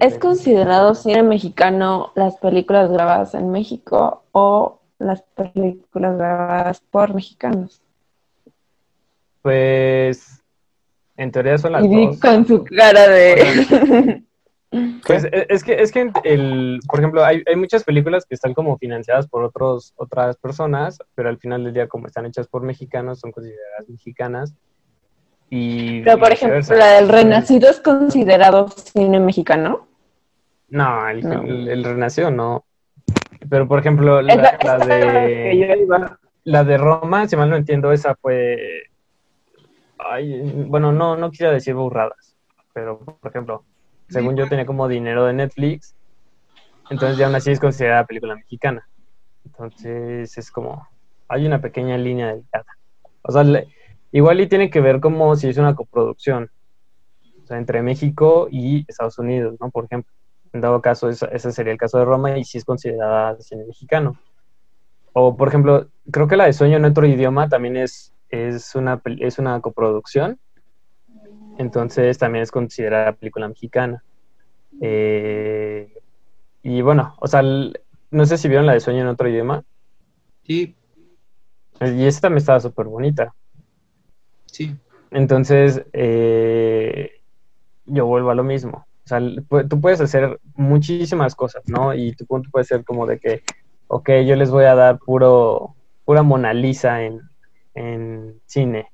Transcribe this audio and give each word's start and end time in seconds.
¿es 0.00 0.18
considerado 0.18 0.94
cine 0.94 1.22
mexicano 1.22 2.12
las 2.14 2.36
películas 2.36 2.90
grabadas 2.90 3.34
en 3.34 3.50
México 3.50 4.24
o 4.32 4.80
las 4.98 5.22
películas 5.22 6.16
grabadas 6.16 6.80
por 6.90 7.14
mexicanos? 7.14 7.82
Pues 9.42 10.42
en 11.16 11.30
teoría 11.32 11.58
son 11.58 11.72
las 11.72 11.84
Y 11.84 12.06
dos. 12.06 12.20
con 12.20 12.46
su 12.46 12.64
cara 12.64 13.08
de... 13.08 14.22
Pues, 15.06 15.24
e- 15.24 15.46
es 15.50 15.62
que, 15.62 15.74
es 15.82 15.92
que 15.92 16.10
el, 16.24 16.80
por 16.88 16.98
ejemplo, 16.98 17.22
hay, 17.22 17.42
hay 17.46 17.56
muchas 17.56 17.84
películas 17.84 18.24
que 18.24 18.34
están 18.34 18.54
como 18.54 18.78
financiadas 18.78 19.28
por 19.28 19.44
otros, 19.44 19.92
otras 19.96 20.38
personas, 20.38 20.98
pero 21.14 21.28
al 21.28 21.36
final 21.36 21.64
del 21.64 21.74
día, 21.74 21.88
como 21.88 22.06
están 22.06 22.24
hechas 22.24 22.48
por 22.48 22.62
mexicanos, 22.62 23.20
son 23.20 23.32
consideradas 23.32 23.86
mexicanas. 23.88 24.54
Y 25.54 26.00
Pero, 26.00 26.16
por 26.18 26.32
ejemplo, 26.32 26.76
la 26.76 26.92
del 26.92 27.10
Renacido 27.10 27.68
es 27.68 27.78
considerado 27.78 28.68
cine 28.68 29.20
mexicano. 29.20 29.86
No, 30.70 31.06
el, 31.10 31.20
No. 31.28 31.42
el- 31.42 31.68
el 31.68 31.84
Renacido 31.84 32.30
no. 32.30 32.64
Pero, 33.50 33.68
por 33.68 33.78
ejemplo, 33.78 34.22
la, 34.22 34.32
Esa- 34.32 34.78
de, 34.78 35.86
la 36.44 36.64
de 36.64 36.78
Roma, 36.78 37.28
si 37.28 37.36
mal 37.36 37.50
no 37.50 37.56
entiendo, 37.56 37.92
esa 37.92 38.14
fue... 38.14 38.84
Ay, 39.98 40.40
bueno, 40.68 40.90
no, 40.90 41.16
no 41.16 41.30
quisiera 41.30 41.52
decir 41.52 41.74
burradas, 41.74 42.34
pero, 42.72 42.98
por 43.00 43.30
ejemplo, 43.30 43.62
según 44.08 44.34
yo 44.36 44.48
tenía 44.48 44.64
como 44.64 44.88
dinero 44.88 45.26
de 45.26 45.34
Netflix, 45.34 45.94
entonces 46.88 47.18
ya 47.18 47.26
aún 47.26 47.34
así 47.34 47.50
es 47.50 47.60
considerada 47.60 48.06
película 48.06 48.36
mexicana. 48.36 48.88
Entonces 49.44 50.38
es 50.38 50.50
como, 50.50 50.88
hay 51.28 51.44
una 51.46 51.60
pequeña 51.60 51.98
línea 51.98 52.28
delicada. 52.28 52.64
O 53.20 53.30
sea, 53.32 53.44
le- 53.44 53.68
igual 54.12 54.40
y 54.40 54.46
tiene 54.48 54.70
que 54.70 54.80
ver 54.80 55.00
como 55.00 55.34
si 55.36 55.48
es 55.48 55.58
una 55.58 55.74
coproducción, 55.74 56.50
o 57.42 57.46
sea, 57.46 57.58
entre 57.58 57.82
México 57.82 58.48
y 58.50 58.84
Estados 58.88 59.18
Unidos, 59.18 59.56
¿no? 59.60 59.70
Por 59.70 59.84
ejemplo, 59.86 60.12
en 60.52 60.60
dado 60.60 60.80
caso, 60.82 61.08
ese 61.08 61.52
sería 61.52 61.72
el 61.72 61.78
caso 61.78 61.98
de 61.98 62.04
Roma 62.04 62.38
y 62.38 62.44
sí 62.44 62.58
es 62.58 62.64
considerada 62.64 63.36
cine 63.40 63.64
mexicano. 63.66 64.18
O, 65.14 65.36
por 65.36 65.48
ejemplo, 65.48 65.88
creo 66.10 66.28
que 66.28 66.36
la 66.36 66.46
de 66.46 66.52
Sueño 66.52 66.76
en 66.76 66.84
otro 66.84 67.06
idioma 67.06 67.48
también 67.48 67.76
es, 67.76 68.14
es, 68.30 68.74
una, 68.74 69.00
es 69.20 69.38
una 69.38 69.60
coproducción, 69.60 70.38
entonces 71.58 72.18
también 72.18 72.42
es 72.42 72.50
considerada 72.50 73.12
película 73.12 73.48
mexicana. 73.48 74.02
Eh, 74.80 75.92
y 76.62 76.82
bueno, 76.82 77.14
o 77.20 77.26
sea, 77.26 77.40
el- 77.40 77.78
no 78.10 78.26
sé 78.26 78.38
si 78.38 78.48
vieron 78.48 78.66
la 78.66 78.74
de 78.74 78.80
Sueño 78.80 79.00
en 79.02 79.08
otro 79.08 79.28
idioma, 79.28 79.62
Sí, 80.44 80.76
y 81.80 82.04
esta 82.04 82.22
también 82.22 82.38
estaba 82.38 82.60
súper 82.60 82.86
bonita. 82.86 83.34
Sí. 84.52 84.76
Entonces, 85.10 85.84
eh, 85.92 87.10
yo 87.86 88.06
vuelvo 88.06 88.30
a 88.30 88.34
lo 88.34 88.44
mismo. 88.44 88.86
O 89.04 89.08
sea, 89.08 89.20
tú 89.68 89.80
puedes 89.80 90.00
hacer 90.00 90.40
muchísimas 90.54 91.34
cosas, 91.34 91.62
¿no? 91.66 91.94
Y 91.94 92.12
tu 92.14 92.26
punto 92.26 92.50
puede 92.52 92.64
ser 92.64 92.84
como 92.84 93.06
de 93.06 93.18
que, 93.18 93.42
ok, 93.88 94.10
yo 94.26 94.36
les 94.36 94.50
voy 94.50 94.64
a 94.64 94.74
dar 94.76 94.98
puro, 94.98 95.76
pura 96.04 96.22
Mona 96.22 96.54
Lisa 96.54 97.02
en, 97.04 97.20
en 97.74 98.40
cine. 98.46 98.88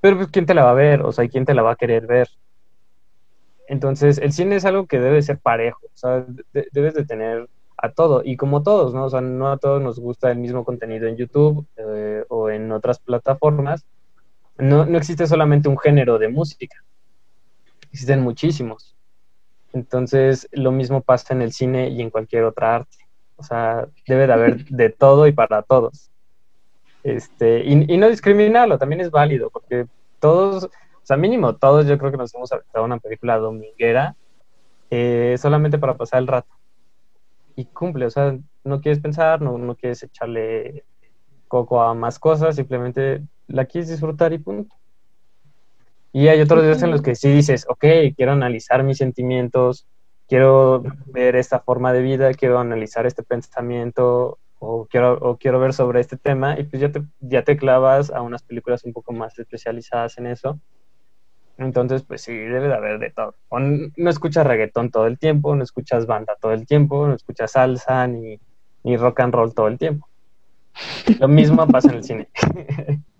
Pero 0.00 0.16
pues, 0.16 0.28
¿quién 0.30 0.46
te 0.46 0.54
la 0.54 0.64
va 0.64 0.72
a 0.72 0.74
ver? 0.74 1.02
O 1.02 1.12
sea, 1.12 1.28
¿quién 1.28 1.44
te 1.46 1.54
la 1.54 1.62
va 1.62 1.72
a 1.72 1.76
querer 1.76 2.06
ver? 2.06 2.28
Entonces, 3.68 4.18
el 4.18 4.32
cine 4.32 4.56
es 4.56 4.64
algo 4.64 4.86
que 4.86 4.98
debe 5.00 5.22
ser 5.22 5.38
parejo. 5.38 5.80
O 5.86 5.90
sea, 5.96 6.26
de- 6.52 6.68
debes 6.72 6.94
de 6.94 7.04
tener 7.04 7.48
a 7.78 7.92
todo. 7.92 8.22
Y 8.24 8.36
como 8.36 8.62
todos, 8.62 8.94
¿no? 8.94 9.04
O 9.06 9.10
sea, 9.10 9.20
no 9.20 9.50
a 9.50 9.58
todos 9.58 9.80
nos 9.82 9.98
gusta 10.00 10.30
el 10.30 10.38
mismo 10.38 10.64
contenido 10.64 11.06
en 11.08 11.16
YouTube 11.16 11.66
eh, 11.76 12.24
o 12.28 12.50
en 12.50 12.72
otras 12.72 12.98
plataformas 13.00 13.86
no, 14.58 14.84
no 14.84 14.98
existe 14.98 15.26
solamente 15.26 15.68
un 15.68 15.78
género 15.78 16.18
de 16.18 16.28
música, 16.28 16.76
existen 17.90 18.20
muchísimos. 18.20 18.96
Entonces, 19.72 20.48
lo 20.52 20.70
mismo 20.70 21.00
pasa 21.00 21.32
en 21.34 21.42
el 21.42 21.52
cine 21.52 21.88
y 21.88 22.02
en 22.02 22.10
cualquier 22.10 22.44
otra 22.44 22.76
arte. 22.76 22.98
O 23.36 23.42
sea, 23.42 23.88
debe 24.06 24.26
de 24.26 24.32
haber 24.32 24.64
de 24.66 24.90
todo 24.90 25.26
y 25.26 25.32
para 25.32 25.62
todos. 25.62 26.10
Este, 27.02 27.64
y, 27.64 27.92
y 27.92 27.96
no 27.96 28.08
discriminarlo, 28.08 28.78
también 28.78 29.00
es 29.00 29.10
válido, 29.10 29.50
porque 29.50 29.86
todos, 30.20 30.64
o 30.64 30.70
sea, 31.02 31.16
mínimo 31.16 31.56
todos, 31.56 31.86
yo 31.86 31.98
creo 31.98 32.12
que 32.12 32.16
nos 32.16 32.34
hemos 32.34 32.52
aventado 32.52 32.84
una 32.84 32.98
película 32.98 33.38
dominguera 33.38 34.14
eh, 34.90 35.36
solamente 35.38 35.78
para 35.78 35.96
pasar 35.96 36.20
el 36.20 36.28
rato. 36.28 36.54
Y 37.56 37.64
cumple, 37.64 38.06
o 38.06 38.10
sea, 38.10 38.38
no 38.62 38.80
quieres 38.80 39.00
pensar, 39.00 39.40
no, 39.40 39.58
no 39.58 39.74
quieres 39.74 40.02
echarle 40.02 40.84
coco 41.48 41.82
a 41.82 41.94
más 41.94 42.18
cosas, 42.18 42.56
simplemente 42.56 43.22
la 43.52 43.66
quieres 43.66 43.90
disfrutar 43.90 44.32
y 44.32 44.38
punto. 44.38 44.74
Y 46.12 46.28
hay 46.28 46.40
otros 46.40 46.62
días 46.62 46.82
en 46.82 46.90
los 46.90 47.00
que 47.00 47.14
sí 47.14 47.30
dices, 47.30 47.64
ok, 47.68 47.84
quiero 48.16 48.32
analizar 48.32 48.82
mis 48.82 48.98
sentimientos, 48.98 49.86
quiero 50.28 50.82
ver 51.06 51.36
esta 51.36 51.60
forma 51.60 51.92
de 51.92 52.02
vida, 52.02 52.32
quiero 52.34 52.58
analizar 52.58 53.06
este 53.06 53.22
pensamiento, 53.22 54.38
o 54.58 54.86
quiero, 54.86 55.14
o 55.14 55.38
quiero 55.38 55.58
ver 55.58 55.72
sobre 55.72 56.00
este 56.00 56.16
tema, 56.16 56.58
y 56.58 56.64
pues 56.64 56.80
ya 56.82 56.92
te, 56.92 57.02
ya 57.20 57.42
te 57.44 57.56
clavas 57.56 58.10
a 58.10 58.20
unas 58.20 58.42
películas 58.42 58.84
un 58.84 58.92
poco 58.92 59.12
más 59.12 59.38
especializadas 59.38 60.18
en 60.18 60.26
eso. 60.26 60.60
Entonces, 61.58 62.02
pues 62.02 62.22
sí, 62.22 62.32
debe 62.32 62.68
de 62.68 62.74
haber 62.74 62.98
de 62.98 63.10
todo. 63.10 63.34
O 63.48 63.58
no 63.58 64.10
escuchas 64.10 64.46
reggaetón 64.46 64.90
todo 64.90 65.06
el 65.06 65.18
tiempo, 65.18 65.54
no 65.54 65.62
escuchas 65.62 66.06
banda 66.06 66.36
todo 66.40 66.52
el 66.52 66.66
tiempo, 66.66 67.06
no 67.06 67.14
escuchas 67.14 67.52
salsa 67.52 68.06
ni, 68.06 68.38
ni 68.82 68.96
rock 68.96 69.20
and 69.20 69.34
roll 69.34 69.54
todo 69.54 69.68
el 69.68 69.78
tiempo. 69.78 70.08
Lo 71.20 71.28
mismo 71.28 71.66
pasa 71.66 71.90
en 71.90 71.96
el 71.96 72.04
cine. 72.04 72.28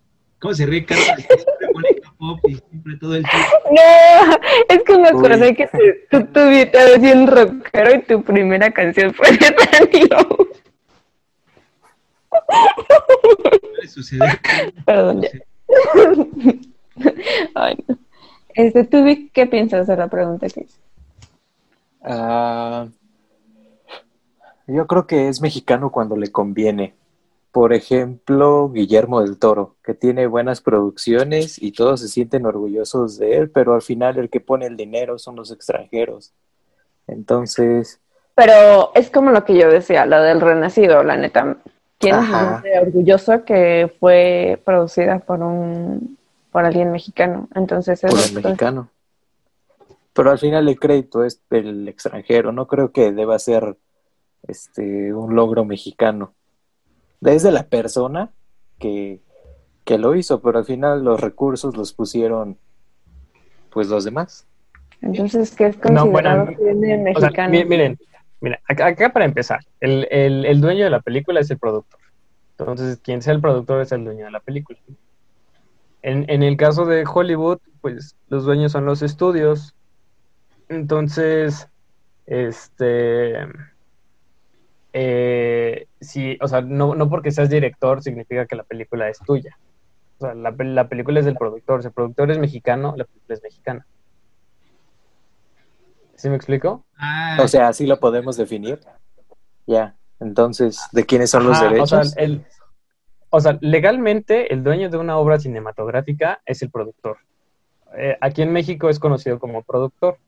¿Cómo 0.42 0.52
se 0.54 0.66
ríe 0.66 0.84
Carlos? 0.84 1.06
Que 1.16 1.22
siempre 1.38 1.68
pone 1.72 1.88
K-pop 2.02 2.40
y 2.48 2.54
siempre 2.56 2.96
todo 3.00 3.14
el 3.14 3.22
tiempo. 3.22 3.48
No, 3.70 4.36
es 4.68 4.82
que 4.82 4.92
me 4.98 5.02
Uy. 5.02 5.06
acordé 5.08 5.54
que 5.54 5.66
te- 5.68 6.06
tú 6.10 6.24
tuviste 6.32 6.98
bien 6.98 7.26
rockero 7.28 7.94
y 7.94 8.02
tu 8.02 8.22
primera 8.24 8.70
canción 8.72 9.14
fue 9.14 9.30
de 9.30 9.54
Danilo. 9.70 10.18
Puede 13.60 13.88
suceder. 13.88 14.40
Perdón, 14.84 15.22
ya. 15.22 15.28
Ay, 17.54 17.78
no. 17.86 17.96
Este, 18.54 18.84
¿tú, 18.84 19.04
Vic, 19.04 19.30
qué 19.32 19.46
piensas 19.46 19.86
de 19.86 19.96
la 19.96 20.08
pregunta 20.08 20.48
que 20.48 20.60
hice? 20.62 20.78
Ah, 22.02 22.86
yo 24.66 24.86
creo 24.86 25.06
que 25.06 25.28
es 25.28 25.40
mexicano 25.40 25.90
cuando 25.90 26.16
le 26.16 26.30
conviene. 26.30 26.94
Por 27.52 27.74
ejemplo, 27.74 28.70
Guillermo 28.70 29.20
del 29.20 29.38
Toro, 29.38 29.76
que 29.84 29.92
tiene 29.92 30.26
buenas 30.26 30.62
producciones 30.62 31.60
y 31.60 31.72
todos 31.72 32.00
se 32.00 32.08
sienten 32.08 32.46
orgullosos 32.46 33.18
de 33.18 33.36
él, 33.36 33.50
pero 33.50 33.74
al 33.74 33.82
final 33.82 34.16
el 34.16 34.30
que 34.30 34.40
pone 34.40 34.66
el 34.66 34.76
dinero 34.76 35.18
son 35.18 35.36
los 35.36 35.50
extranjeros. 35.52 36.32
Entonces, 37.06 38.00
Pero 38.34 38.90
es 38.94 39.10
como 39.10 39.30
lo 39.30 39.44
que 39.44 39.58
yo 39.58 39.68
decía, 39.68 40.06
la 40.06 40.22
del 40.22 40.40
Renacido, 40.40 41.04
la 41.04 41.16
neta. 41.16 41.58
¿Quién 41.98 42.14
Ajá. 42.14 42.62
siente 42.62 42.80
orgulloso 42.80 43.44
que 43.44 43.94
fue 44.00 44.60
producida 44.64 45.18
por 45.18 45.40
un 45.40 46.16
por 46.50 46.64
alguien 46.64 46.90
mexicano? 46.90 47.48
Entonces 47.54 48.00
por 48.00 48.10
eso 48.10 48.38
el 48.38 48.42
mexicano. 48.42 48.88
Pero 50.14 50.30
al 50.30 50.38
final 50.38 50.68
el 50.68 50.80
crédito 50.80 51.22
es 51.22 51.40
del 51.48 51.86
extranjero. 51.86 52.50
No 52.50 52.66
creo 52.66 52.92
que 52.92 53.12
deba 53.12 53.38
ser 53.38 53.76
este 54.48 55.12
un 55.12 55.34
logro 55.34 55.64
mexicano. 55.64 56.32
Es 57.24 57.42
de 57.42 57.52
la 57.52 57.62
persona 57.64 58.30
que, 58.78 59.20
que 59.84 59.98
lo 59.98 60.14
hizo, 60.16 60.40
pero 60.42 60.58
al 60.58 60.64
final 60.64 61.04
los 61.04 61.20
recursos 61.20 61.76
los 61.76 61.92
pusieron 61.92 62.58
pues 63.70 63.88
los 63.88 64.04
demás. 64.04 64.46
Entonces, 65.00 65.54
¿qué 65.56 65.66
es 65.66 65.76
No, 65.76 65.82
considerado 66.06 66.44
bueno, 66.46 66.56
cine 66.58 67.12
O 67.16 67.20
sea, 67.20 67.28
mexicano? 67.30 67.50
mi- 67.52 67.64
miren, 67.64 67.98
Mira, 68.40 68.60
acá, 68.68 68.86
acá 68.86 69.12
para 69.12 69.24
empezar, 69.24 69.60
el, 69.80 70.08
el- 70.10 70.44
el 70.44 70.60
dueño 70.60 70.82
de 70.82 70.90
la 70.90 71.00
película 71.00 71.38
es 71.40 71.50
el 71.52 71.58
productor. 71.58 72.00
Entonces, 72.58 72.98
quien 73.02 73.22
sea 73.22 73.34
el 73.34 73.40
productor 73.40 73.80
es 73.80 73.92
el 73.92 74.04
dueño 74.04 74.24
de 74.24 74.30
la 74.32 74.40
película. 74.40 74.78
En, 76.02 76.28
en 76.28 76.42
el 76.42 76.56
caso 76.56 76.84
de 76.84 77.04
Hollywood, 77.06 77.58
pues 77.80 78.16
los 78.28 78.44
dueños 78.44 78.72
son 78.72 78.84
los 78.84 79.00
estudios. 79.02 79.76
Entonces, 80.68 81.68
este, 82.26 83.46
eh, 84.92 85.86
sí, 86.00 86.36
o 86.40 86.48
sea, 86.48 86.60
no, 86.60 86.94
no 86.94 87.08
porque 87.08 87.30
seas 87.30 87.48
director 87.50 88.02
significa 88.02 88.46
que 88.46 88.56
la 88.56 88.64
película 88.64 89.08
es 89.08 89.18
tuya. 89.20 89.56
O 90.18 90.26
sea, 90.26 90.34
la, 90.34 90.52
pel- 90.52 90.74
la 90.74 90.88
película 90.88 91.18
es 91.20 91.26
del 91.26 91.36
productor. 91.36 91.82
Si 91.82 91.88
el 91.88 91.94
productor 91.94 92.30
es 92.30 92.38
mexicano, 92.38 92.94
la 92.96 93.04
película 93.04 93.34
es 93.34 93.42
mexicana. 93.42 93.86
¿Sí 96.14 96.28
me 96.28 96.36
explico? 96.36 96.84
Ah, 96.98 97.38
O 97.42 97.48
sea, 97.48 97.68
así 97.68 97.86
lo 97.86 97.98
podemos 97.98 98.36
definir. 98.36 98.80
Ya. 99.66 99.96
Entonces, 100.20 100.80
¿de 100.92 101.04
quiénes 101.04 101.30
son 101.30 101.46
los 101.48 101.60
derechos? 101.60 101.92
O 101.92 102.04
sea, 102.04 102.22
el- 102.22 102.46
o 103.30 103.40
sea, 103.40 103.58
legalmente 103.60 104.52
el 104.52 104.62
dueño 104.62 104.90
de 104.90 104.98
una 104.98 105.16
obra 105.16 105.40
cinematográfica 105.40 106.40
es 106.46 106.62
el 106.62 106.70
productor. 106.70 107.16
Eh, 107.96 108.16
aquí 108.20 108.42
en 108.42 108.52
México 108.52 108.88
es 108.88 108.98
conocido 108.98 109.38
como 109.38 109.62
productor. 109.62 110.18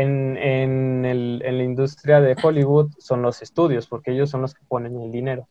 En, 0.00 0.36
en 0.36 1.04
el- 1.04 1.42
en 1.44 1.58
la 1.58 1.64
industria 1.64 2.20
de 2.20 2.36
Hollywood 2.40 2.92
son 3.00 3.20
los 3.20 3.42
estudios, 3.42 3.88
porque 3.88 4.12
ellos 4.12 4.30
son 4.30 4.42
los 4.42 4.54
que 4.54 4.64
ponen 4.68 4.96
el 5.00 5.10
dinero. 5.10 5.48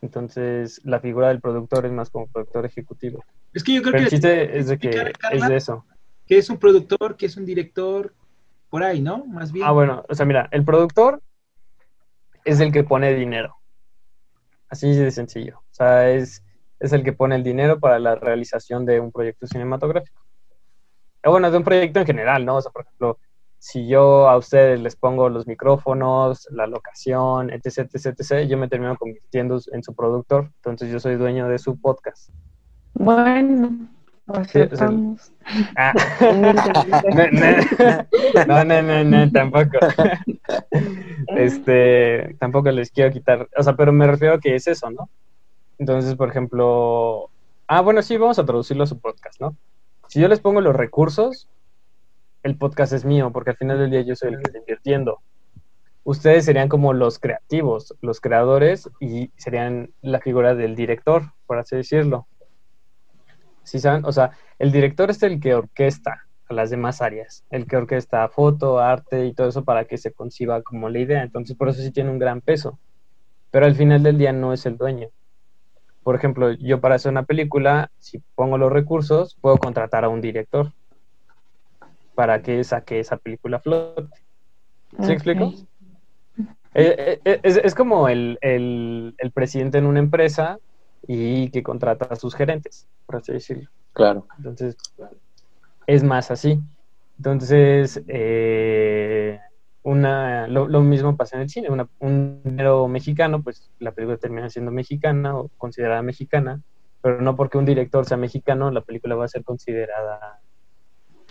Entonces, 0.00 0.80
la 0.84 1.00
figura 1.00 1.28
del 1.28 1.42
productor 1.42 1.84
es 1.84 1.92
más 1.92 2.08
como 2.08 2.28
productor 2.28 2.64
ejecutivo. 2.64 3.22
es 3.52 3.62
que 3.62 3.74
yo 3.74 3.82
creo 3.82 3.92
Pero 3.92 4.04
el 4.04 4.08
que, 4.08 4.10
chiste 4.10 4.58
es 4.58 4.68
de 4.68 4.78
que 4.78 5.12
es 5.32 5.46
de 5.46 5.56
eso. 5.56 5.84
que 6.26 6.38
es 6.38 6.48
un 6.48 6.56
productor, 6.56 7.16
que 7.18 7.26
es 7.26 7.36
un 7.36 7.44
director, 7.44 8.14
por 8.70 8.82
ahí, 8.82 9.02
¿no? 9.02 9.26
Más 9.26 9.52
bien. 9.52 9.66
Ah, 9.66 9.72
bueno, 9.72 10.02
o 10.08 10.14
sea, 10.14 10.24
mira, 10.24 10.48
el 10.50 10.64
productor 10.64 11.20
es 12.44 12.60
el 12.60 12.72
que 12.72 12.84
pone 12.84 13.12
dinero. 13.14 13.54
Así 14.70 14.94
de 14.94 15.10
sencillo. 15.10 15.58
O 15.58 15.74
sea, 15.74 16.08
es, 16.10 16.42
es 16.80 16.92
el 16.94 17.02
que 17.02 17.12
pone 17.12 17.34
el 17.36 17.42
dinero 17.42 17.80
para 17.80 17.98
la 17.98 18.14
realización 18.14 18.86
de 18.86 18.98
un 18.98 19.12
proyecto 19.12 19.46
cinematográfico. 19.46 20.22
Bueno, 21.22 21.50
de 21.50 21.58
un 21.58 21.64
proyecto 21.64 22.00
en 22.00 22.06
general, 22.06 22.46
¿no? 22.46 22.56
O 22.56 22.62
sea, 22.62 22.70
por 22.72 22.82
ejemplo, 22.82 23.18
si 23.58 23.88
yo 23.88 24.28
a 24.28 24.36
ustedes 24.36 24.80
les 24.80 24.96
pongo 24.96 25.28
los 25.28 25.46
micrófonos, 25.46 26.48
la 26.50 26.66
locación, 26.66 27.50
etc., 27.50 27.90
etc., 27.92 28.06
etc., 28.18 28.48
yo 28.48 28.56
me 28.56 28.68
termino 28.68 28.96
convirtiendo 28.96 29.60
en 29.72 29.82
su 29.82 29.94
productor. 29.94 30.50
Entonces 30.56 30.90
yo 30.90 31.00
soy 31.00 31.16
dueño 31.16 31.48
de 31.48 31.58
su 31.58 31.80
podcast. 31.80 32.30
Bueno, 32.94 33.88
Sí, 34.28 34.60
aceptamos. 34.60 35.32
Ah. 35.76 35.94
No, 38.46 38.64
no, 38.64 38.82
no, 38.82 39.04
no, 39.04 39.30
tampoco. 39.32 39.78
Este, 41.28 42.36
tampoco 42.38 42.70
les 42.70 42.90
quiero 42.90 43.12
quitar, 43.12 43.48
o 43.56 43.62
sea, 43.62 43.76
pero 43.76 43.92
me 43.92 44.06
refiero 44.06 44.34
a 44.34 44.40
que 44.40 44.54
es 44.54 44.66
eso, 44.66 44.90
¿no? 44.90 45.10
Entonces, 45.78 46.14
por 46.14 46.30
ejemplo, 46.30 47.28
ah, 47.66 47.82
bueno, 47.82 48.00
sí, 48.02 48.16
vamos 48.16 48.38
a 48.38 48.46
traducirlo 48.46 48.84
a 48.84 48.86
su 48.86 48.98
podcast, 48.98 49.38
¿no? 49.40 49.54
Si 50.08 50.20
yo 50.20 50.28
les 50.28 50.40
pongo 50.40 50.60
los 50.62 50.74
recursos, 50.74 51.48
el 52.48 52.56
podcast 52.56 52.92
es 52.92 53.04
mío, 53.04 53.30
porque 53.32 53.50
al 53.50 53.56
final 53.56 53.78
del 53.78 53.90
día 53.90 54.00
yo 54.00 54.16
soy 54.16 54.30
el 54.30 54.36
que 54.36 54.44
está 54.44 54.58
invirtiendo. 54.58 55.20
Ustedes 56.02 56.46
serían 56.46 56.68
como 56.68 56.94
los 56.94 57.18
creativos, 57.18 57.94
los 58.00 58.20
creadores, 58.20 58.90
y 59.00 59.30
serían 59.36 59.90
la 60.00 60.20
figura 60.20 60.54
del 60.54 60.74
director, 60.74 61.32
por 61.46 61.58
así 61.58 61.76
decirlo. 61.76 62.26
¿Sí 63.62 63.78
saben? 63.78 64.06
O 64.06 64.12
sea, 64.12 64.30
el 64.58 64.72
director 64.72 65.10
es 65.10 65.22
el 65.22 65.40
que 65.40 65.54
orquesta 65.54 66.24
a 66.48 66.54
las 66.54 66.70
demás 66.70 67.02
áreas, 67.02 67.44
el 67.50 67.66
que 67.66 67.76
orquesta 67.76 68.26
foto, 68.30 68.78
arte 68.78 69.26
y 69.26 69.34
todo 69.34 69.48
eso 69.48 69.64
para 69.64 69.84
que 69.84 69.98
se 69.98 70.12
conciba 70.12 70.62
como 70.62 70.88
la 70.88 70.98
idea. 70.98 71.22
Entonces, 71.22 71.54
por 71.54 71.68
eso 71.68 71.82
sí 71.82 71.90
tiene 71.90 72.10
un 72.10 72.18
gran 72.18 72.40
peso. 72.40 72.78
Pero 73.50 73.66
al 73.66 73.74
final 73.74 74.02
del 74.02 74.16
día 74.16 74.32
no 74.32 74.54
es 74.54 74.64
el 74.64 74.78
dueño. 74.78 75.08
Por 76.02 76.14
ejemplo, 76.14 76.52
yo 76.52 76.80
para 76.80 76.94
hacer 76.94 77.12
una 77.12 77.24
película, 77.24 77.90
si 77.98 78.22
pongo 78.34 78.56
los 78.56 78.72
recursos, 78.72 79.36
puedo 79.42 79.58
contratar 79.58 80.04
a 80.04 80.08
un 80.08 80.22
director 80.22 80.72
para 82.18 82.42
que 82.42 82.64
saque 82.64 82.98
esa 82.98 83.16
película 83.16 83.58
a 83.58 83.60
flote. 83.60 84.02
¿Sí 84.90 85.04
Ok. 85.04 85.08
explico? 85.10 85.52
Eh, 86.74 87.20
eh, 87.24 87.40
es, 87.44 87.58
es 87.58 87.76
como 87.76 88.08
el, 88.08 88.38
el- 88.40 89.14
el 89.18 89.30
presidente 89.30 89.78
en 89.78 89.86
una 89.86 90.00
empresa 90.00 90.58
y 91.06 91.48
que 91.52 91.62
contrata 91.62 92.06
a 92.10 92.16
sus 92.16 92.34
gerentes, 92.34 92.88
por 93.06 93.16
así 93.18 93.32
decirlo. 93.32 93.70
Claro. 93.92 94.26
Entonces, 94.36 94.76
es 95.86 96.02
más 96.02 96.32
así. 96.32 96.60
Entonces, 97.18 98.02
eh, 98.08 99.38
una, 99.84 100.48
lo, 100.48 100.66
lo 100.66 100.80
mismo 100.80 101.16
pasa 101.16 101.36
en 101.36 101.42
el 101.42 101.48
cine. 101.50 101.70
Una- 101.70 101.88
un 102.00 102.42
dinero 102.42 102.88
mexicano, 102.88 103.44
pues 103.44 103.70
la 103.78 103.92
película 103.92 104.18
termina 104.18 104.50
siendo 104.50 104.72
mexicana 104.72 105.36
o 105.38 105.50
considerada 105.56 106.02
mexicana, 106.02 106.60
pero 107.00 107.20
no 107.22 107.36
porque 107.36 107.58
un 107.58 107.64
director 107.64 108.04
sea 108.06 108.16
mexicano, 108.16 108.72
la 108.72 108.80
película 108.80 109.14
va 109.14 109.24
a 109.26 109.28
ser 109.28 109.44
considerada 109.44 110.40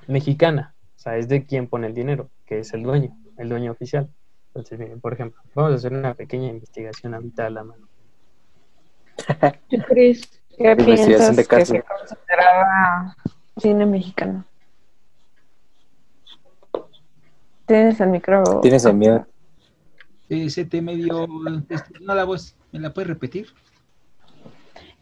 mexicana. 0.07 0.74
O 0.97 0.99
sea, 0.99 1.15
es 1.17 1.27
de 1.27 1.45
quien 1.45 1.67
pone 1.67 1.85
el 1.85 1.94
dinero, 1.94 2.31
que 2.47 2.59
es 2.59 2.73
el 2.73 2.81
dueño, 2.81 3.15
el 3.38 3.49
dueño 3.49 3.71
oficial. 3.71 4.09
Entonces, 4.47 4.79
miren, 4.79 4.99
por 4.99 5.13
ejemplo, 5.13 5.39
vamos 5.53 5.73
a 5.73 5.75
hacer 5.75 5.94
una 5.94 6.15
pequeña 6.15 6.47
investigación 6.47 7.13
ahorita 7.13 7.45
a 7.45 7.49
la 7.51 7.63
mano. 7.63 7.88
¿Tú, 9.69 9.77
Cris, 9.88 10.41
qué 10.57 10.75
piensas 10.75 11.35
de 11.35 11.45
que 11.45 11.65
se 11.65 11.83
consideraba 11.83 13.15
cine 13.57 13.85
mexicano? 13.85 14.44
Tienes 17.67 17.99
el 17.99 18.09
micro. 18.09 18.44
Tienes 18.61 18.85
el 18.85 18.95
miedo. 18.95 19.27
Eh, 20.29 20.49
se 20.49 20.65
te 20.65 20.81
medio. 20.81 21.27
este, 21.69 21.99
No 22.01 22.15
la 22.15 22.23
voz. 22.23 22.55
¿Me 22.71 22.79
la 22.79 22.91
puedes 22.91 23.07
repetir? 23.07 23.47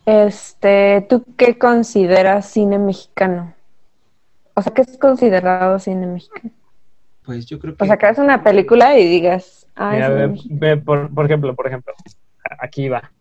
Este, 0.06 1.06
¿tú 1.10 1.24
qué 1.38 1.58
consideras 1.58 2.48
cine 2.50 2.78
mexicano? 2.78 3.55
O 4.56 4.62
sea, 4.62 4.74
¿qué 4.74 4.82
es 4.82 4.98
considerado 4.98 5.78
cine 5.80 6.08
mexicano? 6.08 6.52
Pues 7.26 7.46
yo 7.46 7.60
creo 7.60 7.76
que. 7.76 7.84
O 7.84 7.88
sea, 7.88 7.98
que 7.98 8.08
es 8.10 8.18
una 8.18 8.44
película 8.44 8.98
y 8.98 9.06
digas, 9.08 9.68
ah, 9.76 9.92
Mira, 9.92 10.10
ve- 10.50 10.78
por, 10.78 11.14
por 11.14 11.26
ejemplo, 11.26 11.56
por 11.56 11.68
ejemplo, 11.68 11.94
aquí 12.60 12.88
va. 12.90 13.12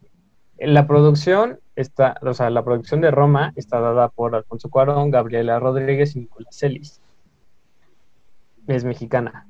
La 0.59 0.87
producción 0.87 1.59
está, 1.75 2.17
o 2.23 2.33
sea, 2.35 2.51
la 2.51 2.65
producción 2.65 3.01
de 3.01 3.11
Roma 3.11 3.53
está 3.57 3.81
dada 3.81 4.09
por 4.09 4.35
Alfonso 4.37 4.71
Cuarón, 4.71 5.11
Gabriela 5.11 5.59
Rodríguez 5.59 6.15
y 6.17 6.21
Nicolás 6.21 6.57
Celis. 6.57 7.01
Es 8.67 8.85
mexicana. 8.85 9.47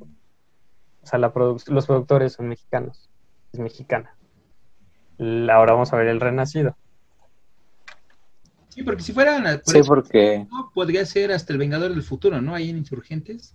O 1.03 1.07
sea, 1.07 1.19
la 1.19 1.33
produ- 1.33 1.69
los 1.69 1.87
productores 1.87 2.33
son 2.33 2.49
mexicanos. 2.49 3.11
Es 3.53 3.61
mexicana. 3.61 4.17
La- 5.19 5.57
Ahora 5.57 5.73
vamos 5.75 5.93
a 5.93 5.97
ver 5.97 6.09
el 6.09 6.21
Renacido. 6.21 6.77
Sí, 8.75 8.83
porque 8.83 9.03
si 9.03 9.13
fueran. 9.13 9.43
Por 9.45 9.73
Sí, 9.73 9.79
eso, 9.79 9.89
porque 9.89 10.47
¿no? 10.51 10.71
podría 10.75 11.07
ser 11.07 11.31
hasta 11.33 11.53
el 11.53 11.59
Vengador 11.61 11.91
del 11.93 12.03
Futuro, 12.03 12.41
¿no? 12.41 12.55
Ahí 12.55 12.71
en 12.71 12.79
Insurgentes. 12.79 13.55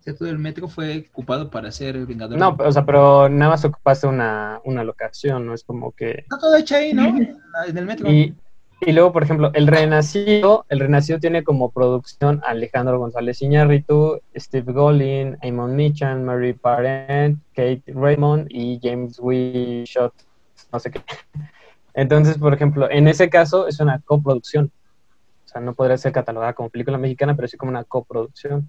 O 0.00 0.02
sea, 0.02 0.14
todo 0.16 0.28
el 0.28 0.38
metro 0.38 0.68
fue 0.68 1.06
ocupado 1.10 1.48
para 1.48 1.70
ser 1.70 1.96
el 1.96 2.04
Vengador. 2.06 2.36
No, 2.36 2.52
del- 2.52 2.66
o 2.66 2.72
sea, 2.72 2.84
pero 2.84 3.28
nada 3.28 3.52
más 3.52 3.64
ocupaste 3.64 4.06
una, 4.06 4.60
una 4.64 4.82
locación, 4.84 5.46
no 5.46 5.54
es 5.54 5.62
como 5.64 5.92
que... 5.92 6.10
Está 6.10 6.38
todo 6.38 6.56
hecho 6.56 6.74
ahí, 6.76 6.92
¿no? 6.92 7.04
En 7.68 7.78
el 7.78 7.86
metro. 7.86 8.10
Y, 8.10 8.34
y 8.80 8.92
luego, 8.92 9.12
por 9.12 9.22
ejemplo, 9.22 9.50
el 9.54 9.66
Renacido, 9.68 10.66
el 10.68 10.80
Renacido 10.80 11.20
tiene 11.20 11.44
como 11.44 11.70
producción 11.70 12.42
a 12.44 12.50
Alejandro 12.50 12.98
González 12.98 13.40
Iñárritu, 13.40 14.20
Steve 14.36 14.72
Golin, 14.72 15.38
Amon 15.40 15.74
Michan, 15.76 16.24
Mary 16.24 16.52
Parent, 16.52 17.38
Kate 17.54 17.84
Raymond 17.86 18.48
y 18.50 18.80
James 18.82 19.18
Wishot, 19.20 20.12
no 20.72 20.80
sé 20.80 20.90
qué. 20.90 21.00
Entonces, 21.94 22.38
por 22.38 22.52
ejemplo, 22.52 22.90
en 22.90 23.08
ese 23.08 23.30
caso 23.30 23.66
es 23.68 23.80
una 23.80 24.00
coproducción. 24.00 24.70
O 25.44 25.48
sea, 25.48 25.60
no 25.60 25.74
podría 25.74 25.96
ser 25.96 26.12
catalogada 26.12 26.52
como 26.52 26.70
película 26.70 26.98
mexicana, 26.98 27.34
pero 27.36 27.48
sí 27.48 27.56
como 27.56 27.70
una 27.70 27.84
coproducción. 27.84 28.68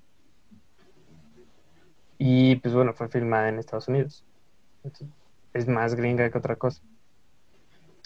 Y 2.18 2.56
pues 2.58 2.74
bueno, 2.74 2.94
fue 2.94 3.10
filmada 3.10 3.50
en 3.50 3.60
Estados 3.60 3.88
Unidos. 3.88 4.24
Es 5.54 5.68
más 5.68 5.96
gringa 5.96 6.30
que 6.30 6.38
otra 6.38 6.56
cosa 6.56 6.82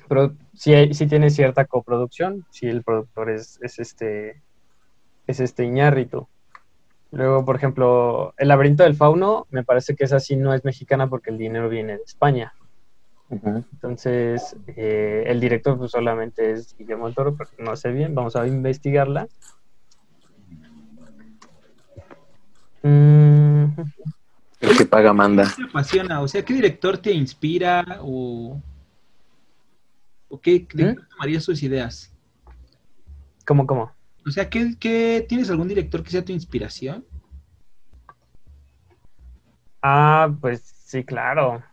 pero 0.09 0.35
sí, 0.55 0.73
sí 0.93 1.07
tiene 1.07 1.29
cierta 1.29 1.65
coproducción, 1.65 2.45
si 2.49 2.67
el 2.67 2.83
productor 2.83 3.29
es, 3.29 3.59
es 3.61 3.79
este 3.79 4.41
es 5.27 5.39
este 5.39 5.63
Iñárritu. 5.63 6.27
Luego, 7.11 7.45
por 7.45 7.55
ejemplo, 7.55 8.33
El 8.38 8.47
laberinto 8.47 8.83
del 8.83 8.95
fauno, 8.95 9.45
me 9.51 9.63
parece 9.63 9.95
que 9.95 10.05
esa 10.05 10.19
sí 10.19 10.35
no 10.35 10.53
es 10.53 10.65
mexicana 10.65 11.07
porque 11.07 11.29
el 11.29 11.38
dinero 11.38 11.69
viene 11.69 11.97
de 11.97 12.03
España. 12.03 12.53
Entonces, 13.29 14.55
eh, 14.67 15.24
el 15.27 15.39
director 15.39 15.77
pues 15.77 15.91
solamente 15.91 16.51
es 16.51 16.75
Guillermo 16.77 17.05
del 17.05 17.15
Toro, 17.15 17.36
pero 17.38 17.50
no 17.59 17.75
sé 17.75 17.91
bien, 17.91 18.15
vamos 18.15 18.36
a 18.36 18.45
investigarla. 18.48 19.27
Mm, 22.81 23.65
el 24.62 24.77
que 24.77 24.86
paga 24.86 25.13
manda. 25.13 25.43
¿Qué 25.55 25.63
te 25.63 25.69
apasiona? 25.69 26.21
O 26.21 26.27
sea, 26.27 26.43
¿qué 26.43 26.53
director 26.53 26.98
te 26.98 27.12
inspira 27.12 28.00
o, 28.01 28.62
o 30.29 30.41
qué 30.41 30.65
director 30.74 31.07
tomaría 31.09 31.39
sus 31.39 31.62
ideas? 31.63 32.12
¿Cómo, 33.45 33.65
cómo? 33.67 33.91
O 34.25 34.31
sea, 34.31 34.50
¿qué, 34.50 34.75
qué- 34.79 35.25
tienes 35.27 35.50
algún 35.50 35.67
director 35.67 36.03
que 36.03 36.12
sea 36.12 36.24
tu 36.25 36.31
inspiración? 36.31 37.05
Ah, 39.81 40.29
pues 40.41 40.62
sí, 40.86 41.03
claro. 41.03 41.63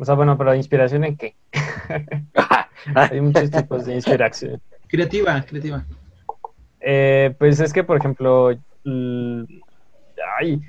O 0.00 0.04
sea, 0.06 0.14
bueno, 0.14 0.38
pero 0.38 0.54
¿inspiración 0.54 1.04
en 1.04 1.14
qué? 1.18 1.36
Hay 2.94 3.20
muchos 3.20 3.50
tipos 3.50 3.84
de 3.84 3.96
inspiración. 3.96 4.58
Creativa, 4.88 5.42
creativa. 5.42 5.84
Eh, 6.80 7.34
pues 7.38 7.60
es 7.60 7.70
que, 7.70 7.84
por 7.84 7.98
ejemplo, 7.98 8.48
ay, 10.38 10.62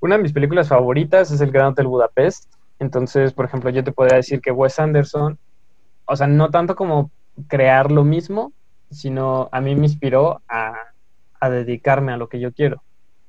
una 0.00 0.16
de 0.16 0.22
mis 0.24 0.32
películas 0.32 0.68
favoritas 0.68 1.30
es 1.30 1.40
El 1.40 1.52
Gran 1.52 1.66
Hotel 1.68 1.86
Budapest. 1.86 2.52
Entonces, 2.80 3.32
por 3.32 3.44
ejemplo, 3.44 3.70
yo 3.70 3.84
te 3.84 3.92
podría 3.92 4.16
decir 4.16 4.40
que 4.40 4.50
Wes 4.50 4.80
Anderson, 4.80 5.38
o 6.06 6.16
sea, 6.16 6.26
no 6.26 6.50
tanto 6.50 6.74
como 6.74 7.12
crear 7.46 7.92
lo 7.92 8.02
mismo, 8.02 8.52
sino 8.90 9.48
a 9.52 9.60
mí 9.60 9.76
me 9.76 9.86
inspiró 9.86 10.42
a, 10.48 10.74
a 11.38 11.48
dedicarme 11.48 12.10
a 12.10 12.16
lo 12.16 12.28
que 12.28 12.40
yo 12.40 12.52
quiero. 12.52 12.82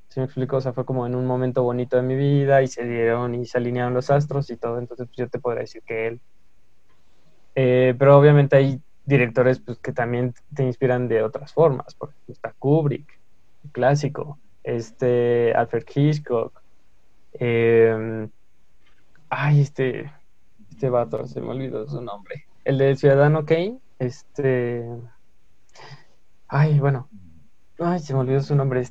¿Sí 0.10 0.20
me 0.20 0.25
explico? 0.25 0.58
O 0.58 0.62
sea, 0.62 0.74
fue 0.74 0.86
como 0.86 1.06
en 1.06 1.16
un 1.16 1.25
momento 1.25 1.63
bonito 1.63 1.96
de 1.96 2.01
mi 2.04 2.16
vida 2.16 2.62
y 2.63 2.68
se 2.68 2.84
dieron 2.84 3.36
y 3.36 3.46
se 3.46 3.60
alinearon 3.60 3.94
los 3.94 4.10
astros 4.10 4.50
y 4.50 4.58
todo. 4.58 4.80
Entonces, 4.80 5.08
pues 5.08 5.18
yo 5.18 5.30
te 5.30 5.39
podría 5.39 5.62
decir 5.62 5.84
que 5.84 6.08
él. 6.08 6.22
Eh, 7.56 7.96
pero 7.98 8.18
obviamente 8.18 8.56
hay 8.56 8.82
directores 9.06 9.60
pues, 9.60 9.78
que 9.80 9.94
también 9.94 10.34
te 10.54 10.63
inspiran 10.63 11.08
de 11.08 11.22
otras 11.22 11.54
formas. 11.54 11.94
Por 11.94 12.10
ejemplo, 12.10 12.34
está 12.34 12.54
Kubrick, 12.58 13.20
clásico. 13.72 14.39
Este, 14.63 15.54
Alfred 15.54 15.86
Hitchcock. 15.94 16.60
Eh, 17.34 18.28
ay, 19.30 19.62
este, 19.62 20.12
este 20.72 20.89
vato, 20.89 21.28
se 21.28 21.39
me 21.39 21.50
olvidó 21.50 21.88
su 21.88 22.01
nombre. 22.01 22.46
El 22.66 22.80
de 22.80 22.96
Ciudadano 22.96 23.46
Kane, 23.46 23.80
este. 24.00 24.88
Ay, 26.48 26.80
bueno. 26.80 27.10
Ay, 27.78 28.00
se 28.00 28.13
me 28.13 28.22
olvidó 28.22 28.42
su 28.42 28.56
nombre. 28.56 28.84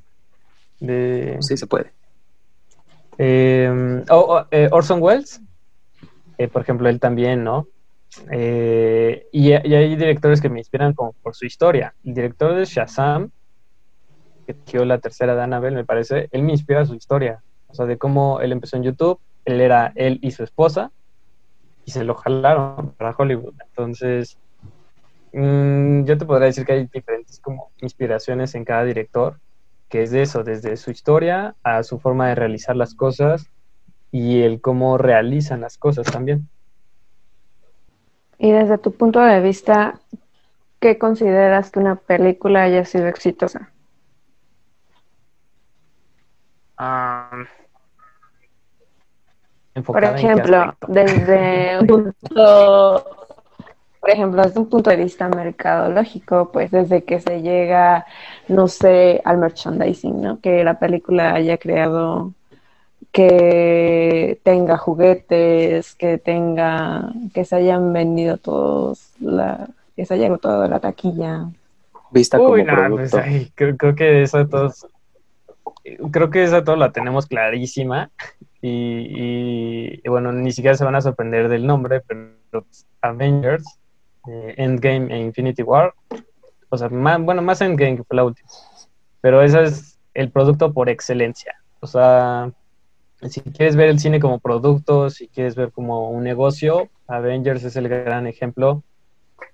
Sí, 0.80 1.56
se 1.56 1.66
puede. 1.66 1.92
Eh, 3.18 4.04
oh, 4.10 4.26
oh, 4.28 4.46
eh, 4.50 4.68
Orson 4.70 5.02
Welles, 5.02 5.40
eh, 6.38 6.48
por 6.48 6.62
ejemplo, 6.62 6.88
él 6.88 7.00
también, 7.00 7.42
¿no? 7.42 7.66
y, 8.32 9.52
hay 9.52 9.96
directores 9.96 10.40
que 10.40 10.48
me 10.48 10.58
inspiran 10.58 10.92
como 10.92 11.12
por 11.12 11.34
su 11.34 11.46
historia. 11.46 11.94
El 12.04 12.14
director 12.14 12.54
de 12.54 12.64
Shazam, 12.64 13.30
que 14.46 14.56
dio 14.66 14.84
la 14.84 14.98
tercera 14.98 15.34
de 15.34 15.42
Annabelle, 15.42 15.76
me 15.76 15.84
parece, 15.84 16.28
él 16.32 16.42
me 16.42 16.52
inspira 16.52 16.84
su 16.86 16.94
historia. 16.94 17.42
O 17.66 17.74
sea, 17.74 17.86
de 17.86 17.98
cómo 17.98 18.40
él 18.40 18.52
empezó 18.52 18.76
en 18.76 18.84
YouTube, 18.84 19.20
él 19.44 19.60
era 19.60 19.92
él 19.94 20.18
y 20.22 20.30
su 20.30 20.42
esposa, 20.42 20.90
y 21.84 21.90
se 21.90 22.04
lo 22.04 22.14
jalaron 22.14 22.92
para 22.92 23.14
Hollywood. 23.16 23.54
Entonces, 23.68 24.38
mm, 25.32 26.04
yo 26.04 26.16
te 26.16 26.24
podría 26.24 26.46
decir 26.46 26.64
que 26.64 26.72
hay 26.72 26.86
diferentes 26.86 27.40
como 27.40 27.70
inspiraciones 27.80 28.54
en 28.54 28.64
cada 28.64 28.84
director 28.84 29.38
que 29.88 30.02
es 30.02 30.10
de 30.10 30.22
eso, 30.22 30.44
desde 30.44 30.76
su 30.76 30.90
historia 30.90 31.54
a 31.62 31.82
su 31.82 31.98
forma 31.98 32.28
de 32.28 32.34
realizar 32.34 32.76
las 32.76 32.94
cosas 32.94 33.50
y 34.10 34.42
el 34.42 34.60
cómo 34.60 34.98
realizan 34.98 35.60
las 35.60 35.78
cosas 35.78 36.06
también. 36.10 36.48
Y 38.38 38.52
desde 38.52 38.78
tu 38.78 38.92
punto 38.92 39.20
de 39.20 39.40
vista, 39.40 40.00
¿qué 40.80 40.98
consideras 40.98 41.70
que 41.70 41.80
una 41.80 41.96
película 41.96 42.62
haya 42.62 42.84
sido 42.84 43.08
exitosa? 43.08 43.72
Por 49.84 50.04
ejemplo, 50.04 50.76
desde 50.86 51.78
un 51.80 51.86
punto 51.86 53.17
por 54.00 54.10
ejemplo, 54.10 54.42
desde 54.42 54.60
un 54.60 54.68
punto 54.68 54.90
de 54.90 54.96
vista 54.96 55.28
mercadológico, 55.28 56.50
pues 56.52 56.70
desde 56.70 57.02
que 57.04 57.20
se 57.20 57.42
llega, 57.42 58.06
no 58.46 58.68
sé, 58.68 59.20
al 59.24 59.38
merchandising, 59.38 60.20
¿no? 60.20 60.40
Que 60.40 60.62
la 60.62 60.78
película 60.78 61.34
haya 61.34 61.58
creado, 61.58 62.32
que 63.10 64.40
tenga 64.44 64.76
juguetes, 64.78 65.94
que 65.96 66.18
tenga, 66.18 67.12
que 67.34 67.44
se 67.44 67.56
hayan 67.56 67.92
vendido 67.92 68.36
todos, 68.36 69.12
la, 69.20 69.68
que 69.96 70.06
se 70.06 70.14
haya 70.14 70.26
agotado 70.26 70.66
la 70.68 70.78
taquilla. 70.78 71.46
Vista 72.10 72.38
como 72.38 72.50
pues, 72.50 73.12
creo, 73.54 73.94
que 73.94 74.22
eso 74.22 74.46
todos, 74.46 74.86
creo 76.10 76.30
que 76.30 76.44
esa 76.44 76.64
todo 76.64 76.76
la 76.76 76.92
tenemos 76.92 77.26
clarísima 77.26 78.10
y, 78.62 80.00
y, 80.04 80.08
bueno, 80.08 80.32
ni 80.32 80.52
siquiera 80.52 80.76
se 80.76 80.84
van 80.84 80.94
a 80.94 81.00
sorprender 81.00 81.48
del 81.48 81.66
nombre, 81.66 82.00
pero 82.00 82.64
Avengers 83.02 83.77
eh, 84.28 84.54
Endgame 84.56 85.14
e 85.14 85.18
Infinity 85.20 85.62
War. 85.62 85.94
O 86.68 86.76
sea, 86.76 86.88
más, 86.88 87.20
bueno, 87.20 87.42
más 87.42 87.60
Endgame 87.60 87.96
que 87.96 88.04
fue 88.04 88.16
la 88.16 88.24
última. 88.24 88.48
Pero 89.20 89.42
ese 89.42 89.62
es 89.64 89.98
el 90.14 90.30
producto 90.30 90.72
por 90.72 90.88
excelencia. 90.88 91.54
O 91.80 91.86
sea, 91.86 92.52
si 93.22 93.40
quieres 93.40 93.76
ver 93.76 93.88
el 93.88 93.98
cine 93.98 94.20
como 94.20 94.38
producto, 94.38 95.10
si 95.10 95.28
quieres 95.28 95.54
ver 95.54 95.72
como 95.72 96.10
un 96.10 96.22
negocio, 96.22 96.88
Avengers 97.06 97.64
es 97.64 97.76
el 97.76 97.88
gran 97.88 98.26
ejemplo. 98.26 98.84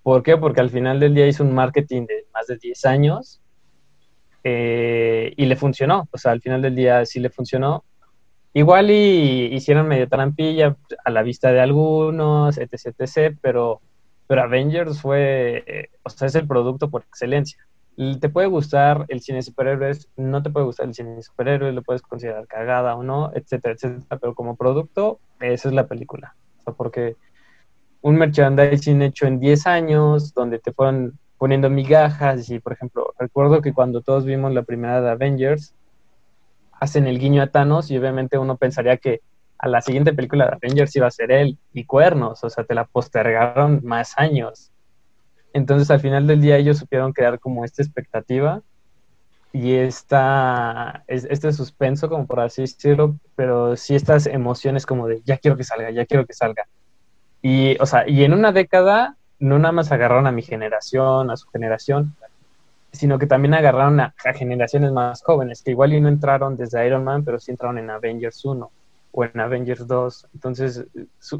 ¿Por 0.03 0.23
qué? 0.23 0.37
Porque 0.37 0.61
al 0.61 0.71
final 0.71 1.01
del 1.01 1.15
día 1.15 1.27
hizo 1.27 1.45
un 1.45 1.55
marketing 1.55 2.07
de 2.07 2.27
más 2.33 2.47
de 2.47 2.59
10 2.59 2.85
años 2.85 3.41
eh, 4.43 5.33
y 5.37 5.47
le 5.47 5.57
funcionó. 5.57 6.09
O 6.11 6.19
sea, 6.19 6.33
al 6.33 6.43
final 6.43 6.61
del 6.61 6.75
día 6.75 7.05
sí 7.07 7.21
le 7.21 7.31
funcionó. 7.31 7.85
Igual 8.53 8.91
y 8.91 9.47
hicieron 9.53 9.89
medio 9.89 10.09
trampilla 10.09 10.77
a 11.05 11.11
la 11.11 11.23
vista 11.23 11.51
de 11.53 11.61
algunos, 11.61 12.57
etc, 12.59 12.95
etc, 12.99 13.37
pero 13.41 13.81
pero 14.27 14.43
Avengers 14.43 15.01
fue, 15.01 15.91
o 16.03 16.11
sea, 16.11 16.29
es 16.29 16.35
el 16.35 16.47
producto 16.47 16.91
por 16.91 17.03
excelencia. 17.03 17.59
Te 18.21 18.29
puede 18.29 18.49
gustar 18.49 19.05
el 19.09 19.21
cine 19.21 19.37
de 19.37 19.43
superhéroes, 19.43 20.09
no 20.17 20.43
te 20.43 20.51
puede 20.51 20.67
gustar 20.67 20.87
el 20.87 20.95
cine 20.95 21.17
de 21.17 21.23
superhéroes, 21.23 21.75
lo 21.75 21.83
puedes 21.83 22.03
considerar 22.03 22.47
cagada 22.47 22.97
o 22.97 23.03
no, 23.03 23.31
etcétera, 23.35 23.75
etcétera, 23.75 24.19
pero 24.21 24.35
como 24.35 24.57
producto, 24.57 25.21
esa 25.41 25.69
es 25.69 25.75
la 25.75 25.87
película. 25.87 26.35
O 26.59 26.63
sea, 26.63 26.75
porque 26.75 27.17
un 28.03 28.17
merchandising 28.17 29.01
hecho 29.03 29.27
en 29.27 29.39
10 29.39 29.67
años, 29.67 30.35
donde 30.35 30.59
te 30.59 30.73
fueron 30.73 31.19
poniendo 31.39 31.71
migajas, 31.71 32.51
y 32.51 32.59
por 32.59 32.73
ejemplo, 32.73 33.15
recuerdo 33.19 33.63
que 33.63 33.73
cuando 33.73 34.01
todos 34.01 34.25
vimos 34.25 34.53
la 34.53 34.63
primera 34.63 35.01
de 35.01 35.11
Avengers, 35.11 35.75
hacen 36.73 37.07
el 37.07 37.19
guiño 37.19 37.43
a 37.43 37.47
Thanos 37.47 37.91
y 37.91 37.99
obviamente 37.99 38.39
uno 38.39 38.57
pensaría 38.57 38.97
que 38.97 39.21
a 39.65 39.69
la 39.69 39.81
siguiente 39.81 40.13
película 40.13 40.45
de 40.45 40.57
Avengers 40.57 40.95
iba 40.95 41.07
a 41.07 41.11
ser 41.11 41.33
él 41.33 41.57
y 41.73 41.85
cuernos, 41.85 42.45
o 42.45 42.51
sea, 42.51 42.65
te 42.65 42.75
la 42.75 42.85
postergaron 42.85 43.81
más 43.83 44.13
años. 44.19 44.71
Entonces 45.55 45.91
al 45.91 46.01
final 46.01 46.27
del 46.27 46.43
día 46.43 46.59
ellos 46.59 46.77
supieron 46.77 47.15
crear 47.15 47.41
como 47.41 47.65
esta 47.65 47.83
expectativa 47.83 48.61
y 49.55 49.73
esta, 49.77 51.03
este 51.07 51.51
suspenso, 51.55 52.11
como 52.11 52.27
por 52.27 52.41
así 52.41 52.61
decirlo, 52.61 53.17
pero 53.37 53.75
sí 53.75 53.95
estas 53.95 54.27
emociones 54.27 54.85
como 54.85 55.09
de 55.09 55.23
ya 55.25 55.39
quiero 55.39 55.57
que 55.57 55.65
salga, 55.65 55.91
ya 55.91 56.05
quiero 56.05 56.27
que 56.27 56.35
salga. 56.35 56.67
Y, 57.41 57.79
o 57.81 57.87
sea, 57.87 58.07
y 58.07 58.23
en 58.25 58.35
una 58.35 58.53
década 58.53 59.17
no 59.39 59.59
nada 59.59 59.73
más 59.73 59.91
agarraron 59.93 60.27
a 60.27 60.33
mi 60.33 60.43
generación, 60.43 61.31
a 61.31 61.39
su 61.39 61.49
generación, 61.49 62.15
sino 62.93 63.19
que 63.19 63.27
también 63.27 63.55
agarraron 63.55 63.99
a, 64.01 64.15
a 64.27 64.33
generaciones 64.35 64.93
más 64.93 65.23
jóvenes, 65.23 65.63
que 65.63 65.71
igual 65.71 65.95
y 65.95 66.03
no 66.03 66.09
entraron 66.09 66.55
desde 66.55 66.87
Iron 66.87 67.03
Man, 67.03 67.25
pero 67.25 67.41
sí 67.41 67.51
entraron 67.51 67.79
en 67.79 67.89
Avengers 67.89 68.45
1 68.45 68.71
o 69.17 69.25
en 69.25 69.39
Avengers 69.39 69.87
2. 69.87 70.27
Entonces, 70.35 70.85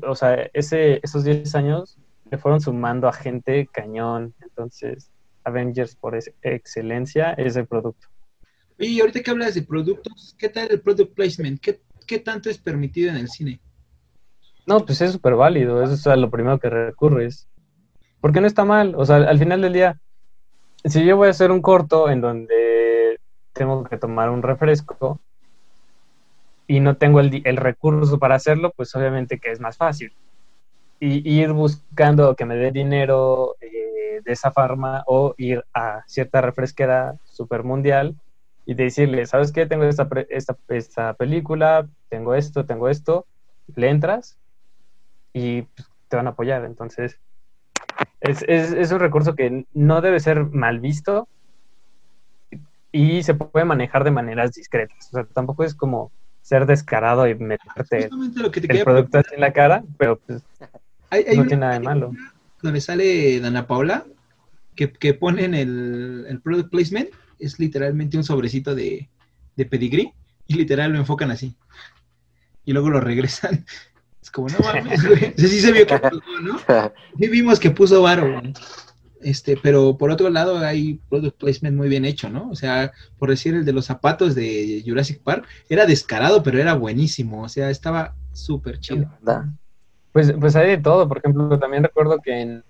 o 0.07 0.15
sea, 0.15 0.49
ese, 0.53 1.01
esos 1.03 1.25
10 1.25 1.55
años 1.57 1.99
le 2.31 2.39
fueron 2.39 2.61
sumando 2.61 3.09
a 3.09 3.13
gente 3.13 3.69
cañón. 3.73 4.33
Entonces, 4.41 5.11
Avengers 5.43 5.97
por 5.97 6.17
excelencia 6.43 7.33
es 7.33 7.57
el 7.57 7.67
producto. 7.67 8.07
Y 8.79 9.01
ahorita 9.01 9.21
que 9.23 9.31
hablas 9.31 9.55
de 9.55 9.63
productos, 9.63 10.37
¿qué 10.39 10.49
tal 10.49 10.69
el 10.71 10.81
product 10.81 11.15
placement? 11.15 11.61
¿Qué, 11.61 11.81
qué 12.07 12.21
tanto 12.21 12.49
es 12.49 12.59
permitido 12.59 13.11
en 13.11 13.17
el 13.17 13.29
cine? 13.29 13.61
No, 14.67 14.85
pues 14.85 15.01
es 15.01 15.13
súper 15.13 15.35
válido, 15.35 15.83
eso 15.83 15.95
es 15.95 16.07
a 16.07 16.17
lo 16.17 16.31
primero 16.31 16.59
que 16.59 16.71
recurres. 16.71 17.49
Porque 18.21 18.41
no 18.41 18.47
está 18.47 18.65
mal, 18.65 18.95
o 18.97 19.05
sea, 19.05 19.17
al 19.17 19.39
final 19.39 19.61
del 19.61 19.73
día, 19.73 20.01
si 20.85 21.05
yo 21.05 21.17
voy 21.17 21.27
a 21.27 21.31
hacer 21.31 21.51
un 21.51 21.61
corto 21.61 22.09
en 22.09 22.21
donde 22.21 23.19
tengo 23.53 23.85
que 23.85 23.99
tomar 23.99 24.31
un 24.31 24.43
refresco, 24.43 25.21
y 26.67 26.81
no 26.81 26.97
tengo 26.97 27.21
el, 27.21 27.43
el, 27.45 27.57
recurso 27.57 28.19
para 28.19 28.37
hacerlo, 28.37 28.73
pues 28.75 28.95
obviamente 28.95 29.39
que 29.39 29.51
es 29.51 29.61
más 29.61 29.77
fácil. 29.77 30.13
Y, 31.01 31.29
ir 31.29 31.53
buscando 31.53 32.35
que 32.35 32.47
me 32.47 32.57
dé 32.57 32.71
dinero 32.71 33.57
eh, 33.61 34.21
de 34.25 34.33
esa 34.33 34.51
farma 34.51 35.05
o 35.07 35.35
ir 35.37 35.65
a 35.75 36.03
cierta 36.07 36.41
refresquera 36.41 37.17
super 37.25 37.65
mundial 37.65 38.17
y 38.65 38.75
decirle, 38.75 39.27
¿sabes 39.27 39.53
qué? 39.53 39.67
Tengo 39.67 39.85
esta, 39.85 40.09
esta, 40.31 40.57
esta 40.69 41.15
película, 41.15 41.87
tengo 42.09 42.35
esto, 42.35 42.65
tengo 42.65 42.89
esto, 42.89 43.27
le 43.77 43.91
entras 43.91 44.39
y 45.35 45.63
pues, 45.63 45.89
te 46.09 46.17
van 46.17 46.29
a 46.29 46.31
apoyar. 46.31 46.65
Entonces, 46.65 47.19
es, 48.21 48.43
es, 48.49 48.73
es 48.73 48.91
un 48.93 49.01
recurso 49.01 49.35
que 49.35 49.67
no 49.75 50.01
debe 50.01 50.21
ser 50.21 50.47
mal 50.47 50.81
visto 50.81 51.29
y 52.91 53.23
se 53.23 53.35
puede 53.35 53.67
manejar 53.67 54.05
de 54.05 54.13
maneras 54.13 54.53
discretas. 54.53 55.09
O 55.09 55.11
sea, 55.11 55.25
tampoco 55.25 55.65
es 55.65 55.75
como 55.75 56.11
ser 56.45 56.67
descarado 56.67 57.27
y 57.27 57.35
meterte 57.35 58.11
el 58.11 58.85
producto 58.85 59.19
así 59.19 59.35
en 59.35 59.41
la 59.41 59.55
cara, 59.55 59.83
pero 59.97 60.19
pues 60.19 60.43
no 61.11 61.47
tiene 61.47 61.57
nada 61.57 61.73
de 61.73 61.81
malo. 61.81 62.13
Donde 62.61 62.83
sale 62.83 63.41
Dana 63.41 63.67
Paula, 63.67 64.05
que, 64.77 64.93
que 64.93 65.15
ponen 65.15 65.55
el, 65.55 66.27
el, 66.29 66.41
product 66.43 66.71
placement, 66.71 67.09
es 67.39 67.59
literalmente 67.59 68.19
un 68.19 68.25
sobrecito 68.25 68.75
de, 68.75 69.09
de 69.57 69.65
pedigrí 69.65 70.13
y 70.47 70.55
literal 70.55 70.93
lo 70.93 70.99
enfocan 70.99 71.31
así. 71.31 71.57
y 72.67 72.75
luego 72.75 72.91
lo 72.91 73.01
regresan. 73.01 73.65
Es 74.23 74.31
como, 74.31 74.49
no 74.49 74.59
mames, 74.59 75.03
güey. 75.03 75.33
Sí, 75.39 75.49
sí 75.49 75.61
se 75.61 75.73
vio 75.73 75.87
que 75.87 75.99
pasó, 75.99 76.21
¿no? 76.43 76.61
Sí 77.19 77.29
vimos 77.29 77.59
que 77.59 77.71
puso 77.71 78.03
varo, 78.03 78.31
güey. 78.31 78.53
Este, 79.25 79.57
pero 79.57 79.97
por 79.97 80.11
otro 80.11 80.29
lado 80.29 80.59
hay 80.59 81.01
product 81.09 81.39
placement 81.39 81.77
muy 81.77 81.89
bien 81.89 82.05
hecho, 82.05 82.29
¿no? 82.29 82.51
O 82.51 82.55
sea, 82.55 82.93
por 83.19 83.31
decir 83.31 83.55
el 83.55 83.65
de 83.65 83.73
los 83.73 83.87
zapatos 83.87 84.35
de 84.35 84.83
Jurassic 84.87 85.23
Park, 85.23 85.47
era 85.71 85.87
descarado, 85.87 86.43
pero 86.43 86.59
era 86.59 86.75
buenísimo, 86.75 87.43
o 87.43 87.49
sea, 87.49 87.71
estaba 87.71 88.15
súper 88.33 88.79
chido. 88.81 89.09
Pues, 90.13 90.33
pues 90.39 90.55
hay 90.57 90.69
de 90.69 90.79
todo, 90.79 91.09
por 91.09 91.19
ejemplo, 91.19 91.59
también 91.59 91.83
recuerdo 91.83 92.21
que 92.23 92.39
en, 92.39 92.65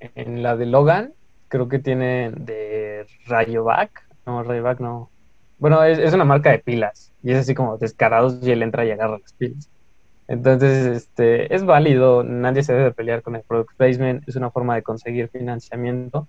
en 0.00 0.42
la 0.42 0.56
de 0.56 0.64
Logan, 0.64 1.12
creo 1.48 1.68
que 1.68 1.78
tienen 1.78 2.46
de 2.46 3.06
Rayovac, 3.26 4.08
no, 4.24 4.42
Rayovac 4.42 4.80
no. 4.80 5.10
Bueno, 5.58 5.84
es, 5.84 5.98
es 5.98 6.14
una 6.14 6.24
marca 6.24 6.50
de 6.50 6.58
pilas, 6.58 7.12
y 7.22 7.32
es 7.32 7.38
así 7.38 7.54
como 7.54 7.76
descarados 7.76 8.38
y 8.42 8.50
él 8.50 8.62
entra 8.62 8.86
y 8.86 8.92
agarra 8.92 9.18
las 9.18 9.34
pilas. 9.34 9.68
Entonces, 10.28 10.86
este, 10.86 11.54
es 11.54 11.64
válido, 11.64 12.22
nadie 12.22 12.62
se 12.62 12.74
debe 12.74 12.92
pelear 12.92 13.22
con 13.22 13.34
el 13.34 13.42
product 13.42 13.74
placement, 13.76 14.28
es 14.28 14.36
una 14.36 14.50
forma 14.50 14.74
de 14.74 14.82
conseguir 14.82 15.28
financiamiento. 15.28 16.28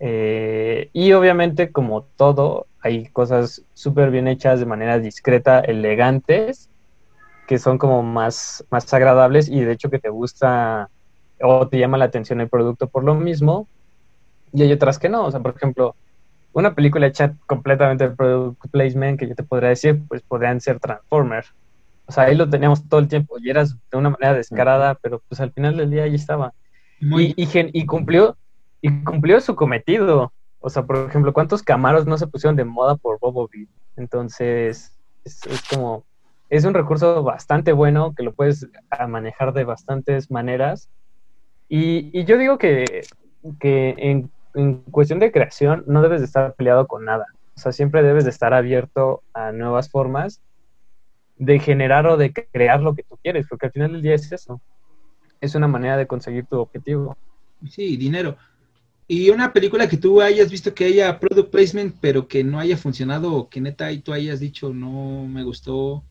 Eh, 0.00 0.90
y 0.92 1.12
obviamente, 1.12 1.72
como 1.72 2.02
todo, 2.16 2.66
hay 2.82 3.06
cosas 3.06 3.62
súper 3.72 4.10
bien 4.10 4.28
hechas 4.28 4.60
de 4.60 4.66
manera 4.66 4.98
discreta, 4.98 5.60
elegantes, 5.60 6.68
que 7.48 7.58
son 7.58 7.78
como 7.78 8.02
más, 8.02 8.64
más 8.70 8.92
agradables 8.92 9.48
y 9.48 9.60
de 9.62 9.72
hecho 9.72 9.90
que 9.90 9.98
te 9.98 10.10
gusta 10.10 10.90
o 11.40 11.68
te 11.68 11.78
llama 11.78 11.98
la 11.98 12.04
atención 12.06 12.40
el 12.40 12.48
producto 12.48 12.86
por 12.88 13.02
lo 13.02 13.14
mismo. 13.14 13.66
Y 14.52 14.62
hay 14.62 14.72
otras 14.72 14.98
que 14.98 15.08
no, 15.08 15.24
o 15.24 15.30
sea, 15.30 15.40
por 15.40 15.56
ejemplo, 15.56 15.96
una 16.52 16.74
película 16.74 17.06
hecha 17.06 17.34
completamente 17.46 18.08
de 18.08 18.14
product 18.14 18.66
placement 18.70 19.18
que 19.18 19.28
yo 19.28 19.34
te 19.34 19.42
podría 19.42 19.70
decir, 19.70 20.02
pues 20.06 20.20
podrían 20.20 20.60
ser 20.60 20.78
Transformers 20.80 21.52
o 22.06 22.12
sea, 22.12 22.24
ahí 22.24 22.34
lo 22.34 22.48
teníamos 22.48 22.88
todo 22.88 23.00
el 23.00 23.08
tiempo 23.08 23.38
y 23.38 23.50
eras 23.50 23.76
de 23.90 23.98
una 23.98 24.10
manera 24.10 24.34
descarada, 24.34 24.96
pero 25.00 25.22
pues 25.28 25.40
al 25.40 25.52
final 25.52 25.76
del 25.76 25.90
día 25.90 26.04
ahí 26.04 26.14
estaba. 26.14 26.52
Y, 27.00 27.34
y, 27.36 27.86
cumplió, 27.86 28.36
y 28.80 29.02
cumplió 29.02 29.40
su 29.40 29.56
cometido. 29.56 30.32
O 30.60 30.70
sea, 30.70 30.84
por 30.84 31.08
ejemplo, 31.08 31.32
¿cuántos 31.32 31.62
camaros 31.62 32.06
no 32.06 32.16
se 32.16 32.26
pusieron 32.26 32.54
de 32.54 32.64
moda 32.64 32.96
por 32.96 33.18
Bobo 33.18 33.48
Entonces, 33.96 34.96
es, 35.24 35.40
como, 35.68 36.04
es 36.48 36.64
un 36.64 36.74
recurso 36.74 37.22
bastante 37.22 37.72
bueno 37.72 38.14
que 38.14 38.22
lo 38.22 38.32
puedes 38.32 38.68
manejar 39.08 39.52
de 39.52 39.64
bastantes 39.64 40.30
maneras. 40.30 40.88
Y, 41.68 42.16
y 42.16 42.24
yo 42.24 42.38
digo 42.38 42.58
que, 42.58 43.02
que 43.58 43.94
en, 43.98 44.30
en, 44.54 44.82
cuestión 44.82 45.18
de 45.18 45.32
creación 45.32 45.82
no 45.86 46.02
debes 46.02 46.20
de 46.20 46.26
estar 46.26 46.54
peleado 46.54 46.86
con 46.86 47.04
nada. 47.04 47.26
O 47.56 47.60
sea, 47.60 47.72
siempre 47.72 48.02
debes 48.02 48.24
de 48.24 48.30
estar 48.30 48.54
abierto 48.54 49.22
a 49.34 49.50
nuevas 49.50 49.90
formas 49.90 50.40
de 51.44 51.58
generar 51.58 52.06
o 52.06 52.16
de 52.16 52.32
crear 52.32 52.80
lo 52.80 52.94
que 52.94 53.02
tú 53.02 53.18
quieres, 53.20 53.46
porque 53.48 53.66
al 53.66 53.72
final 53.72 53.92
del 53.92 54.02
día 54.02 54.14
es 54.14 54.30
eso. 54.30 54.60
Es 55.40 55.56
una 55.56 55.66
manera 55.66 55.96
de 55.96 56.06
conseguir 56.06 56.46
tu 56.46 56.60
objetivo. 56.60 57.16
Sí, 57.68 57.96
dinero. 57.96 58.36
Y 59.08 59.30
una 59.30 59.52
película 59.52 59.88
que 59.88 59.96
tú 59.96 60.22
hayas 60.22 60.50
visto 60.50 60.72
que 60.72 60.84
haya 60.84 61.18
product 61.18 61.50
placement, 61.50 61.96
pero 62.00 62.28
que 62.28 62.44
no 62.44 62.60
haya 62.60 62.76
funcionado, 62.76 63.34
o 63.34 63.48
que 63.48 63.60
neta 63.60 63.90
y 63.90 63.98
tú 63.98 64.12
hayas 64.12 64.38
dicho 64.38 64.72
no 64.72 65.26
me 65.26 65.42
gustó. 65.42 66.04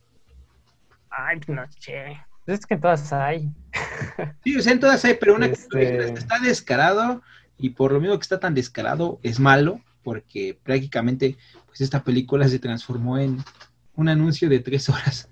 Ay, 1.08 1.40
no 1.48 1.62
sé. 1.78 2.18
Es 2.46 2.66
que 2.66 2.74
en 2.74 2.80
todas 2.80 3.10
hay. 3.12 3.50
Sí, 4.44 4.56
o 4.56 4.60
sea, 4.60 4.72
en 4.72 4.80
todas 4.80 5.02
hay, 5.04 5.14
pero 5.14 5.34
una 5.34 5.48
que 5.48 5.54
este 5.54 6.12
está 6.12 6.38
descarado, 6.40 7.22
y 7.56 7.70
por 7.70 7.92
lo 7.92 8.00
mismo 8.00 8.18
que 8.18 8.22
está 8.22 8.38
tan 8.38 8.54
descarado, 8.54 9.18
es 9.22 9.40
malo, 9.40 9.80
porque 10.02 10.58
prácticamente, 10.62 11.36
pues 11.66 11.80
esta 11.80 12.04
película 12.04 12.46
se 12.48 12.58
transformó 12.58 13.16
en 13.18 13.38
un 13.96 14.08
anuncio 14.08 14.48
de 14.48 14.60
tres 14.60 14.88
horas. 14.88 15.28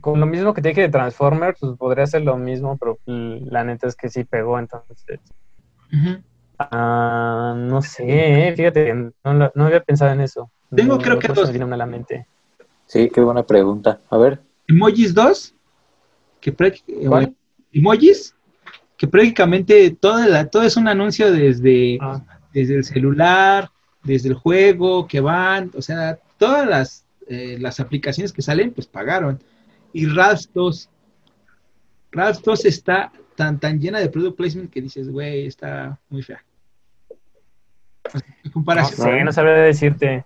con 0.00 0.18
lo 0.18 0.26
mismo 0.26 0.54
que 0.54 0.62
te 0.62 0.70
dije 0.70 0.82
de 0.82 0.88
Transformers, 0.88 1.58
pues 1.60 1.76
podría 1.76 2.06
ser 2.06 2.22
lo 2.22 2.36
mismo, 2.36 2.78
pero 2.78 2.98
la 3.06 3.64
neta 3.64 3.86
es 3.86 3.96
que 3.96 4.08
sí 4.08 4.24
pegó, 4.24 4.58
entonces. 4.58 5.20
Ah, 6.58 7.54
no 7.56 7.82
sé, 7.82 8.54
fíjate, 8.56 8.94
no, 8.94 9.12
no, 9.54 9.64
había 9.64 9.82
pensado 9.82 10.12
en 10.12 10.20
eso. 10.20 10.50
Tengo 10.74 10.98
creo 10.98 11.18
que 11.18 11.28
dos. 11.28 11.52
Me 11.52 11.74
a 11.74 11.76
la 11.76 11.86
mente. 11.86 12.26
Sí, 12.86 13.10
qué 13.10 13.20
buena 13.20 13.42
pregunta. 13.42 14.00
A 14.10 14.16
ver. 14.16 14.40
Emojis 14.66 15.14
2, 15.14 15.54
que 16.40 16.54
emojis, 17.72 18.34
que 18.96 19.06
prácticamente 19.06 19.90
todo, 19.90 20.26
la, 20.26 20.48
todo 20.48 20.62
es 20.62 20.76
un 20.76 20.88
anuncio 20.88 21.30
desde, 21.30 21.98
ah. 22.00 22.22
desde 22.52 22.76
el 22.76 22.84
celular, 22.84 23.70
desde 24.04 24.28
el 24.28 24.34
juego 24.34 25.06
que 25.08 25.20
van, 25.20 25.70
o 25.76 25.82
sea, 25.82 26.18
todas 26.38 26.66
las, 26.68 27.04
eh, 27.26 27.56
las 27.58 27.80
aplicaciones 27.80 28.32
que 28.32 28.42
salen, 28.42 28.72
pues 28.72 28.86
pagaron. 28.86 29.40
Y 29.92 30.06
Ralph 30.06 30.42
2, 30.52 30.88
Ralph 32.12 32.40
2 32.44 32.64
está 32.66 33.12
tan, 33.34 33.58
tan 33.58 33.80
llena 33.80 33.98
de 33.98 34.08
product 34.08 34.36
placement 34.36 34.70
que 34.70 34.82
dices, 34.82 35.10
güey, 35.10 35.46
está 35.46 35.98
muy 36.08 36.22
fea. 36.22 36.44
Comparación. 38.52 39.18
No, 39.18 39.24
no 39.24 39.32
sabría 39.32 39.54
decirte. 39.54 40.24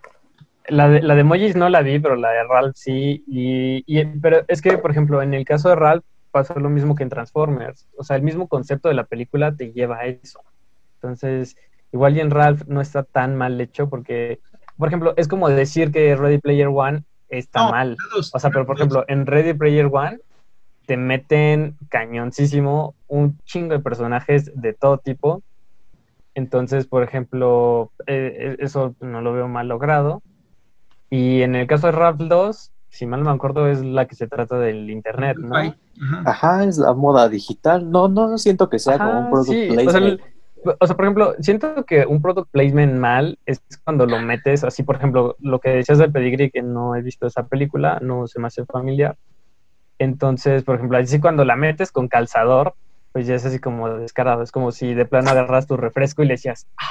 La 0.69 0.89
de, 0.89 1.01
la 1.01 1.15
de 1.15 1.25
Mojis 1.25 1.57
no 1.57 1.69
la 1.71 1.81
vi, 1.81 1.99
pero 1.99 2.17
la 2.17 2.31
de 2.31 2.45
Ralph 2.45 2.75
sí. 2.77 3.25
Y, 3.27 3.85
y, 3.87 4.05
pero 4.05 4.45
es 4.49 4.61
que, 4.61 4.77
por 4.77 4.91
ejemplo, 4.91 5.23
en 5.23 5.33
el 5.33 5.45
caso 5.45 5.71
de 5.71 5.77
Ralph 5.77 6.05
pasó 6.31 6.59
lo 6.59 6.69
mismo 6.69 6.95
que 6.95 7.05
en 7.05 7.09
Transformers. 7.09 7.89
O 7.97 8.05
sea, 8.05 8.17
el 8.17 8.23
mismo 8.23 8.49
concepto 8.49 8.89
de 8.89 8.95
la 8.95 9.05
película 9.05 9.55
te 9.55 9.73
lleva 9.73 9.99
a 9.99 10.07
eso. 10.07 10.43
Entonces, 10.97 11.57
Igual 11.93 12.17
y 12.17 12.21
en 12.21 12.31
Ralph 12.31 12.63
no 12.67 12.81
está 12.81 13.03
tan 13.03 13.37
mal 13.37 13.61
hecho 13.61 13.89
porque, 13.89 14.41
por 14.77 14.89
ejemplo, 14.89 15.15
es 15.17 15.29
como 15.29 15.49
decir 15.49 15.91
que 15.91 16.15
Ready 16.17 16.39
Player 16.39 16.69
One 16.69 17.05
está 17.29 17.71
mal. 17.71 17.97
O 18.33 18.39
sea, 18.39 18.51
pero 18.51 18.67
por 18.67 18.77
ejemplo, 18.77 19.05
en 19.09 19.27
Ready 19.27 19.55
Player 19.55 19.89
One 19.91 20.19
te 20.87 20.97
meten 20.97 21.77
cañoncísimo 21.91 22.95
un 23.09 23.39
chingo 23.45 23.75
de 23.75 23.81
personajes 23.81 24.51
de 24.55 24.73
todo 24.73 24.99
tipo. 24.99 25.43
Entonces, 26.35 26.87
por 26.87 27.03
ejemplo, 27.03 27.91
eh, 28.07 28.37
eh, 28.39 28.57
eso 28.61 28.95
no 29.01 29.21
lo 29.21 29.33
veo 29.33 29.49
mal 29.49 29.69
logrado. 29.69 30.23
Y 31.11 31.43
en 31.43 31.55
el 31.55 31.67
caso 31.67 31.89
de 31.89 31.93
Ralph 31.93 32.21
2, 32.21 32.71
si 32.91 33.07
mal 33.07 33.21
no 33.23 33.31
me 33.31 33.37
acuerdo, 33.37 33.69
es 33.69 33.83
la 33.83 34.07
que 34.07 34.15
se 34.15 34.29
trata 34.29 34.59
del 34.59 34.89
internet, 34.91 35.37
¿no? 35.39 35.55
Ajá, 36.25 36.65
es 36.65 36.79
la 36.79 36.95
moda 36.95 37.29
digital. 37.29 37.91
No, 37.91 38.09
no 38.09 38.39
siento 38.39 38.69
que 38.69 38.79
sea 38.79 38.99
como 38.99 39.21
un 39.21 39.31
producto 39.31 39.89
o 39.89 39.91
sea, 39.91 40.17
por 40.63 41.05
ejemplo, 41.05 41.35
siento 41.41 41.85
que 41.85 42.07
un 42.07 42.21
product 42.21 42.51
placement 42.51 42.99
mal 42.99 43.39
es 43.47 43.61
cuando 43.85 44.07
lo 44.07 44.21
metes 44.21 44.65
así, 44.65 44.83
por 44.83 44.97
ejemplo, 44.97 45.37
lo 45.41 45.61
que 45.61 45.71
decías 45.71 45.99
del 45.99 46.13
pedigree, 46.13 46.51
que 46.51 46.63
no 46.63 46.95
he 46.95 47.03
visto 47.03 47.27
esa 47.27 47.47
película, 47.47 47.99
no 48.03 48.27
se 48.27 48.41
me 48.41 48.49
hace 48.49 48.65
familiar. 48.65 49.17
Entonces, 49.99 50.63
por 50.63 50.77
ejemplo, 50.77 50.99
así 50.99 51.21
cuando 51.21 51.45
la 51.45 51.57
metes 51.57 51.91
con 51.91 52.09
calzador, 52.09 52.75
pues 53.13 53.27
ya 53.27 53.35
es 53.35 53.45
así 53.45 53.59
como 53.59 53.89
descarado. 53.89 54.43
Es 54.43 54.53
como 54.53 54.71
si 54.71 54.95
de 54.95 55.05
plano 55.05 55.31
agarras 55.31 55.67
tu 55.67 55.77
refresco 55.77 56.23
y 56.23 56.27
le 56.27 56.35
decías, 56.35 56.67
ah", 56.77 56.85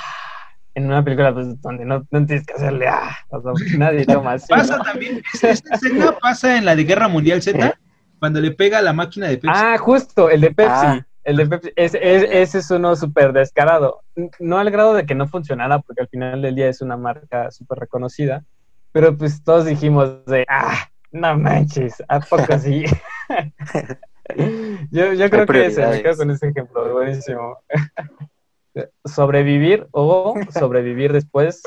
en 0.75 0.86
una 0.86 1.03
película 1.03 1.34
pues, 1.34 1.60
donde 1.62 1.86
no, 1.86 2.03
tienes 2.06 2.45
que 2.45 2.53
hacerle, 2.53 2.88
ah, 2.88 3.17
o 3.30 3.41
sea, 3.41 3.77
nadie 3.77 4.06
toma 4.06 4.34
así. 4.34 4.47
Pasa 4.49 4.80
también, 4.80 5.21
esta 5.34 5.75
escena 5.75 6.12
pasa 6.21 6.58
en 6.58 6.65
la 6.65 6.75
de 6.75 6.84
Guerra 6.84 7.08
Mundial 7.08 7.41
Z, 7.41 7.65
¿Eh? 7.65 7.73
cuando 8.19 8.39
le 8.41 8.51
pega 8.51 8.82
la 8.82 8.93
máquina 8.93 9.27
de 9.27 9.38
Pepsi. 9.38 9.60
Ah, 9.60 9.77
justo, 9.77 10.30
el 10.30 10.41
de 10.41 10.51
Pepsi. 10.51 10.71
Ah. 10.73 11.08
El 11.27 11.35
de 11.35 11.45
Pepsi, 11.45 11.73
es, 11.75 11.93
ese 11.93 12.59
es 12.59 12.71
uno 12.71 12.95
súper 12.95 13.33
descarado. 13.33 14.01
No 14.39 14.59
al 14.59 14.71
grado 14.71 14.93
de 14.93 15.05
que 15.05 15.13
no 15.13 15.27
funcionara, 15.27 15.79
porque 15.79 16.03
al 16.03 16.07
final 16.07 16.41
del 16.41 16.55
día 16.55 16.69
es 16.69 16.81
una 16.81 16.95
marca 16.95 17.51
súper 17.51 17.79
reconocida, 17.79 18.45
pero 18.93 19.17
pues 19.17 19.43
todos 19.43 19.65
dijimos 19.65 20.23
de, 20.23 20.45
ah, 20.47 20.87
no 21.11 21.37
manches, 21.37 22.01
¿a 22.07 22.21
poco 22.21 22.57
sí? 22.57 22.85
yo, 24.89 25.11
yo 25.11 25.29
creo 25.29 25.45
que 25.45 25.65
ese, 25.65 25.85
me 25.85 26.01
quedo 26.01 26.15
con 26.15 26.31
ese 26.31 26.47
ejemplo, 26.47 26.93
buenísimo. 26.93 27.57
sobrevivir 29.03 29.85
o 29.91 30.33
sobrevivir 30.57 31.11
después 31.11 31.61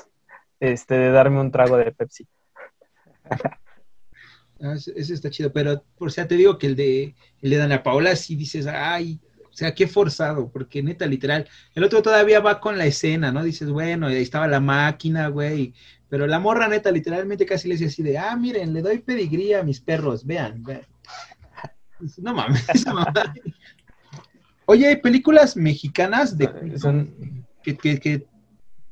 este, 0.58 0.94
de 0.94 1.10
darme 1.10 1.38
un 1.38 1.50
trago 1.50 1.76
de 1.76 1.92
Pepsi. 1.92 2.26
Ah, 4.62 4.74
ese 4.74 5.12
está 5.12 5.28
chido, 5.28 5.52
pero 5.52 5.84
por 5.98 6.12
sea 6.12 6.26
te 6.26 6.36
digo 6.36 6.56
que 6.56 6.66
el 6.66 6.76
de 6.76 7.14
el 7.42 7.50
de 7.50 7.56
Dana 7.58 7.82
Paola 7.82 8.16
sí 8.16 8.36
dices, 8.36 8.66
ay, 8.66 9.20
o 9.50 9.56
sea, 9.56 9.74
qué 9.74 9.86
forzado, 9.86 10.50
porque 10.50 10.82
neta, 10.82 11.06
literal. 11.06 11.48
El 11.74 11.84
otro 11.84 12.02
todavía 12.02 12.40
va 12.40 12.60
con 12.60 12.78
la 12.78 12.86
escena, 12.86 13.32
¿no? 13.32 13.42
Dices, 13.42 13.68
bueno, 13.68 14.06
ahí 14.06 14.22
estaba 14.22 14.46
la 14.46 14.60
máquina, 14.60 15.28
güey. 15.28 15.74
Pero 16.08 16.26
la 16.26 16.38
morra, 16.38 16.68
neta, 16.68 16.90
literalmente 16.90 17.46
casi 17.46 17.68
le 17.68 17.74
decía 17.74 17.88
así 17.88 18.02
de, 18.02 18.18
ah, 18.18 18.36
miren, 18.36 18.72
le 18.72 18.82
doy 18.82 18.98
pedigría 18.98 19.60
a 19.60 19.62
mis 19.62 19.80
perros, 19.80 20.24
vean, 20.24 20.62
vean. 20.62 20.82
No 22.18 22.32
mames, 22.32 22.66
esa 22.74 22.94
mamá. 22.94 23.12
Oye, 24.64 24.86
¿hay 24.86 24.96
películas 24.96 25.56
mexicanas 25.56 26.38
de 26.38 26.78
Son... 26.78 27.44
que, 27.62 27.76
que, 27.76 28.26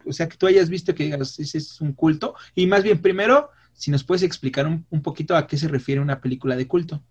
o 0.04 0.12
sea, 0.12 0.28
que 0.28 0.36
tú 0.36 0.46
hayas 0.46 0.68
visto 0.68 0.94
que 0.94 1.04
digas, 1.04 1.38
ese 1.38 1.58
es 1.58 1.80
un 1.80 1.92
culto? 1.92 2.34
Y 2.54 2.66
más 2.66 2.82
bien, 2.82 3.00
primero, 3.00 3.50
si 3.72 3.90
nos 3.90 4.04
puedes 4.04 4.22
explicar 4.22 4.66
un, 4.66 4.84
un 4.90 5.02
poquito 5.02 5.36
a 5.36 5.46
qué 5.46 5.56
se 5.56 5.68
refiere 5.68 6.00
una 6.00 6.20
película 6.20 6.56
de 6.56 6.66
culto. 6.66 7.02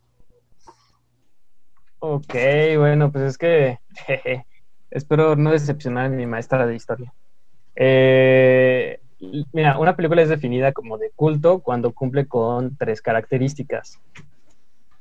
Ok, 1.99 2.33
bueno, 2.77 3.11
pues 3.11 3.23
es 3.23 3.37
que 3.37 3.79
espero 4.91 5.35
no 5.35 5.51
decepcionar 5.51 6.05
a 6.05 6.09
mi 6.09 6.25
maestra 6.25 6.65
de 6.67 6.75
historia. 6.75 7.13
Eh, 7.75 8.99
mira, 9.51 9.77
una 9.79 9.95
película 9.95 10.21
es 10.21 10.29
definida 10.29 10.71
como 10.73 10.97
de 10.97 11.11
culto 11.15 11.59
cuando 11.59 11.93
cumple 11.93 12.27
con 12.27 12.77
tres 12.77 13.01
características. 13.01 13.99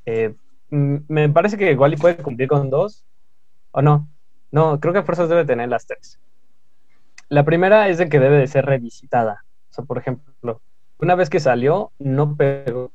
Eh, 0.05 0.35
me 0.69 1.29
parece 1.29 1.57
que 1.57 1.71
igual 1.71 1.93
y 1.93 1.97
puede 1.97 2.17
cumplir 2.17 2.49
con 2.49 2.69
dos, 2.69 3.05
o 3.71 3.81
no. 3.81 4.09
No, 4.51 4.79
creo 4.79 4.93
que 4.93 5.03
fuerzas 5.03 5.29
debe 5.29 5.45
tener 5.45 5.69
las 5.69 5.85
tres. 5.85 6.19
La 7.29 7.43
primera 7.43 7.89
es 7.89 7.97
de 7.97 8.09
que 8.09 8.19
debe 8.19 8.37
de 8.37 8.47
ser 8.47 8.65
revisitada. 8.65 9.43
O 9.69 9.73
sea, 9.73 9.85
por 9.85 9.97
ejemplo, 9.97 10.61
una 10.97 11.15
vez 11.15 11.29
que 11.29 11.39
salió, 11.39 11.91
no 11.99 12.35
pegó. 12.35 12.91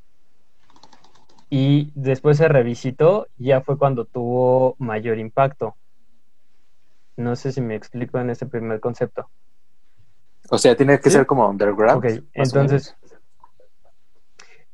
Y 1.55 1.93
después 1.95 2.39
se 2.39 2.49
revisitó, 2.49 3.27
ya 3.37 3.61
fue 3.61 3.77
cuando 3.77 4.07
tuvo 4.07 4.75
mayor 4.79 5.19
impacto. 5.19 5.77
No 7.19 7.37
sé 7.37 7.53
si 7.53 7.61
me 7.61 7.75
explico 7.75 8.19
en 8.19 8.31
ese 8.31 8.47
primer 8.47 8.81
concepto. 8.81 9.29
O 10.49 10.57
sea, 10.57 10.75
tiene 10.75 10.99
que 10.99 11.11
ser 11.11 11.27
como 11.27 11.47
underground. 11.47 11.99
Ok, 11.99 12.25
entonces. 12.33 12.97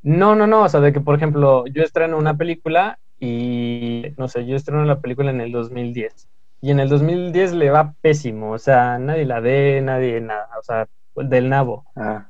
No, 0.01 0.35
no, 0.35 0.47
no. 0.47 0.63
O 0.63 0.69
sea, 0.69 0.79
de 0.79 0.93
que, 0.93 1.01
por 1.01 1.15
ejemplo, 1.15 1.67
yo 1.67 1.83
estreno 1.83 2.17
una 2.17 2.37
película 2.37 2.97
y, 3.19 4.13
no 4.15 4.29
sé, 4.29 4.45
yo 4.45 4.55
estreno 4.55 4.85
la 4.85 5.01
película 5.01 5.31
en 5.31 5.41
el 5.41 5.51
2010 5.51 6.29
y 6.61 6.71
en 6.71 6.79
el 6.79 6.87
2010 6.87 7.55
le 7.55 7.71
va 7.71 7.93
pésimo, 7.99 8.51
o 8.51 8.57
sea, 8.57 8.99
nadie 8.99 9.25
la 9.25 9.41
ve, 9.41 9.81
nadie 9.81 10.21
nada, 10.21 10.47
o 10.57 10.63
sea, 10.63 10.87
del 11.15 11.49
nabo. 11.49 11.85
Ah. 11.97 12.29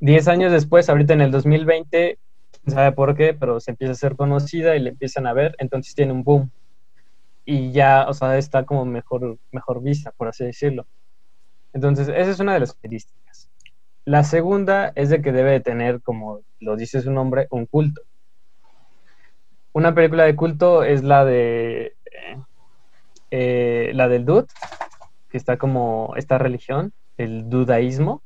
Diez 0.00 0.28
años 0.28 0.52
después, 0.52 0.90
ahorita 0.90 1.14
en 1.14 1.22
el 1.22 1.30
2020, 1.30 2.18
no 2.18 2.23
sabe 2.66 2.92
por 2.92 3.16
qué, 3.16 3.34
pero 3.34 3.60
se 3.60 3.72
empieza 3.72 3.92
a 3.92 3.96
ser 3.96 4.16
conocida 4.16 4.76
y 4.76 4.80
le 4.80 4.90
empiezan 4.90 5.26
a 5.26 5.32
ver, 5.32 5.54
entonces 5.58 5.94
tiene 5.94 6.12
un 6.12 6.24
boom. 6.24 6.50
Y 7.44 7.72
ya, 7.72 8.06
o 8.08 8.14
sea, 8.14 8.38
está 8.38 8.64
como 8.64 8.84
mejor, 8.84 9.38
mejor 9.52 9.82
vista, 9.82 10.12
por 10.12 10.28
así 10.28 10.44
decirlo. 10.44 10.86
Entonces, 11.72 12.08
esa 12.08 12.30
es 12.30 12.40
una 12.40 12.54
de 12.54 12.60
las 12.60 12.72
características. 12.72 13.50
La 14.04 14.22
segunda 14.24 14.92
es 14.94 15.10
de 15.10 15.20
que 15.20 15.32
debe 15.32 15.52
de 15.52 15.60
tener, 15.60 16.00
como 16.02 16.40
lo 16.60 16.76
dice 16.76 17.00
su 17.00 17.10
nombre, 17.10 17.46
un 17.50 17.66
culto. 17.66 18.02
Una 19.72 19.94
película 19.94 20.24
de 20.24 20.36
culto 20.36 20.84
es 20.84 21.02
la 21.02 21.24
de 21.24 21.96
eh, 23.30 23.90
la 23.94 24.08
del 24.08 24.24
Dud, 24.24 24.46
que 25.28 25.36
está 25.36 25.56
como 25.56 26.14
esta 26.16 26.38
religión, 26.38 26.92
el 27.16 27.50
dudaísmo. 27.50 28.22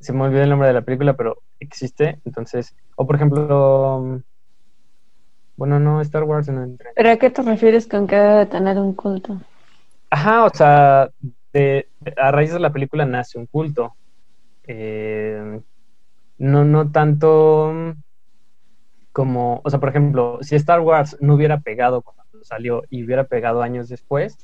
Se 0.00 0.12
me 0.12 0.24
olvidó 0.24 0.42
el 0.42 0.50
nombre 0.50 0.68
de 0.68 0.74
la 0.74 0.82
película, 0.82 1.14
pero 1.14 1.38
existe. 1.60 2.20
Entonces, 2.24 2.74
o 2.96 3.06
por 3.06 3.16
ejemplo, 3.16 4.22
bueno, 5.56 5.80
no, 5.80 6.00
Star 6.02 6.24
Wars 6.24 6.48
no 6.48 6.62
entra. 6.62 6.90
¿Pero 6.94 7.10
a 7.10 7.16
qué 7.16 7.30
te 7.30 7.42
refieres 7.42 7.86
con 7.86 8.06
que 8.06 8.16
debe 8.16 8.46
tener 8.46 8.78
un 8.78 8.94
culto? 8.94 9.40
Ajá, 10.10 10.44
o 10.44 10.50
sea, 10.50 11.10
a 12.16 12.30
raíz 12.30 12.52
de 12.52 12.60
la 12.60 12.72
película 12.72 13.06
nace 13.06 13.38
un 13.38 13.46
culto. 13.46 13.96
Eh, 14.64 15.60
no, 16.38 16.64
no 16.64 16.90
tanto 16.90 17.94
como, 19.12 19.62
o 19.64 19.70
sea, 19.70 19.80
por 19.80 19.88
ejemplo, 19.88 20.38
si 20.42 20.56
Star 20.56 20.80
Wars 20.80 21.16
no 21.20 21.34
hubiera 21.34 21.60
pegado 21.60 22.04
salió 22.42 22.82
y 22.90 23.02
hubiera 23.02 23.24
pegado 23.24 23.62
años 23.62 23.88
después, 23.88 24.36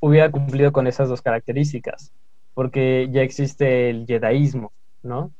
hubiera 0.00 0.30
cumplido 0.30 0.72
con 0.72 0.86
esas 0.86 1.08
dos 1.08 1.22
características, 1.22 2.12
porque 2.54 3.08
ya 3.10 3.22
existe 3.22 3.90
el 3.90 4.06
jedaísmo, 4.06 4.72
¿no? 5.02 5.32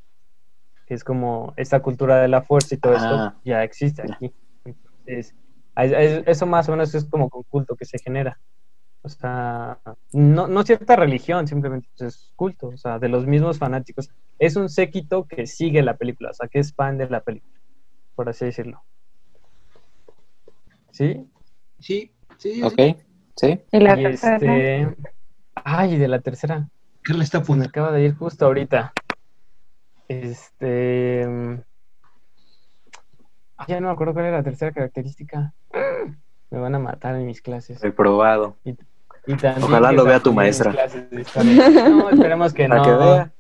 Que 0.87 0.95
es 0.95 1.05
como 1.05 1.53
esta 1.57 1.81
cultura 1.81 2.21
de 2.21 2.29
la 2.29 2.43
fuerza 2.43 2.75
y 2.75 2.79
todo 2.79 2.95
esto 2.95 3.09
ah. 3.09 3.41
ya 3.45 3.63
existe 3.63 4.03
aquí. 4.03 4.33
Entonces, 4.65 5.35
eso 5.77 6.47
más 6.47 6.69
o 6.69 6.73
menos 6.73 6.95
es 6.95 7.05
como 7.05 7.29
con 7.29 7.43
culto 7.45 7.77
que 7.77 7.85
se 7.85 7.99
genera. 7.99 8.39
O 9.03 9.09
sea, 9.09 9.79
no, 10.13 10.47
no 10.47 10.63
cierta 10.63 10.95
religión, 10.95 11.47
simplemente 11.49 11.89
es 12.01 12.33
culto, 12.37 12.69
o 12.69 12.77
sea, 12.77 12.99
de 12.99 13.09
los 13.09 13.27
mismos 13.27 13.59
fanáticos. 13.59 14.11
Es 14.39 14.57
un 14.57 14.69
séquito 14.69 15.27
que 15.27 15.47
sigue 15.47 15.83
la 15.83 15.97
película, 15.97 16.31
o 16.31 16.35
sea, 16.35 16.49
que 16.49 16.59
es 16.59 16.75
fan 16.75 16.99
de 16.99 17.09
la 17.09 17.21
película, 17.21 17.59
por 18.15 18.29
así 18.29 18.45
decirlo. 18.45 18.83
¿Sí? 20.91 21.27
Sí, 21.79 22.13
sí. 22.37 22.63
Ok, 22.63 22.99
sí. 23.37 23.59
¿Y 23.73 23.79
la 23.79 23.97
tercera? 23.97 24.37
Este... 24.37 24.97
Ay, 25.55 25.97
de 25.97 26.09
la 26.09 26.21
tercera. 26.21 26.69
Carla 27.03 27.25
está 27.25 27.43
Me 27.55 27.65
acaba 27.65 27.93
de 27.93 28.03
ir 28.03 28.15
justo 28.15 28.47
ahorita. 28.47 28.93
Este. 30.09 31.23
Ya 33.69 33.81
no 33.81 33.89
me 33.89 33.93
acuerdo 33.93 34.15
cuál 34.15 34.27
era 34.27 34.39
la 34.39 34.43
tercera 34.43 34.73
característica. 34.73 35.53
Me 36.51 36.59
van 36.59 36.75
a 36.75 36.79
matar 36.79 37.17
en 37.17 37.27
mis 37.27 37.43
clases. 37.43 37.81
Reprobado. 37.81 38.57
Y, 38.65 38.77
Ojalá 39.63 39.93
lo 39.93 40.05
vea 40.05 40.21
tu 40.21 40.33
maestra. 40.33 40.73
No, 40.73 42.11
esperemos 42.11 42.53
que 42.53 42.69
no. 42.69 42.83
que 42.83 42.91
vea. 42.91 43.33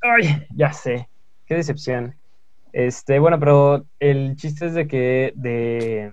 Ay, 0.00 0.46
ya 0.54 0.72
sé. 0.72 1.08
Qué 1.46 1.56
decepción. 1.56 2.14
Este, 2.72 3.18
bueno, 3.18 3.38
pero 3.38 3.84
el 3.98 4.36
chiste 4.36 4.66
es 4.66 4.74
de 4.74 4.86
que 4.86 5.32
de 5.34 6.12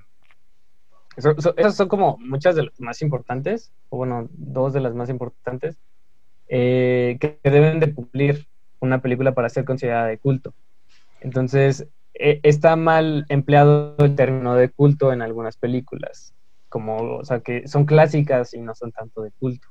esas 1.17 1.75
son 1.75 1.87
como 1.87 2.17
muchas 2.17 2.55
de 2.55 2.63
las 2.63 2.79
más 2.79 3.01
importantes, 3.01 3.71
o 3.89 3.97
bueno, 3.97 4.27
dos 4.31 4.73
de 4.73 4.81
las 4.81 4.93
más 4.93 5.09
importantes, 5.09 5.77
eh, 6.47 7.17
que 7.19 7.39
deben 7.43 7.79
de 7.79 7.93
cumplir 7.93 8.47
una 8.79 9.01
película 9.01 9.33
para 9.33 9.49
ser 9.49 9.65
considerada 9.65 10.07
de 10.07 10.17
culto. 10.17 10.53
Entonces, 11.21 11.87
e, 12.13 12.39
está 12.43 12.75
mal 12.75 13.25
empleado 13.29 13.95
el 13.99 14.15
término 14.15 14.55
de 14.55 14.69
culto 14.69 15.11
en 15.11 15.21
algunas 15.21 15.57
películas, 15.57 16.33
como, 16.69 17.17
o 17.17 17.25
sea, 17.25 17.39
que 17.39 17.67
son 17.67 17.85
clásicas 17.85 18.53
y 18.53 18.59
no 18.59 18.75
son 18.75 18.91
tanto 18.91 19.21
de 19.21 19.31
culto. 19.31 19.67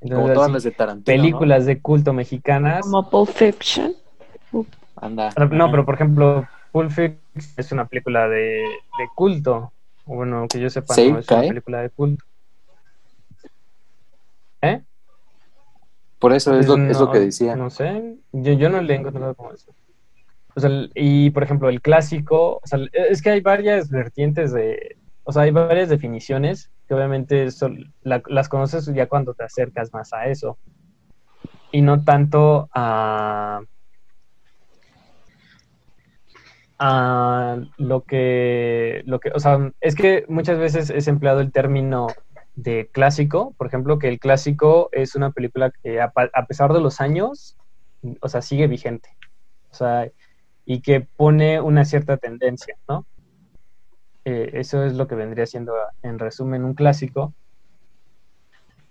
como 0.00 0.32
todas 0.32 0.50
las 0.50 0.62
de 0.62 0.70
Tarantino. 0.70 1.04
Películas 1.04 1.66
de 1.66 1.80
culto 1.80 2.12
mexicanas. 2.12 2.82
Como 2.82 3.10
Pulp 3.10 3.28
Fiction. 3.28 3.94
Anda. 4.96 5.30
No, 5.50 5.70
pero 5.70 5.84
por 5.84 5.94
ejemplo, 5.94 6.46
Pulp 6.72 6.90
Fiction 6.90 7.20
es 7.56 7.72
una 7.72 7.86
película 7.86 8.28
de, 8.28 8.64
culto. 9.14 9.72
Bueno, 10.06 10.46
que 10.48 10.60
yo 10.60 10.70
sepa, 10.70 10.94
no 10.96 11.18
es 11.18 11.30
una 11.30 11.40
película 11.40 11.82
de 11.82 11.90
culto. 11.90 12.24
¿Eh? 14.62 14.82
Por 16.20 16.34
eso 16.34 16.54
es, 16.54 16.68
lo, 16.68 16.76
es 16.76 17.00
lo 17.00 17.10
que 17.10 17.18
decía. 17.18 17.56
No 17.56 17.70
sé, 17.70 18.16
yo, 18.32 18.52
yo 18.52 18.68
no 18.68 18.80
le 18.82 18.94
he 18.94 18.96
encontrado 18.96 19.34
como 19.34 19.52
eso. 19.52 19.72
O 20.54 20.60
sea, 20.60 20.70
y 20.94 21.30
por 21.30 21.42
ejemplo, 21.42 21.68
el 21.68 21.80
clásico, 21.80 22.60
o 22.62 22.66
sea, 22.66 22.78
es 22.92 23.22
que 23.22 23.30
hay 23.30 23.40
varias 23.40 23.88
vertientes 23.88 24.52
de, 24.52 24.96
o 25.24 25.32
sea, 25.32 25.42
hay 25.42 25.50
varias 25.50 25.88
definiciones 25.88 26.70
que 26.86 26.94
obviamente 26.94 27.50
son, 27.50 27.94
las 28.02 28.48
conoces 28.48 28.86
ya 28.92 29.08
cuando 29.08 29.32
te 29.32 29.44
acercas 29.44 29.92
más 29.92 30.12
a 30.12 30.26
eso. 30.26 30.58
Y 31.72 31.82
no 31.82 32.04
tanto 32.04 32.68
a 32.74 33.60
a 36.82 37.58
lo 37.76 38.04
que, 38.04 39.02
lo 39.04 39.20
que, 39.20 39.30
o 39.34 39.38
sea, 39.38 39.70
es 39.82 39.94
que 39.94 40.24
muchas 40.28 40.58
veces 40.58 40.88
es 40.88 41.08
empleado 41.08 41.40
el 41.40 41.52
término 41.52 42.06
de 42.54 42.88
clásico, 42.92 43.54
por 43.56 43.66
ejemplo, 43.66 43.98
que 43.98 44.08
el 44.08 44.18
clásico 44.18 44.88
es 44.92 45.14
una 45.14 45.30
película 45.30 45.70
que 45.82 46.00
a, 46.00 46.10
pesar 46.46 46.72
de 46.72 46.80
los 46.80 47.00
años, 47.00 47.56
o 48.20 48.28
sea, 48.28 48.42
sigue 48.42 48.66
vigente, 48.66 49.10
o 49.70 49.74
sea, 49.74 50.10
y 50.64 50.80
que 50.82 51.00
pone 51.00 51.60
una 51.60 51.84
cierta 51.84 52.16
tendencia, 52.16 52.76
¿no? 52.88 53.06
Eh, 54.24 54.50
eso 54.54 54.84
es 54.84 54.94
lo 54.94 55.06
que 55.06 55.14
vendría 55.14 55.46
siendo, 55.46 55.74
en 56.02 56.18
resumen, 56.18 56.64
un 56.64 56.74
clásico. 56.74 57.34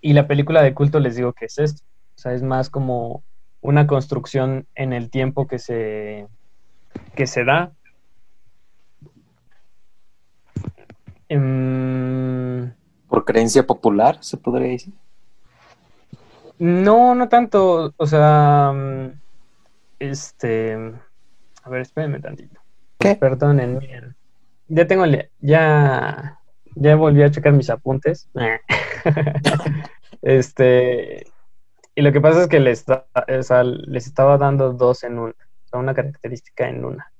Y 0.00 0.12
la 0.14 0.26
película 0.26 0.62
de 0.62 0.74
culto 0.74 0.98
les 0.98 1.16
digo 1.16 1.32
que 1.32 1.46
es 1.46 1.58
esto, 1.58 1.82
o 2.16 2.18
sea, 2.18 2.32
es 2.32 2.42
más 2.42 2.70
como 2.70 3.22
una 3.60 3.86
construcción 3.86 4.66
en 4.74 4.92
el 4.92 5.10
tiempo 5.10 5.46
que 5.46 5.58
se, 5.58 6.26
que 7.14 7.26
se 7.26 7.44
da 7.44 7.72
Em, 11.30 12.72
¿Por 13.10 13.24
creencia 13.24 13.66
popular, 13.66 14.18
se 14.22 14.36
podría 14.36 14.68
decir? 14.68 14.94
No, 16.60 17.16
no 17.16 17.28
tanto. 17.28 17.92
O 17.96 18.06
sea, 18.06 18.72
mm, 18.72 19.20
este. 19.98 20.74
A 21.64 21.68
ver, 21.68 21.80
espérenme 21.80 22.20
tantito. 22.20 22.60
¿Qué? 23.00 23.16
Perdonen, 23.16 23.80
Ya 24.68 24.86
tengo. 24.86 25.04
Ya. 25.40 26.38
Ya 26.76 26.94
volví 26.94 27.24
a 27.24 27.32
checar 27.32 27.52
mis 27.52 27.68
apuntes. 27.68 28.30
este. 30.22 31.26
Y 31.96 32.02
lo 32.02 32.12
que 32.12 32.20
pasa 32.20 32.42
es 32.42 32.48
que 32.48 32.60
les, 32.60 32.86
les 33.26 34.06
estaba 34.06 34.38
dando 34.38 34.72
dos 34.72 35.02
en 35.02 35.18
una. 35.18 35.32
O 35.32 35.68
sea, 35.68 35.80
una 35.80 35.94
característica 35.94 36.68
en 36.68 36.84
una. 36.84 37.12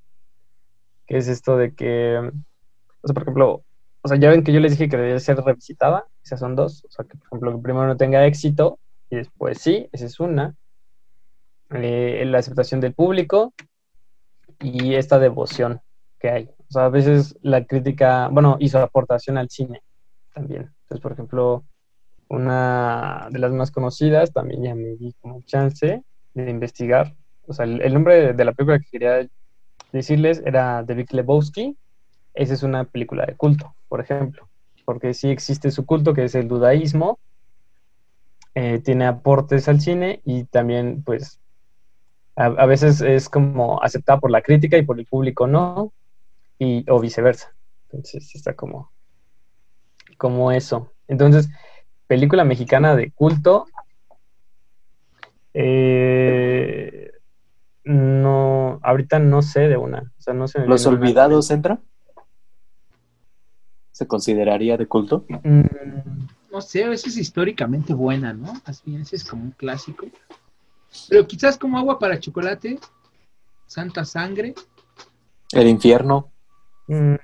Que 1.08 1.16
es 1.16 1.26
esto 1.26 1.56
de 1.56 1.74
que. 1.74 2.30
O 3.02 3.08
sea, 3.08 3.14
por 3.14 3.22
ejemplo, 3.22 3.64
o 4.02 4.08
sea, 4.08 4.18
ya 4.18 4.30
ven 4.30 4.42
que 4.42 4.52
yo 4.52 4.60
les 4.60 4.72
dije 4.72 4.88
que 4.88 4.96
debía 4.96 5.18
ser 5.18 5.36
revisitada, 5.38 6.06
esas 6.24 6.40
son 6.40 6.56
dos, 6.56 6.84
o 6.84 6.90
sea, 6.90 7.04
que 7.04 7.16
por 7.16 7.26
ejemplo 7.26 7.52
que 7.56 7.62
primero 7.62 7.86
no 7.86 7.96
tenga 7.96 8.26
éxito 8.26 8.78
y 9.10 9.16
después 9.16 9.58
sí, 9.58 9.88
esa 9.92 10.06
es 10.06 10.20
una. 10.20 10.54
Eh, 11.72 12.24
la 12.26 12.38
aceptación 12.38 12.80
del 12.80 12.94
público 12.94 13.54
y 14.60 14.94
esta 14.94 15.18
devoción 15.18 15.80
que 16.18 16.30
hay. 16.30 16.50
O 16.68 16.72
sea, 16.72 16.86
a 16.86 16.88
veces 16.88 17.36
la 17.42 17.64
crítica, 17.64 18.28
bueno, 18.28 18.56
hizo 18.60 18.78
aportación 18.78 19.38
al 19.38 19.50
cine 19.50 19.82
también. 20.34 20.70
Entonces, 20.82 21.00
por 21.00 21.12
ejemplo, 21.12 21.64
una 22.28 23.28
de 23.30 23.38
las 23.38 23.52
más 23.52 23.70
conocidas, 23.70 24.32
también 24.32 24.62
ya 24.62 24.74
me 24.74 24.96
di 24.96 25.12
como 25.20 25.42
chance 25.42 26.02
de 26.34 26.50
investigar. 26.50 27.16
O 27.46 27.52
sea, 27.52 27.64
el, 27.64 27.92
nombre 27.92 28.32
de, 28.32 28.44
la 28.44 28.52
película 28.52 28.78
que 28.78 28.90
quería 28.90 29.28
decirles 29.92 30.40
era 30.44 30.84
The 30.86 30.94
Big 30.94 31.12
Lebowski. 31.12 31.76
Esa 32.34 32.54
es 32.54 32.62
una 32.62 32.84
película 32.84 33.26
de 33.26 33.34
culto, 33.34 33.74
por 33.88 34.00
ejemplo, 34.00 34.48
porque 34.84 35.14
sí 35.14 35.28
existe 35.30 35.70
su 35.70 35.84
culto, 35.86 36.14
que 36.14 36.24
es 36.24 36.34
el 36.34 36.48
dudaísmo. 36.48 37.18
Eh, 38.54 38.80
tiene 38.80 39.06
aportes 39.06 39.68
al 39.68 39.80
cine 39.80 40.20
y 40.24 40.44
también, 40.44 41.02
pues, 41.04 41.40
a, 42.36 42.66
veces 42.66 43.00
es 43.00 43.28
como 43.28 43.82
aceptada 43.82 44.18
por 44.18 44.30
la 44.30 44.42
crítica 44.42 44.78
y 44.78 44.82
por 44.82 44.98
el 44.98 45.06
público 45.06 45.46
no, 45.46 45.92
y, 46.58 46.84
o 46.90 47.00
viceversa. 47.00 47.54
Entonces 47.84 48.34
está 48.34 48.54
como, 48.54 48.90
como 50.16 50.52
eso. 50.52 50.92
Entonces, 51.08 51.48
película 52.06 52.44
mexicana 52.44 52.96
de 52.96 53.12
culto. 53.12 53.66
Eh, 55.52 57.10
no, 57.84 58.78
ahorita 58.82 59.18
no 59.18 59.42
sé 59.42 59.68
de 59.68 59.76
una. 59.76 60.12
¿Los 60.66 60.86
Olvidados 60.86 61.50
entra? 61.50 61.80
¿Se 64.00 64.06
consideraría 64.06 64.78
de 64.78 64.86
culto? 64.86 65.26
Mm, 65.28 65.60
no 66.50 66.62
sé, 66.62 66.84
a 66.84 66.88
veces 66.88 67.08
es 67.08 67.18
históricamente 67.18 67.92
buena, 67.92 68.32
¿no? 68.32 68.54
Más 68.66 68.82
bien, 68.82 69.02
ese 69.02 69.16
es 69.16 69.24
como 69.24 69.42
un 69.42 69.50
clásico. 69.50 70.06
Pero 71.10 71.26
quizás 71.26 71.58
como 71.58 71.76
agua 71.76 71.98
para 71.98 72.18
chocolate, 72.18 72.78
Santa 73.66 74.06
Sangre. 74.06 74.54
El 75.52 75.68
infierno. 75.68 76.30
Mm. 76.86 77.16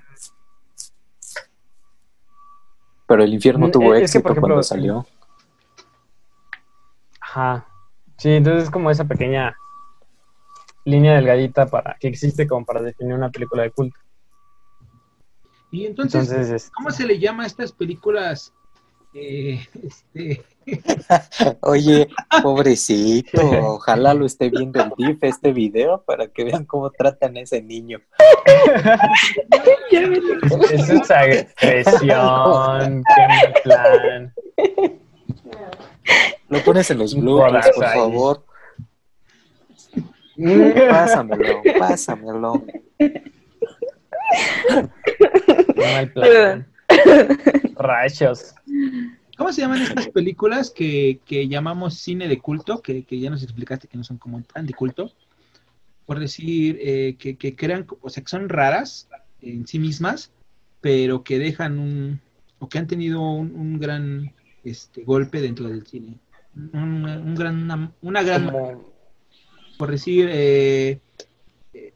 Pero 3.07 3.23
el 3.23 3.33
infierno 3.33 3.69
mm, 3.69 3.71
tuvo 3.71 3.95
éxito 3.95 4.35
cuando 4.35 4.61
salió. 4.61 5.07
Ajá. 7.19 7.65
Sí, 8.17 8.33
entonces 8.33 8.65
es 8.65 8.69
como 8.69 8.91
esa 8.91 9.05
pequeña 9.05 9.57
línea 10.85 11.15
delgadita 11.15 11.65
para 11.65 11.97
que 11.99 12.07
existe 12.07 12.45
como 12.45 12.63
para 12.67 12.83
definir 12.83 13.15
una 13.15 13.31
película 13.31 13.63
de 13.63 13.71
culto. 13.71 13.99
Y 15.71 15.85
entonces, 15.85 16.71
¿cómo 16.73 16.91
se 16.91 17.05
le 17.05 17.19
llama 17.19 17.43
a 17.43 17.47
estas 17.47 17.71
películas 17.71 18.53
eh, 19.13 19.65
este, 19.83 20.43
Oye, 21.61 22.09
pobrecito, 22.43 23.41
ojalá 23.63 24.13
lo 24.13 24.25
esté 24.25 24.49
viendo 24.49 24.83
el 24.83 24.91
DIF 24.97 25.23
este 25.23 25.53
video 25.53 26.03
para 26.03 26.27
que 26.27 26.43
vean 26.43 26.65
cómo 26.65 26.91
tratan 26.91 27.37
a 27.37 27.41
ese 27.41 27.61
niño. 27.61 28.01
es 30.71 30.89
esa 30.89 31.19
agresión, 31.19 33.03
qué 33.03 33.61
plan. 33.63 34.33
Lo 36.49 36.59
pones 36.63 36.91
en 36.91 36.99
los 36.99 37.15
bloopers, 37.15 37.69
por 37.75 37.85
favor. 37.85 38.45
Pásamelo, 40.89 41.61
pásamelo. 41.79 42.63
Mal 45.77 46.11
plan. 46.11 46.67
Rayos. 47.75 48.55
¿Cómo 49.37 49.53
se 49.53 49.61
llaman 49.61 49.83
estas 49.83 50.07
películas 50.09 50.71
que, 50.71 51.19
llamamos 51.47 51.93
cine 51.95 52.27
de 52.27 52.39
culto? 52.39 52.81
Que, 52.81 53.05
ya 53.07 53.29
nos 53.29 53.43
explicaste 53.43 53.87
que 53.87 53.97
no 53.97 54.03
son 54.03 54.17
como 54.17 54.41
tan 54.41 54.65
de 54.65 54.73
culto. 54.73 55.11
Por 56.05 56.19
decir, 56.19 56.79
eh, 56.81 57.15
que, 57.17 57.55
crean, 57.55 57.85
o 58.01 58.09
sea, 58.09 58.23
que 58.23 58.29
son 58.29 58.49
raras 58.49 59.07
en 59.41 59.67
sí 59.67 59.77
mismas, 59.77 60.31
pero 60.81 61.23
que 61.23 61.37
dejan 61.37 61.77
un, 61.77 62.21
o 62.59 62.67
que 62.67 62.79
han 62.79 62.87
tenido 62.87 63.21
un, 63.21 63.79
gran 63.79 64.33
este, 64.63 65.03
golpe 65.03 65.41
dentro 65.41 65.67
del 65.67 65.85
cine. 65.85 66.17
Un, 66.55 67.35
gran, 67.35 67.93
una, 68.01 68.23
gran, 68.23 68.51
por 69.77 69.91
decir, 69.91 70.27
eh, 70.31 70.99
eh, 71.73 71.93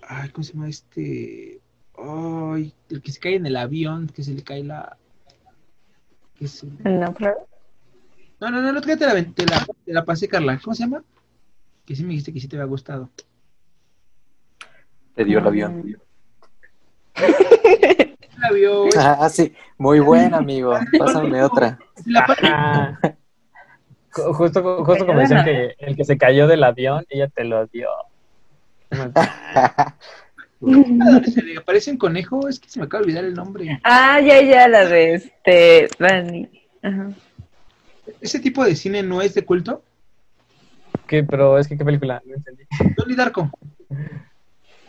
ay, 0.00 0.30
¿cómo 0.30 0.44
se 0.44 0.54
llama 0.54 0.68
este? 0.70 1.60
Ay, 2.02 2.74
el 2.88 3.02
que 3.02 3.12
se 3.12 3.20
cae 3.20 3.36
en 3.36 3.46
el 3.46 3.56
avión, 3.56 4.08
que 4.08 4.22
se 4.22 4.32
le 4.32 4.42
cae 4.42 4.64
la, 4.64 4.96
no, 8.40 8.50
no, 8.50 8.62
no, 8.62 8.72
no, 8.72 8.80
te 8.80 8.96
la, 8.96 9.12
te, 9.12 9.46
la, 9.46 9.66
te 9.84 9.92
la 9.92 10.04
pasé, 10.04 10.26
Carla. 10.26 10.58
¿Cómo 10.62 10.74
se 10.74 10.84
llama? 10.84 11.04
Que 11.84 11.94
sí 11.94 12.02
me 12.02 12.10
dijiste 12.10 12.32
que 12.32 12.40
sí 12.40 12.48
te 12.48 12.56
había 12.56 12.66
gustado. 12.66 13.10
Te 15.14 15.24
dio 15.24 15.40
el 15.40 15.46
avión. 15.46 15.98
el 17.16 18.16
avión. 18.42 18.88
Ah, 18.96 19.28
sí. 19.28 19.54
Muy 19.76 20.00
buen, 20.00 20.32
amigo. 20.32 20.72
Pásame 20.98 21.42
otra. 21.42 21.78
Justo, 24.10 24.84
justo 24.84 25.06
como 25.06 25.20
decían 25.20 25.44
que 25.44 25.74
el 25.78 25.94
que 25.94 26.04
se 26.04 26.16
cayó 26.16 26.46
del 26.46 26.64
avión, 26.64 27.04
ella 27.10 27.28
te 27.28 27.44
lo 27.44 27.66
dio. 27.66 27.90
se 30.60 31.42
le 31.42 31.56
aparece 31.56 31.90
un 31.90 31.96
conejo, 31.96 32.48
es 32.48 32.60
que 32.60 32.68
se 32.68 32.78
me 32.78 32.84
acaba 32.84 33.00
de 33.00 33.06
olvidar 33.06 33.24
el 33.24 33.34
nombre. 33.34 33.80
Ah, 33.82 34.20
ya, 34.20 34.42
ya, 34.42 34.68
la 34.68 34.86
de 34.86 35.14
este, 35.14 35.88
¿Ese 38.20 38.40
tipo 38.40 38.64
de 38.64 38.76
cine 38.76 39.02
no 39.02 39.22
es 39.22 39.34
de 39.34 39.44
culto? 39.44 39.82
¿Qué? 41.06 41.24
Pero 41.24 41.58
es 41.58 41.66
que, 41.66 41.76
¿qué 41.76 41.84
película? 41.84 42.22
No 42.24 42.34
entendí. 42.34 42.64
Donnie 42.96 43.16
Darko. 43.16 43.50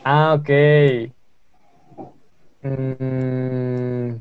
Ah, 0.04 0.34
ok. 0.34 0.50
Mm. 2.64 4.20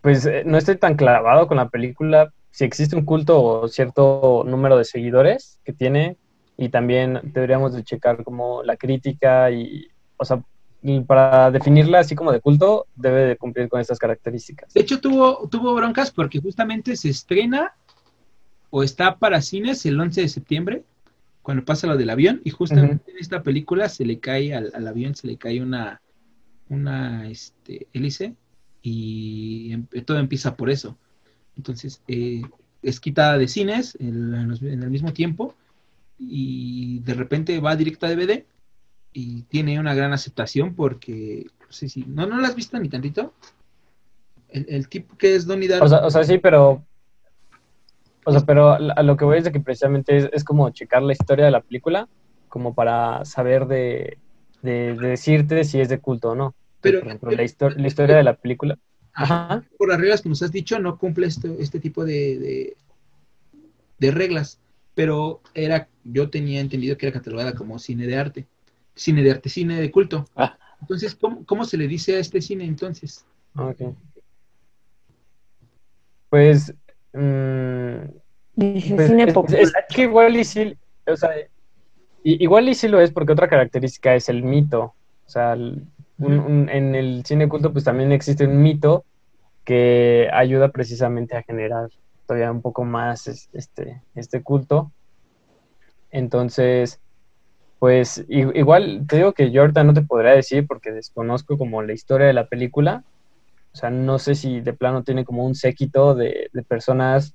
pues 0.00 0.26
eh, 0.26 0.42
no 0.44 0.58
estoy 0.58 0.76
tan 0.76 0.96
clavado 0.96 1.46
con 1.46 1.58
la 1.58 1.68
película. 1.68 2.32
Si 2.50 2.64
existe 2.64 2.96
un 2.96 3.04
culto 3.04 3.40
o 3.42 3.68
cierto 3.68 4.42
número 4.46 4.76
de 4.76 4.84
seguidores 4.84 5.60
que 5.64 5.72
tiene, 5.72 6.16
y 6.62 6.68
también 6.68 7.18
deberíamos 7.24 7.74
de 7.74 7.82
checar 7.82 8.22
como 8.22 8.62
la 8.62 8.76
crítica 8.76 9.50
y, 9.50 9.88
o 10.16 10.24
sea, 10.24 10.40
para 11.08 11.50
definirla 11.50 11.98
así 11.98 12.14
como 12.14 12.30
de 12.30 12.40
culto, 12.40 12.86
debe 12.94 13.22
de 13.26 13.36
cumplir 13.36 13.68
con 13.68 13.80
estas 13.80 13.98
características. 13.98 14.72
De 14.72 14.80
hecho, 14.80 15.00
tuvo, 15.00 15.48
tuvo 15.48 15.74
broncas 15.74 16.12
porque 16.12 16.40
justamente 16.40 16.94
se 16.94 17.08
estrena 17.08 17.74
o 18.70 18.84
está 18.84 19.18
para 19.18 19.40
cines 19.40 19.84
el 19.86 19.98
11 19.98 20.20
de 20.20 20.28
septiembre, 20.28 20.84
cuando 21.42 21.64
pasa 21.64 21.88
lo 21.88 21.96
del 21.96 22.10
avión, 22.10 22.40
y 22.44 22.50
justamente 22.50 23.10
en 23.10 23.18
esta 23.18 23.42
película 23.42 23.88
se 23.88 24.04
le 24.04 24.20
cae 24.20 24.54
al, 24.54 24.86
avión, 24.86 25.16
se 25.16 25.26
le 25.26 25.36
cae 25.36 25.60
una, 25.60 26.00
una 26.68 27.28
este, 27.28 27.88
hélice 27.92 28.36
y 28.82 29.72
em, 29.72 29.86
todo 30.04 30.18
empieza 30.20 30.56
por 30.56 30.70
eso. 30.70 30.96
Entonces, 31.56 32.02
eh, 32.06 32.42
es 32.82 33.00
quitada 33.00 33.36
de 33.36 33.48
cines 33.48 33.96
en 33.98 34.32
el 34.34 34.90
mismo 34.90 35.12
tiempo 35.12 35.56
y 36.28 37.00
de 37.00 37.14
repente 37.14 37.58
va 37.60 37.76
directo 37.76 38.06
a 38.06 38.10
DVD 38.10 38.44
y 39.12 39.42
tiene 39.42 39.78
una 39.78 39.94
gran 39.94 40.12
aceptación 40.12 40.74
porque, 40.74 41.46
no 41.60 41.72
sé 41.72 41.88
si, 41.88 42.04
¿no, 42.04 42.26
no 42.26 42.40
la 42.40 42.48
has 42.48 42.56
visto 42.56 42.78
ni 42.78 42.88
tantito? 42.88 43.34
El, 44.48 44.88
tipo 44.88 45.16
que 45.16 45.34
es 45.34 45.46
Donnie 45.46 45.68
Darko. 45.68 45.86
O 45.86 46.10
sea, 46.10 46.24
sí, 46.24 46.38
pero, 46.38 46.84
o 48.24 48.32
sea, 48.32 48.42
pero 48.42 48.72
a 48.72 49.02
lo 49.02 49.16
que 49.16 49.24
voy 49.24 49.38
es 49.38 49.44
de 49.44 49.52
que 49.52 49.60
precisamente 49.60 50.30
es, 50.32 50.44
como 50.44 50.68
checar 50.70 51.02
la 51.02 51.14
historia 51.14 51.46
de 51.46 51.50
la 51.50 51.62
película, 51.62 52.08
como 52.48 52.74
para 52.74 53.24
saber 53.24 53.66
de, 53.66 54.18
decirte 54.62 55.64
si 55.64 55.80
es 55.80 55.88
de 55.88 55.98
culto 55.98 56.30
o 56.30 56.34
no. 56.34 56.54
Pero, 56.82 57.00
por 57.00 57.08
ejemplo, 57.08 57.30
la, 57.30 57.42
historia 57.42 58.16
de 58.16 58.22
la 58.22 58.34
película. 58.34 58.78
Ajá. 59.14 59.64
Por 59.78 59.88
las 59.88 60.00
reglas 60.00 60.20
que 60.20 60.28
nos 60.28 60.42
has 60.42 60.52
dicho, 60.52 60.78
no 60.78 60.98
cumple 60.98 61.28
este, 61.28 61.54
este 61.60 61.80
tipo 61.80 62.04
de, 62.04 62.76
de 63.98 64.10
reglas 64.10 64.58
pero 64.94 65.40
era, 65.54 65.88
yo 66.04 66.30
tenía 66.30 66.60
entendido 66.60 66.96
que 66.96 67.06
era 67.06 67.18
catalogada 67.18 67.54
como 67.54 67.78
cine 67.78 68.06
de 68.06 68.16
arte, 68.16 68.46
cine 68.94 69.22
de 69.22 69.30
arte, 69.30 69.48
cine 69.48 69.80
de 69.80 69.90
culto. 69.90 70.26
Ah. 70.36 70.56
Entonces, 70.80 71.16
¿cómo, 71.46 71.64
se 71.64 71.76
le 71.76 71.86
dice 71.86 72.16
a 72.16 72.18
este 72.18 72.40
cine 72.40 72.64
entonces? 72.64 73.24
Ok. 73.56 73.94
Pues, 76.28 76.74
mm, 77.12 78.10
pues 78.56 78.84
cine 78.84 79.32
popular. 79.32 79.62
Es, 79.62 79.72
que 79.94 80.02
igual 80.02 80.36
y 80.36 80.44
sí, 80.44 80.76
o 81.06 81.16
sea, 81.16 81.30
igual 82.24 82.68
y 82.68 82.74
sí 82.74 82.88
lo 82.88 83.00
es 83.00 83.12
porque 83.12 83.32
otra 83.32 83.48
característica 83.48 84.14
es 84.14 84.28
el 84.28 84.42
mito. 84.42 84.94
O 85.26 85.30
sea, 85.30 85.54
en 85.54 86.94
el 86.94 87.24
cine 87.24 87.48
culto 87.48 87.72
pues 87.72 87.84
también 87.84 88.12
existe 88.12 88.46
un 88.46 88.60
mito 88.60 89.04
que 89.64 90.28
ayuda 90.32 90.70
precisamente 90.70 91.36
a 91.36 91.42
generar 91.42 91.88
todavía 92.26 92.50
un 92.50 92.62
poco 92.62 92.84
más 92.84 93.26
este, 93.26 94.02
este 94.14 94.42
culto. 94.42 94.92
Entonces, 96.10 97.00
pues 97.78 98.24
igual 98.28 99.04
te 99.08 99.16
digo 99.16 99.32
que 99.32 99.50
yo 99.50 99.62
ahorita 99.62 99.82
no 99.82 99.92
te 99.92 100.02
podría 100.02 100.32
decir 100.32 100.66
porque 100.66 100.92
desconozco 100.92 101.58
como 101.58 101.82
la 101.82 101.92
historia 101.92 102.28
de 102.28 102.32
la 102.32 102.46
película. 102.46 103.04
O 103.72 103.76
sea, 103.76 103.90
no 103.90 104.18
sé 104.18 104.34
si 104.34 104.60
de 104.60 104.72
plano 104.72 105.02
tiene 105.02 105.24
como 105.24 105.44
un 105.44 105.54
séquito 105.54 106.14
de, 106.14 106.50
personas, 106.68 107.34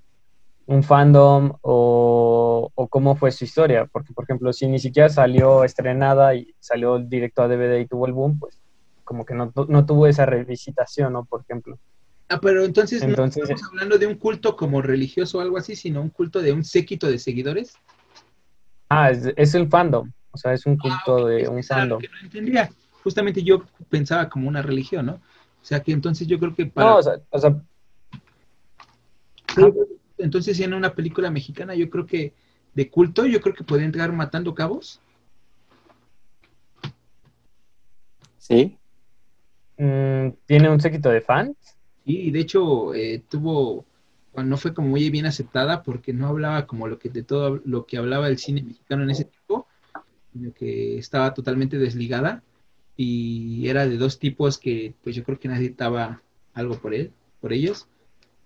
un 0.68 0.84
fandom 0.84 1.54
o, 1.62 2.72
o, 2.74 2.88
cómo 2.88 3.16
fue 3.16 3.32
su 3.32 3.44
historia. 3.44 3.88
Porque, 3.92 4.14
por 4.14 4.24
ejemplo, 4.24 4.54
si 4.54 4.68
ni 4.68 4.80
siquiera 4.80 5.10
salió 5.10 5.64
estrenada 5.64 6.36
y 6.36 6.54
salió 6.60 7.00
directo 7.00 7.42
a 7.42 7.48
DVD 7.48 7.80
y 7.80 7.88
tuvo 7.88 8.06
el 8.06 8.14
boom, 8.14 8.40
pues 8.40 8.60
como 9.04 9.26
que 9.26 9.34
no, 9.34 9.52
no 9.68 9.86
tuvo 9.86 10.06
esa 10.06 10.26
revisitación, 10.26 11.14
¿no? 11.14 11.26
Por 11.26 11.42
ejemplo. 11.42 11.80
Ah, 12.30 12.40
pero 12.42 12.66
entonces, 12.66 13.02
Entonces- 13.02 13.38
no 13.38 13.44
estamos 13.56 13.72
hablando 13.74 13.98
de 13.98 14.08
un 14.08 14.16
culto 14.16 14.56
como 14.58 14.82
religioso 14.82 15.38
o 15.38 15.42
algo 15.42 15.58
así, 15.58 15.76
sino 15.76 16.02
un 16.02 16.10
culto 16.10 16.42
de 16.42 16.52
un 16.52 16.64
séquito 16.64 17.08
de 17.08 17.20
seguidores. 17.20 17.74
Ah, 18.90 19.12
es, 19.12 19.32
es 19.36 19.56
el 19.56 19.68
fandom. 19.70 20.12
O 20.32 20.38
sea, 20.38 20.54
es 20.54 20.66
un 20.66 20.78
culto 20.78 21.26
Ah, 21.26 21.30
de 21.30 21.42
es 21.44 21.50
un 21.50 21.64
fandom. 21.64 22.00
que 22.02 22.10
no 22.10 22.20
entendía. 22.22 22.70
Justamente 23.04 23.42
yo 23.44 23.64
pensaba 23.90 24.28
como 24.30 24.48
una 24.50 24.62
religión, 24.62 25.06
¿no? 25.06 25.14
O 25.14 25.66
sea 25.68 25.82
que 25.82 25.92
entonces 25.94 26.28
yo 26.28 26.38
creo 26.40 26.54
que 26.54 26.66
para... 26.66 26.90
No, 26.90 26.98
o 26.98 27.04
sea, 27.04 27.20
o 27.30 27.40
sea, 27.40 27.62
Sí, 29.56 29.64
entonces 30.20 30.60
en 30.60 30.74
una 30.74 30.94
película 30.94 31.32
mexicana 31.32 31.74
yo 31.74 31.90
creo 31.90 32.06
que 32.06 32.34
de 32.76 32.90
culto, 32.92 33.26
yo 33.26 33.42
creo 33.42 33.56
que 33.56 33.64
puede 33.64 33.86
entrar 33.86 34.12
matando 34.14 34.54
cabos. 34.54 35.00
Sí, 38.38 38.78
mm, 39.78 40.30
tiene 40.46 40.70
un 40.70 40.80
séquito 40.80 41.10
de 41.10 41.22
fans. 41.22 41.56
Y 42.08 42.32
de 42.32 42.40
hecho 42.40 42.94
eh, 42.96 43.22
tuvo, 43.30 43.86
bueno, 44.34 44.50
no 44.52 44.58
fue 44.58 44.74
como 44.74 44.90
muy 44.90 45.10
bien 45.10 45.26
aceptada 45.26 45.84
porque 45.84 46.14
no 46.14 46.28
hablaba 46.28 46.66
como 46.66 46.88
lo 46.88 46.98
que 47.00 47.10
de 47.10 47.24
todo 47.24 47.62
lo 47.66 47.86
que 47.86 47.98
hablaba 47.98 48.30
el 48.30 48.38
cine 48.38 48.64
mexicano 48.64 49.04
en 49.04 49.10
ese 49.12 49.26
tiempo, 49.26 49.68
sino 50.34 50.54
que 50.54 50.98
estaba 51.00 51.34
totalmente 51.34 51.78
desligada 51.80 52.44
y 52.98 53.68
era 53.70 53.88
de 53.88 53.98
dos 53.98 54.20
tipos 54.20 54.58
que 54.58 54.94
pues 55.04 55.16
yo 55.16 55.24
creo 55.24 55.40
que 55.40 55.50
nadie 55.50 55.74
daba 55.78 56.22
algo 56.54 56.80
por 56.80 56.94
él, 56.96 57.12
por 57.42 57.54
ellos, 57.54 57.88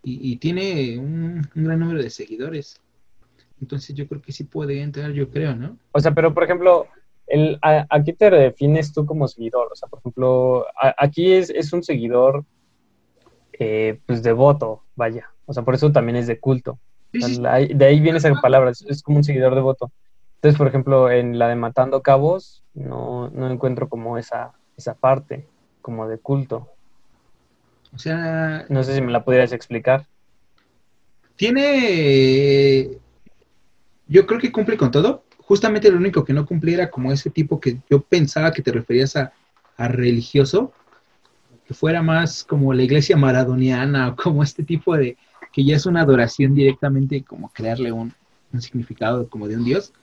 y, 0.04 0.32
y 0.34 0.38
tiene 0.38 0.98
un, 1.00 1.48
un 1.56 1.64
gran 1.66 1.80
número 1.80 2.02
de 2.04 2.10
seguidores. 2.10 2.82
Entonces 3.62 3.96
yo 3.96 4.08
creo 4.08 4.22
que 4.22 4.32
sí 4.32 4.44
puede 4.44 4.82
entrar, 4.82 5.12
yo 5.12 5.30
creo, 5.30 5.56
¿no? 5.56 5.78
O 5.92 6.00
sea, 6.00 6.14
pero 6.14 6.34
por 6.34 6.44
ejemplo, 6.44 6.88
el, 7.28 7.60
a, 7.62 7.86
¿a 7.90 8.04
qué 8.04 8.14
te 8.14 8.30
defines 8.30 8.92
tú 8.94 9.06
como 9.06 9.28
seguidor? 9.28 9.70
O 9.72 9.76
sea, 9.76 9.88
por 9.88 10.00
ejemplo, 10.00 10.66
a- 10.82 10.96
aquí 10.98 11.32
es, 11.34 11.50
es 11.52 11.72
un 11.74 11.84
seguidor 11.84 12.44
eh, 13.64 14.00
pues 14.08 14.24
devoto, 14.24 14.82
vaya. 14.96 15.30
O 15.46 15.54
sea, 15.54 15.62
por 15.62 15.76
eso 15.76 15.92
también 15.92 16.16
es 16.16 16.26
de 16.26 16.40
culto. 16.40 16.80
De 17.14 17.86
ahí 17.86 18.00
viene 18.00 18.18
esa 18.18 18.34
palabra, 18.42 18.72
es, 18.72 19.04
como 19.04 19.18
un 19.18 19.24
seguidor 19.24 19.54
devoto. 19.54 19.92
Entonces, 20.38 20.58
por 20.58 20.66
ejemplo, 20.66 21.12
en 21.12 21.38
la 21.38 21.48
de 21.48 21.56
Matando 21.56 22.02
Cabos, 22.02 22.64
no, 22.74 23.30
no 23.30 23.52
encuentro 23.52 23.88
como 23.88 24.18
esa, 24.18 24.54
esa 24.78 24.96
parte, 24.96 25.46
como 25.84 26.08
de 26.08 26.18
culto. 26.18 26.70
O 27.94 28.00
sea, 28.00 28.66
No 28.68 28.82
sé 28.84 28.96
si 28.96 29.02
me 29.02 29.12
la 29.12 29.24
pudieras 29.24 29.52
explicar. 29.52 30.08
Tiene. 31.36 32.98
Yo 34.08 34.26
creo 34.26 34.40
que 34.40 34.52
cumple 34.52 34.76
con 34.76 34.90
todo. 34.90 35.24
Justamente 35.38 35.92
lo 35.92 35.98
único 35.98 36.26
que 36.26 36.34
no 36.34 36.48
cumplía 36.48 36.78
era 36.78 36.90
como 36.90 37.12
ese 37.12 37.30
tipo 37.30 37.60
que 37.60 37.78
yo 37.92 38.02
pensaba 38.02 38.54
que 38.54 38.64
te 38.64 38.72
referías 38.72 39.16
a, 39.18 39.34
a 39.78 39.88
religioso, 39.88 40.74
que 41.72 41.78
fuera 41.78 42.02
más 42.02 42.44
como 42.44 42.74
la 42.74 42.84
iglesia 42.84 43.16
maradoniana 43.16 44.10
o 44.10 44.16
como 44.18 44.44
este 44.44 44.62
tipo 44.62 44.98
de 44.98 45.18
que 45.54 45.64
ya 45.64 45.78
es 45.78 45.86
una 45.86 46.02
adoración 46.02 46.54
directamente, 46.54 47.24
como 47.24 47.48
crearle 47.48 47.94
un, 47.94 48.14
un 48.52 48.62
significado 48.62 49.30
como 49.30 49.48
de 49.48 49.56
un 49.56 49.64
dios. 49.64 49.94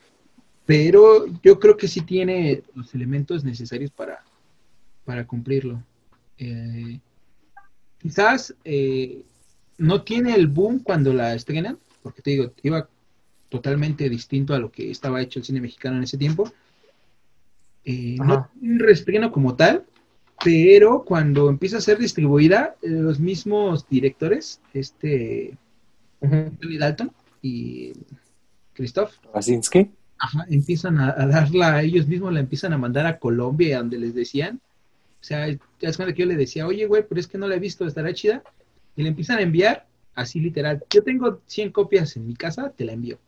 Pero 0.65 1.27
yo 1.43 1.61
creo 1.61 1.77
que 1.77 1.87
sí 1.87 2.01
tiene 2.01 2.63
los 2.75 2.95
elementos 2.95 3.45
necesarios 3.45 3.91
para, 3.91 4.25
para 5.05 5.27
cumplirlo. 5.27 5.83
Eh, 6.39 7.01
quizás 7.99 8.55
eh, 8.65 9.21
no 9.77 10.01
tiene 10.01 10.35
el 10.35 10.47
boom 10.47 10.79
cuando 10.79 11.13
la 11.13 11.35
estrenan, 11.35 11.79
porque 12.03 12.23
te 12.23 12.31
digo, 12.31 12.53
iba 12.63 12.89
totalmente 13.51 14.09
distinto 14.09 14.55
a 14.55 14.59
lo 14.59 14.71
que 14.71 14.91
estaba 14.91 15.21
hecho 15.21 15.39
el 15.39 15.45
cine 15.45 15.61
mexicano 15.61 15.99
en 15.99 16.05
ese 16.05 16.17
tiempo. 16.17 16.51
Eh, 17.85 18.17
no 18.25 18.49
tiene 18.59 18.75
un 18.75 18.79
reestreno 18.79 19.31
como 19.31 19.55
tal, 19.55 19.85
pero 20.45 21.05
cuando 21.05 21.49
empieza 21.49 21.79
a 21.79 21.81
ser 21.81 21.99
distribuida, 21.99 22.77
eh, 22.83 22.89
los 22.89 23.19
mismos 23.19 23.89
directores, 23.89 24.61
este. 24.73 25.57
Tony 26.21 26.79
Dalton 26.79 27.13
y 27.43 27.93
Christoph, 28.75 29.13
Krasinski. 29.33 29.89
ajá, 30.19 30.47
empiezan 30.51 30.99
a, 30.99 31.11
a 31.11 31.27
darla, 31.29 31.81
ellos 31.83 32.09
mismos 32.09 32.33
la 32.33 32.41
empiezan 32.41 32.73
a 32.73 32.79
mandar 32.79 33.07
a 33.07 33.21
Colombia, 33.21 33.79
donde 33.79 33.99
les 33.99 34.15
decían, 34.15 34.61
o 35.21 35.25
sea, 35.25 35.47
es 35.47 35.97
cuando 35.97 36.15
que 36.15 36.23
yo 36.23 36.27
le 36.27 36.37
decía, 36.37 36.67
oye, 36.67 36.87
güey, 36.87 37.05
pero 37.09 37.21
es 37.21 37.29
que 37.29 37.39
no 37.39 37.47
la 37.47 37.55
he 37.55 37.61
visto, 37.61 37.87
estará 37.87 38.13
chida, 38.13 38.43
y 38.97 39.03
le 39.03 39.11
empiezan 39.11 39.39
a 39.39 39.43
enviar, 39.43 39.87
así 40.15 40.41
literal, 40.41 40.83
yo 40.91 41.03
tengo 41.03 41.41
100 41.47 41.71
copias 41.71 42.17
en 42.17 42.27
mi 42.27 42.35
casa, 42.35 42.71
te 42.71 42.85
la 42.85 42.93
envío. 42.93 43.19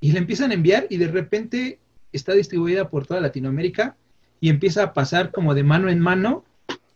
Y 0.00 0.12
le 0.12 0.18
empiezan 0.18 0.52
a 0.52 0.54
enviar 0.54 0.86
y 0.90 0.96
de 0.98 1.08
repente 1.08 1.78
está 2.12 2.34
distribuida 2.34 2.88
por 2.88 3.06
toda 3.06 3.20
Latinoamérica 3.20 3.96
y 4.40 4.48
empieza 4.48 4.82
a 4.82 4.92
pasar 4.92 5.32
como 5.32 5.54
de 5.54 5.64
mano 5.64 5.88
en 5.88 6.00
mano 6.00 6.44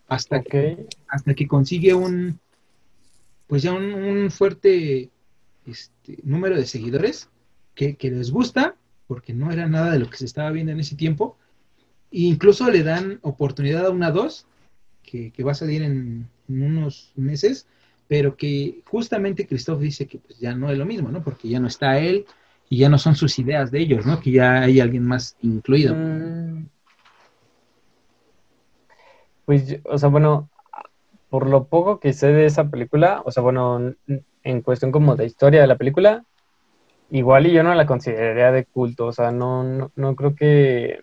hasta 0.09 0.43
que 0.43 0.87
hasta 1.09 1.35
que 1.35 1.47
consigue 1.47 1.95
un 1.95 2.39
pues 3.47 3.63
ya 3.63 3.73
un, 3.73 3.95
un 3.95 4.31
fuerte 4.31 5.11
este, 5.67 6.19
número 6.23 6.57
de 6.57 6.67
seguidores 6.67 7.29
que, 7.75 7.97
que 7.97 8.11
les 8.11 8.31
gusta 8.31 8.77
porque 9.07 9.33
no 9.33 9.51
era 9.51 9.67
nada 9.69 9.93
de 9.93 9.99
lo 9.99 10.09
que 10.09 10.19
se 10.19 10.25
estaba 10.25 10.53
viendo 10.53 10.71
en 10.71 10.79
ese 10.79 10.95
tiempo. 10.95 11.37
E 12.13 12.21
incluso 12.21 12.71
le 12.71 12.85
dan 12.85 13.19
oportunidad 13.23 13.87
a 13.87 13.91
una 13.91 14.13
2 14.13 14.47
que, 15.03 15.33
que 15.33 15.43
va 15.43 15.53
a 15.53 15.57
salir 15.57 15.83
en, 15.83 16.29
en 16.49 16.63
unos 16.63 17.13
meses 17.17 17.67
pero 18.07 18.37
que 18.37 18.83
justamente 18.87 19.47
Christoph 19.47 19.81
dice 19.81 20.07
que 20.07 20.19
pues 20.19 20.41
ya 20.41 20.53
no 20.53 20.71
es 20.71 20.77
lo 20.77 20.85
mismo 20.85 21.11
no 21.11 21.23
porque 21.23 21.49
ya 21.49 21.61
no 21.61 21.69
está 21.69 21.99
él 22.01 22.27
y 22.69 22.79
ya 22.79 22.89
no 22.89 22.99
son 22.99 23.15
sus 23.15 23.39
ideas 23.39 23.71
de 23.71 23.81
ellos 23.81 24.05
no 24.05 24.21
que 24.21 24.33
ya 24.33 24.63
hay 24.63 24.81
alguien 24.81 25.05
más 25.05 25.37
incluido. 25.43 25.95
Mm. 25.95 26.67
Pues, 29.51 29.81
o 29.83 29.99
sea, 29.99 30.09
bueno, 30.09 30.49
por 31.29 31.49
lo 31.49 31.65
poco 31.65 31.99
que 31.99 32.13
sé 32.13 32.29
de 32.29 32.47
esa 32.47 32.71
película, 32.71 33.21
o 33.25 33.33
sea, 33.33 33.43
bueno, 33.43 33.95
en 34.45 34.63
cuestión 34.63 34.93
como 34.93 35.17
de 35.17 35.27
historia 35.27 35.61
de 35.61 35.67
la 35.67 35.77
película, 35.77 36.25
igual 37.11 37.49
y 37.49 37.53
yo 37.53 37.65
no 37.65 37.75
la 37.75 37.85
consideraría 37.85 38.53
de 38.53 38.65
culto, 38.65 39.07
o 39.07 39.13
sea, 39.13 39.33
no, 39.33 39.65
no, 39.65 39.91
no 39.97 40.15
creo 40.15 40.37
que, 40.37 41.01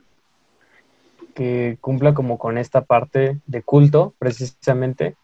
que 1.35 1.77
cumpla 1.81 2.13
como 2.13 2.37
con 2.37 2.57
esta 2.57 2.85
parte 2.85 3.37
de 3.47 3.61
culto, 3.63 4.13
precisamente. 4.17 5.17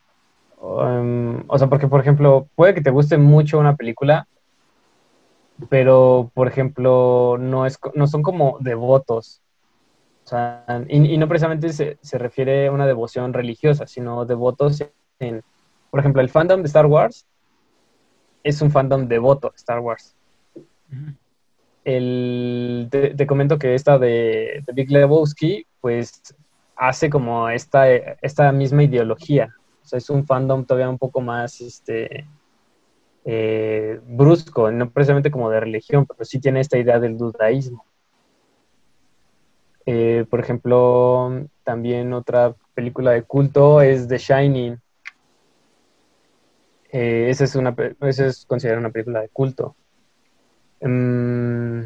Um, 0.60 1.46
o 1.48 1.58
sea, 1.58 1.70
porque, 1.70 1.88
por 1.88 2.02
ejemplo, 2.02 2.50
puede 2.56 2.74
que 2.74 2.82
te 2.82 2.92
guste 2.92 3.18
mucho 3.18 3.58
una 3.58 3.78
película, 3.78 4.28
pero, 5.70 6.30
por 6.34 6.50
ejemplo, 6.50 7.38
no, 7.40 7.66
es, 7.66 7.80
no 7.94 8.06
son 8.06 8.22
como 8.22 8.58
devotos. 8.60 9.43
Y, 10.88 11.18
no 11.18 11.28
precisamente 11.28 11.74
se, 11.74 11.98
se 12.02 12.18
refiere 12.18 12.68
a 12.68 12.72
una 12.72 12.88
devoción 12.88 13.34
religiosa, 13.34 13.88
sino 13.88 14.26
devotos 14.26 14.84
en, 15.20 15.44
por 15.92 16.00
ejemplo, 16.00 16.22
el 16.22 16.30
fandom 16.30 16.62
de 16.62 16.68
Star 16.68 16.86
Wars 16.86 17.26
es 18.44 18.62
un 18.62 18.72
fandom 18.72 19.08
devoto 19.08 19.54
Star 19.56 19.80
Wars. 19.80 20.16
El, 21.84 22.88
te, 22.90 23.28
comento 23.28 23.58
que 23.58 23.76
esta 23.76 23.98
de, 23.98 24.64
de 24.66 24.74
Big 24.74 24.90
Lebowski, 24.92 25.66
pues 25.82 26.22
hace 26.76 27.10
como 27.10 27.50
esta, 27.50 27.90
esta 27.90 28.52
misma 28.52 28.84
ideología. 28.84 29.54
Es 29.92 30.10
un 30.10 30.26
fandom 30.26 30.66
todavía 30.66 30.90
un 30.90 30.98
poco 30.98 31.22
más 31.22 31.62
este, 31.62 32.26
eh, 33.26 34.00
brusco, 34.06 34.72
no 34.72 34.90
precisamente 34.90 35.32
como 35.32 35.50
de 35.50 35.60
religión, 35.60 36.06
pero 36.06 36.26
sí 36.26 36.40
tiene 36.40 36.62
esta 36.62 36.78
idea 36.78 37.00
del 37.00 37.18
dudaísmo. 37.18 37.86
Eh, 39.86 40.26
por 40.30 40.39
ejemplo, 40.39 41.48
también 41.63 42.13
otra 42.13 42.56
película 42.74 43.12
de 43.12 43.24
culto 43.24 43.82
es 43.82 44.08
The 44.08 44.17
Shining. 44.17 44.80
Eh, 46.91 47.28
esa 47.30 47.43
es 47.43 47.56
una, 47.56 47.76
considerada 48.48 48.80
una 48.80 48.91
película 48.91 49.22
de 49.22 49.30
culto. 49.30 49.76
Mm, 50.82 51.86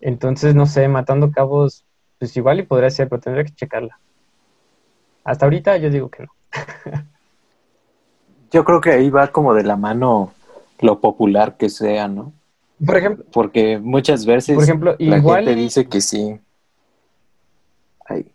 entonces, 0.00 0.54
no 0.54 0.66
sé, 0.66 0.88
Matando 0.88 1.30
Cabos, 1.30 1.84
pues 2.18 2.36
igual 2.36 2.60
y 2.60 2.62
podría 2.62 2.90
ser, 2.90 3.08
pero 3.08 3.20
tendría 3.20 3.44
que 3.44 3.54
checarla. 3.54 3.98
Hasta 5.24 5.46
ahorita 5.46 5.76
yo 5.76 5.90
digo 5.90 6.08
que 6.08 6.22
no. 6.22 6.32
Yo 8.52 8.64
creo 8.64 8.80
que 8.80 8.92
ahí 8.92 9.10
va 9.10 9.26
como 9.32 9.54
de 9.54 9.64
la 9.64 9.76
mano 9.76 10.32
lo 10.78 11.00
popular 11.00 11.56
que 11.56 11.68
sea, 11.68 12.06
¿no? 12.06 12.32
Por 12.84 12.96
ejemplo, 12.96 13.24
Porque 13.32 13.78
muchas 13.78 14.26
veces 14.26 14.54
Por 14.54 14.64
ejemplo, 14.64 14.96
la 14.98 15.16
igual 15.18 15.44
gente 15.44 15.60
dice 15.60 15.86
que 15.88 16.00
sí. 16.00 16.38
Ay, 18.04 18.30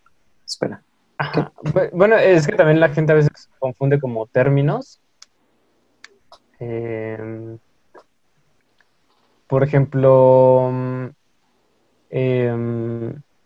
espera. 0.46 0.82
Ajá. 1.18 1.52
Bueno, 1.94 2.16
es 2.18 2.48
que 2.48 2.56
también 2.56 2.80
la 2.80 2.90
gente 2.90 3.12
a 3.12 3.16
veces 3.16 3.32
confunde 3.60 4.00
como 4.00 4.26
términos. 4.26 5.00
Em, 6.60 7.58
por 9.48 9.64
ejemplo, 9.64 10.72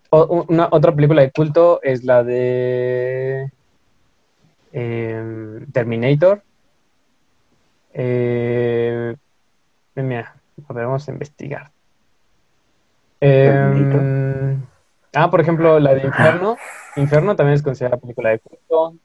o- 0.10 0.46
una, 0.48 0.68
otra 0.72 0.96
película 0.96 1.22
de 1.22 1.32
culto 1.32 1.80
es 1.84 2.04
la 2.04 2.24
de 2.24 3.52
em, 4.72 5.66
Terminator. 5.72 6.42
Eh, 7.94 9.16
mira, 9.96 10.35
a 10.68 10.74
ver, 10.74 10.86
vamos 10.86 11.08
a 11.08 11.12
investigar. 11.12 11.72
Em, 13.20 14.62
ah, 15.14 15.30
por 15.30 15.42
ejemplo, 15.42 15.80
la 15.80 15.94
de 15.94 16.06
Inferno. 16.06 16.58
Inferno 16.96 17.36
también 17.36 17.56
es 17.56 17.64
considerada 17.64 17.98
película 18.00 18.30
de 18.30 18.40
culto. 18.40 18.96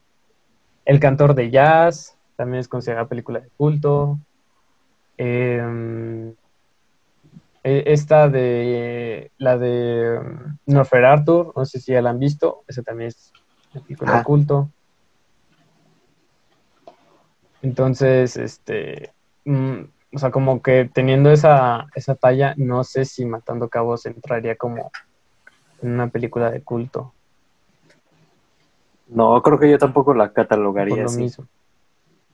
El 0.85 0.99
cantor 0.99 1.35
de 1.35 1.49
jazz, 1.49 2.17
también 2.35 2.59
es 2.59 2.67
considerada 2.67 3.07
película 3.07 3.39
de 3.39 3.49
culto. 3.57 4.19
Em, 5.17 6.33
e, 7.63 7.83
esta 7.87 8.27
de 8.29 9.31
la 9.37 9.57
de 9.57 10.19
Norfer 10.65 11.05
Arthur, 11.05 11.53
no 11.55 11.65
sé 11.65 11.79
si 11.79 11.91
ya 11.91 12.01
la 12.01 12.09
han 12.09 12.19
visto, 12.19 12.63
esa 12.67 12.81
también 12.81 13.09
es 13.09 13.31
película 13.85 14.13
de 14.13 14.17
Ah. 14.19 14.23
culto. 14.23 14.69
Entonces, 17.61 18.37
este, 18.37 19.13
mm, 19.45 19.81
o 20.13 20.19
sea, 20.19 20.31
como 20.31 20.61
que 20.61 20.89
teniendo 20.93 21.31
esa, 21.31 21.87
esa 21.95 22.15
talla, 22.15 22.53
no 22.57 22.83
sé 22.83 23.05
si 23.05 23.25
Matando 23.25 23.69
Cabos 23.69 24.05
entraría 24.05 24.55
como 24.55 24.91
en 25.81 25.91
una 25.91 26.09
película 26.09 26.51
de 26.51 26.61
culto, 26.63 27.13
No, 29.07 29.41
creo 29.41 29.59
que 29.59 29.69
yo 29.69 29.77
tampoco 29.77 30.13
la 30.13 30.31
por 30.85 30.95
catalogaría 30.95 31.03
lo 31.03 31.05
así. 31.05 31.23
mismo. 31.23 31.45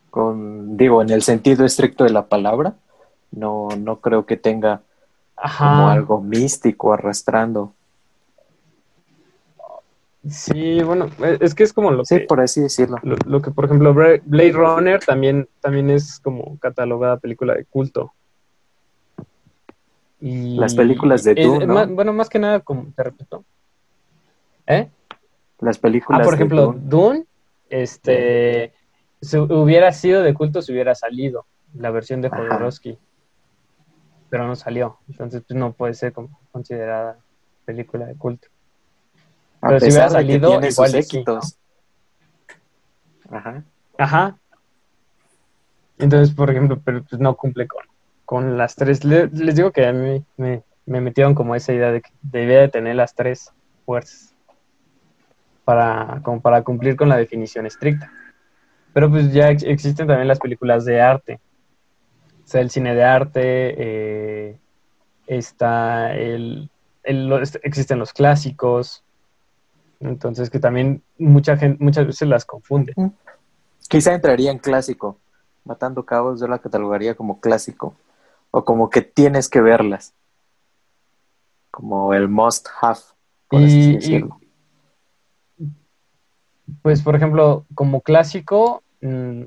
Con, 0.09 0.77
digo, 0.77 1.01
en 1.01 1.09
el 1.11 1.21
sentido 1.23 1.65
estricto 1.65 2.03
de 2.03 2.11
la 2.11 2.27
palabra, 2.27 2.75
no, 3.31 3.69
no 3.77 3.99
creo 3.99 4.25
que 4.25 4.37
tenga 4.37 4.81
como 5.57 5.89
algo 5.89 6.21
místico 6.21 6.93
arrastrando. 6.93 7.73
Sí, 10.29 10.81
bueno, 10.83 11.09
e- 11.23 11.37
es 11.41 11.53
que 11.55 11.63
es 11.63 11.73
como 11.73 11.91
lo 11.91 12.05
Sí, 12.05 12.19
que, 12.19 12.25
por 12.25 12.39
así 12.41 12.61
decirlo. 12.61 12.97
lo, 13.03 13.15
lo 13.25 13.41
que, 13.41 13.51
por 13.51 13.65
ejemplo, 13.65 13.93
Blade 13.93 14.51
Runner 14.51 14.99
también, 15.03 15.47
también 15.61 15.89
es 15.89 16.19
como 16.19 16.57
catalogada 16.59 17.17
película 17.17 17.53
de 17.55 17.65
culto. 17.65 18.13
Y 20.19 20.57
Las 20.57 20.73
películas 20.75 21.23
de 21.23 21.33
es- 21.35 21.45
Dune, 21.45 21.65
¿no? 21.67 21.73
más- 21.73 21.89
bueno, 21.89 22.13
más 22.13 22.29
que 22.29 22.39
nada, 22.39 22.59
como 22.59 22.91
te 22.95 23.03
repito. 23.03 23.45
¿Eh? 24.65 24.89
Las 25.59 25.77
películas 25.77 26.21
Ah, 26.21 26.23
por 26.23 26.33
de 26.33 26.37
ejemplo, 26.37 26.65
Dune, 26.67 26.79
Dune, 26.83 27.25
este, 27.69 28.73
si 29.21 29.37
hubiera 29.37 29.91
sido 29.91 30.21
de 30.23 30.33
culto 30.33 30.61
si 30.61 30.71
hubiera 30.71 30.93
salido 30.95 31.45
la 31.73 31.91
versión 31.91 32.21
de 32.21 32.27
Ajá. 32.27 32.37
Jodorowsky, 32.37 32.97
pero 34.29 34.45
no 34.45 34.55
salió, 34.55 34.99
entonces 35.07 35.43
pues, 35.47 35.57
no 35.57 35.73
puede 35.73 35.93
ser 35.93 36.13
como 36.13 36.39
considerada 36.51 37.17
película 37.65 38.05
de 38.05 38.15
culto. 38.15 38.47
A 39.67 39.69
pero 39.69 39.79
si 39.79 39.85
hubiera 39.87 40.03
de 40.03 40.07
que 40.09 40.13
salido, 40.13 40.49
tiene 40.49 40.71
sus 40.71 40.93
éxitos. 40.93 41.57
Ajá. 43.29 43.63
Ajá. 43.97 44.37
Entonces, 45.99 46.33
por 46.35 46.49
ejemplo, 46.51 46.79
pero 46.83 47.03
pues 47.03 47.19
no 47.19 47.35
cumple 47.35 47.67
con, 47.67 47.83
con 48.25 48.57
las 48.57 48.75
tres. 48.75 49.03
Le- 49.03 49.27
les 49.27 49.55
digo 49.55 49.71
que 49.71 49.85
a 49.87 49.93
mí 49.93 50.23
me, 50.37 50.63
me 50.85 51.01
metieron 51.01 51.33
como 51.33 51.55
esa 51.55 51.73
idea 51.73 51.91
de 51.91 52.01
que 52.01 52.09
debía 52.21 52.59
de 52.61 52.69
tener 52.69 52.95
las 52.95 53.15
tres 53.15 53.51
fuerzas 53.85 54.33
para, 55.65 56.21
como 56.23 56.39
para 56.41 56.63
cumplir 56.63 56.95
con 56.95 57.09
la 57.09 57.17
definición 57.17 57.65
estricta. 57.65 58.11
Pero 58.93 59.09
pues 59.09 59.31
ya 59.33 59.49
ex- 59.49 59.63
existen 59.63 60.07
también 60.07 60.27
las 60.27 60.39
películas 60.39 60.85
de 60.85 61.01
arte. 61.01 61.39
O 62.45 62.47
sea, 62.47 62.61
el 62.61 62.69
cine 62.69 62.95
de 62.95 63.03
arte, 63.03 63.41
eh, 63.77 64.57
está 65.25 66.15
el, 66.15 66.69
el- 67.03 67.43
existen 67.63 67.99
los 67.99 68.13
clásicos. 68.13 69.03
Entonces 69.99 70.49
que 70.49 70.59
también 70.59 71.01
mucha 71.17 71.57
gente, 71.57 71.83
muchas 71.83 72.05
veces 72.05 72.27
las 72.27 72.45
confunde. 72.45 72.93
Quizá 73.89 74.13
entraría 74.13 74.51
en 74.51 74.59
clásico. 74.59 75.17
Matando 75.65 76.05
Cabos 76.05 76.39
yo 76.39 76.47
la 76.47 76.59
catalogaría 76.59 77.15
como 77.15 77.39
clásico. 77.39 77.95
O 78.51 78.63
como 78.63 78.89
que 78.89 79.01
tienes 79.01 79.49
que 79.49 79.61
verlas. 79.61 80.13
Como 81.71 82.13
el 82.13 82.27
must 82.27 82.67
have, 82.81 82.99
por 83.49 83.59
así 83.63 83.67
Y, 83.67 83.89
y, 83.89 83.93
decirlo. 83.95 84.39
pues, 86.81 87.01
por 87.01 87.15
ejemplo, 87.15 87.65
como 87.75 88.01
clásico, 88.01 88.83
mm, 89.01 89.41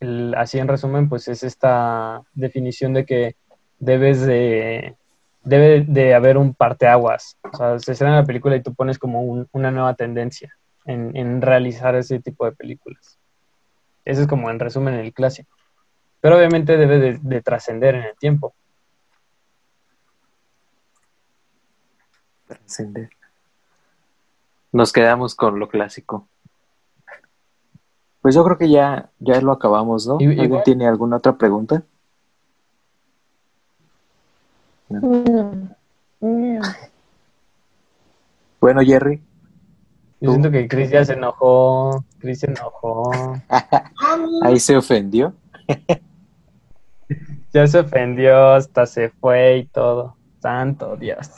el- 0.00 0.34
así 0.36 0.58
en 0.58 0.68
resumen, 0.68 1.08
pues 1.08 1.28
es 1.28 1.42
esta 1.42 2.22
definición 2.34 2.92
de 2.94 3.04
que 3.04 3.36
debes 3.78 4.20
de, 4.22 4.96
debe 5.44 5.84
de 5.86 6.14
haber 6.14 6.36
un 6.38 6.54
parteaguas. 6.54 7.38
O 7.52 7.56
sea, 7.56 7.78
se 7.78 7.92
estrena 7.92 8.16
la 8.16 8.24
película 8.24 8.56
y 8.56 8.62
tú 8.62 8.74
pones 8.74 8.98
como 8.98 9.22
un- 9.22 9.48
una 9.52 9.70
nueva 9.70 9.94
tendencia 9.94 10.54
en, 10.84 11.16
en 11.16 11.42
realizar 11.42 11.94
ese 11.94 12.20
tipo 12.20 12.44
de 12.44 12.52
películas. 12.52 13.18
Ese 14.04 14.22
es 14.22 14.26
como 14.28 14.50
en 14.50 14.58
resumen 14.58 14.94
el 14.94 15.12
clásico. 15.12 15.50
Pero 16.20 16.36
obviamente 16.36 16.76
debe 16.76 16.98
de, 16.98 17.18
de 17.20 17.42
trascender 17.42 17.94
en 17.94 18.02
el 18.04 18.16
tiempo. 18.16 18.54
Trascender. 22.46 23.10
Nos 24.72 24.92
quedamos 24.92 25.34
con 25.34 25.58
lo 25.58 25.68
clásico. 25.68 26.28
Pues 28.20 28.34
yo 28.34 28.44
creo 28.44 28.56
que 28.58 28.70
ya, 28.70 29.10
ya 29.18 29.40
lo 29.40 29.52
acabamos, 29.52 30.06
¿no? 30.06 30.14
¿Alguien 30.14 30.44
igual- 30.44 30.62
tiene 30.62 30.86
alguna 30.86 31.16
otra 31.16 31.36
pregunta? 31.36 31.82
No. 35.00 35.78
No. 36.20 36.60
Bueno, 38.60 38.80
Jerry, 38.82 39.20
Yo 40.20 40.26
¿Tú? 40.26 40.30
siento 40.32 40.50
que 40.50 40.68
Chris 40.68 40.90
ya 40.90 41.04
se 41.04 41.14
enojó. 41.14 42.04
Chris 42.18 42.40
se 42.40 42.46
enojó. 42.46 43.10
ahí 44.42 44.58
se 44.60 44.76
ofendió. 44.76 45.34
Ya 47.54 47.66
se 47.66 47.80
ofendió, 47.80 48.52
hasta 48.54 48.86
se 48.86 49.10
fue 49.10 49.58
y 49.58 49.66
todo. 49.66 50.16
Santo 50.40 50.96
Dios. 50.96 51.28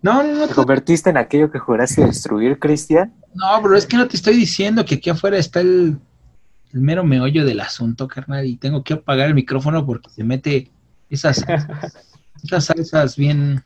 No, 0.00 0.22
no, 0.22 0.32
no, 0.32 0.46
¿Te 0.48 0.54
convertiste 0.54 1.10
en 1.10 1.18
aquello 1.18 1.50
que 1.50 1.58
juraste 1.58 2.06
destruir, 2.06 2.58
Cristian? 2.58 3.12
no, 3.34 3.60
bro, 3.60 3.76
es 3.76 3.84
que 3.84 3.98
no 3.98 4.08
te 4.08 4.16
estoy 4.16 4.34
diciendo 4.34 4.84
que 4.86 4.94
aquí 4.94 5.10
afuera 5.10 5.36
está 5.36 5.60
el, 5.60 5.98
el 6.72 6.80
mero 6.80 7.04
meollo 7.04 7.44
del 7.44 7.60
asunto, 7.60 8.08
carnal, 8.08 8.46
y 8.46 8.56
tengo 8.56 8.82
que 8.82 8.94
apagar 8.94 9.28
el 9.28 9.34
micrófono 9.34 9.84
porque 9.84 10.08
se 10.08 10.24
mete 10.24 10.70
esas, 11.10 11.44
esas 12.42 12.66
salsas 12.66 13.16
bien. 13.16 13.62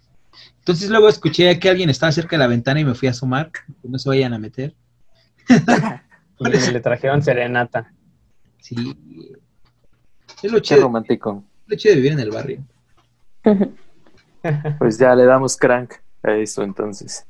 Entonces 0.59 0.89
luego 0.91 1.09
escuché 1.09 1.59
que 1.59 1.69
alguien 1.69 1.91
estaba 1.91 2.13
cerca 2.13 2.37
de 2.37 2.41
la 2.41 2.47
ventana 2.47 2.81
y 2.81 2.85
me 2.85 2.95
fui 2.95 3.09
a 3.09 3.11
asomar, 3.13 3.51
que 3.51 3.61
no 3.89 3.99
se 3.99 4.09
vayan 4.09 4.33
a 4.35 4.39
meter. 4.39 4.75
Y 6.45 6.73
le 6.73 6.81
trajeron 6.81 7.23
serenata. 7.23 7.93
Sí. 8.59 8.97
Es 10.43 10.51
lo 10.51 10.59
Qué 10.59 10.63
chido, 10.63 10.83
romántico. 10.83 11.45
lo 11.67 11.77
chido 11.77 11.95
de 11.95 12.01
vivir 12.01 12.13
en 12.13 12.21
el 12.21 12.31
barrio. 12.31 12.65
Pues 14.81 14.99
ya 14.99 15.15
le 15.15 15.25
damos 15.25 15.57
crank 15.57 15.93
a 16.21 16.33
eso 16.33 16.65
entonces. 16.65 17.25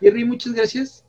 Jerry, 0.00 0.24
muchas 0.24 0.52
gracias. 0.52 1.04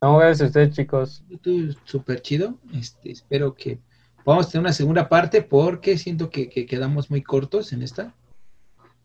No, 0.00 0.18
gracias 0.18 0.42
a 0.42 0.46
ustedes, 0.46 0.70
chicos. 0.76 1.24
Tú, 1.42 1.74
súper 1.82 2.22
chido. 2.22 2.56
Este, 2.72 3.10
espero 3.10 3.54
que 3.54 3.80
podamos 4.28 4.50
tener 4.50 4.60
una 4.60 4.74
segunda 4.74 5.08
parte 5.08 5.40
porque 5.40 5.96
siento 5.96 6.28
que, 6.28 6.50
que 6.50 6.66
quedamos 6.66 7.10
muy 7.10 7.22
cortos 7.22 7.72
en 7.72 7.80
esta. 7.80 8.12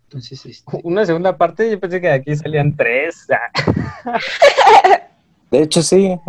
Entonces, 0.04 0.46
este, 0.46 0.82
Una 0.84 1.06
segunda 1.06 1.38
parte, 1.38 1.72
yo 1.72 1.80
pensé 1.80 2.02
que 2.02 2.08
de 2.08 2.14
aquí 2.14 2.36
salían 2.36 2.76
tres. 2.76 3.26
De 5.50 5.62
hecho, 5.62 5.82
sí, 5.82 6.20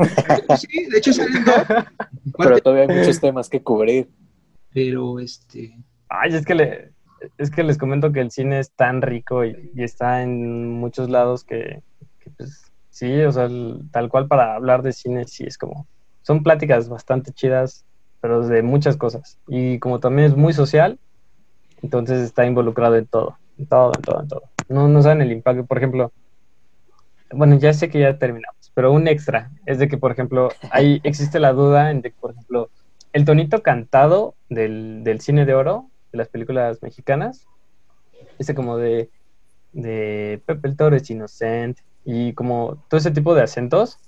sí, 0.59 0.85
de 0.85 0.99
hecho 0.99 1.13
salen 1.13 1.45
dos, 1.45 1.57
pero 2.39 2.61
todavía 2.61 2.85
hay 2.89 2.97
muchos 2.97 3.19
temas 3.21 3.49
que 3.49 3.61
cubrir. 3.61 4.09
pero 4.73 5.19
este, 5.19 5.77
Ay, 6.09 6.33
es 6.37 6.45
que, 6.47 6.55
le, 6.55 6.93
es 7.37 7.51
que 7.51 7.65
les 7.65 7.77
comento 7.77 8.13
que 8.13 8.21
el 8.21 8.31
cine 8.31 8.61
es 8.61 8.71
tan 8.71 9.03
rico 9.03 9.45
y, 9.45 9.73
y 9.75 9.83
está 9.83 10.23
en 10.23 10.71
muchos 10.71 11.11
lados 11.11 11.43
que, 11.43 11.83
que, 12.21 12.31
pues, 12.31 12.71
sí, 12.91 13.23
o 13.23 13.33
sea, 13.33 13.47
el- 13.47 13.89
tal 13.91 14.09
cual 14.09 14.29
para 14.29 14.55
hablar 14.55 14.83
de 14.83 14.93
cine, 14.93 15.25
sí 15.27 15.43
es 15.45 15.59
como, 15.59 15.89
son 16.23 16.45
pláticas 16.45 16.89
bastante 16.89 17.33
chidas, 17.33 17.85
pero 18.25 18.41
de 18.41 18.63
muchas 18.63 18.97
cosas. 18.97 19.39
Y 19.47 19.79
como 19.81 20.01
también 20.01 20.29
es 20.29 20.35
muy 20.35 20.55
social, 20.55 20.99
entonces 21.83 22.23
está 22.23 22.47
involucrado 22.47 22.97
en 22.97 23.07
todo, 23.07 23.37
en 23.59 23.67
todo, 23.67 23.93
en 23.95 24.01
todo, 24.01 24.21
en 24.23 24.29
todo. 24.29 24.43
No, 24.71 24.89
no 24.89 25.03
saben 25.03 25.21
el 25.21 25.31
impacto, 25.31 25.67
por 25.67 25.77
ejemplo, 25.77 26.11
bueno, 27.31 27.59
ya 27.59 27.75
sé 27.75 27.91
que 27.91 28.01
ya 28.01 28.19
terminamos, 28.19 28.73
pero 28.73 28.93
un 28.93 29.09
extra 29.09 29.51
es 29.67 29.79
de 29.79 29.89
que, 29.89 29.99
por 29.99 30.11
ejemplo, 30.11 30.49
ahí 30.71 31.01
existe 31.05 31.39
la 31.39 31.53
duda 31.53 31.91
en 31.91 32.01
de 32.01 32.13
que, 32.13 32.17
por 32.19 32.31
ejemplo, 32.31 32.71
el 33.13 33.27
tonito 33.27 33.63
cantado 33.63 34.37
del, 34.49 35.05
del 35.05 35.21
cine 35.21 35.45
de 35.45 35.53
oro, 35.53 35.91
de 36.11 36.17
las 36.17 36.29
películas 36.29 36.83
mexicanas, 36.83 37.47
ese 38.39 38.55
como 38.55 38.79
de, 38.79 39.11
de 39.75 40.41
Pepe 40.47 40.69
el 40.69 40.79
Toro 40.79 40.97
es 40.97 41.11
inocente 41.11 41.83
y 42.07 42.33
como 42.33 42.83
todo 42.89 42.97
ese 42.97 43.11
tipo 43.11 43.35
de 43.35 43.43
acentos, 43.43 43.99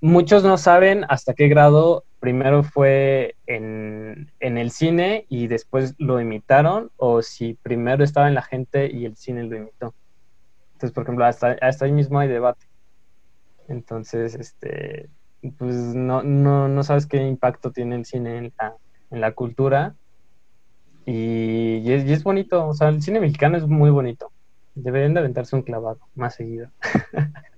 muchos 0.00 0.42
no 0.42 0.56
saben 0.56 1.04
hasta 1.10 1.34
qué 1.34 1.48
grado 1.48 2.04
primero 2.22 2.62
fue 2.62 3.34
en, 3.48 4.30
en 4.38 4.56
el 4.56 4.70
cine 4.70 5.26
y 5.28 5.48
después 5.48 5.96
lo 5.98 6.20
imitaron 6.20 6.92
o 6.96 7.20
si 7.20 7.54
primero 7.54 8.04
estaba 8.04 8.28
en 8.28 8.36
la 8.36 8.42
gente 8.42 8.88
y 8.92 9.06
el 9.06 9.16
cine 9.16 9.42
lo 9.42 9.56
imitó. 9.56 9.92
Entonces, 10.74 10.92
por 10.92 11.02
ejemplo, 11.02 11.24
hasta, 11.24 11.56
hasta 11.60 11.84
ahí 11.84 11.90
mismo 11.90 12.20
hay 12.20 12.28
debate. 12.28 12.64
Entonces, 13.66 14.36
este, 14.36 15.10
pues 15.58 15.74
no, 15.74 16.22
no, 16.22 16.68
no 16.68 16.84
sabes 16.84 17.08
qué 17.08 17.16
impacto 17.16 17.72
tiene 17.72 17.96
el 17.96 18.04
cine 18.04 18.38
en 18.38 18.52
la, 18.56 18.76
en 19.10 19.20
la 19.20 19.32
cultura. 19.32 19.96
Y, 21.04 21.78
y 21.78 21.92
es, 21.92 22.04
y 22.04 22.12
es 22.12 22.22
bonito, 22.22 22.68
o 22.68 22.74
sea, 22.74 22.90
el 22.90 23.02
cine 23.02 23.18
mexicano 23.18 23.56
es 23.56 23.66
muy 23.66 23.90
bonito. 23.90 24.30
Deberían 24.76 25.14
de 25.14 25.20
aventarse 25.20 25.56
un 25.56 25.62
clavado 25.62 25.98
más 26.14 26.36
seguido. 26.36 26.70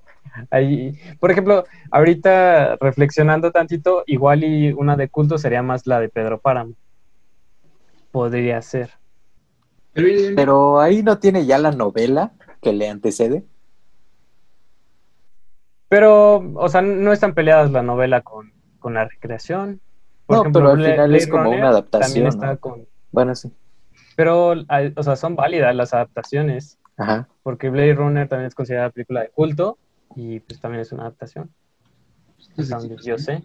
Ahí, 0.51 0.99
por 1.20 1.31
ejemplo, 1.31 1.64
ahorita 1.91 2.77
reflexionando 2.77 3.53
tantito, 3.53 4.03
igual 4.07 4.45
y 4.45 4.72
una 4.72 4.97
de 4.97 5.09
culto 5.09 5.39
sería 5.39 5.62
más 5.62 5.87
la 5.87 6.01
de 6.01 6.09
Pedro 6.09 6.41
Páramo. 6.41 6.75
Podría 8.11 8.61
ser. 8.62 8.91
Pero 9.95 10.81
ahí 10.81 11.03
no 11.03 11.18
tiene 11.18 11.47
ya 11.47 11.59
la 11.59 11.70
novela 11.70 12.33
que 12.61 12.72
le 12.72 12.89
antecede. 12.89 13.45
Pero, 15.89 16.39
o 16.55 16.68
sea, 16.68 16.83
no 16.83 17.12
están 17.12 17.35
peleadas 17.35 17.70
la 17.70 17.83
novela 17.83 18.22
con, 18.22 18.53
la 18.93 19.05
recreación. 19.05 19.81
no, 20.29 20.43
pero 20.53 20.72
al 20.72 20.85
final 20.85 21.14
es 21.14 21.29
como 21.29 21.51
una 21.51 21.68
adaptación. 21.68 22.29
Bueno, 23.12 23.35
sí. 23.35 23.53
Pero, 24.16 24.55
o 24.97 25.03
sea, 25.03 25.16
son 25.16 25.37
válidas 25.37 25.75
las 25.75 25.95
adaptaciones. 25.95 26.79
Ajá. 26.97 27.29
Porque 27.43 27.70
Blade 27.70 27.95
Runner 27.95 28.29
también 28.29 28.49
es 28.49 28.55
considerada 28.55 28.91
película 28.91 29.22
de 29.22 29.29
culto 29.29 29.79
y 30.17 30.41
pues 30.41 30.61
también 30.61 30.83
es 30.83 30.93
una 30.93 31.03
adaptación. 31.03 31.51
Es 32.57 32.69
donde 32.69 32.97
yo 33.03 33.19
sé. 33.19 33.43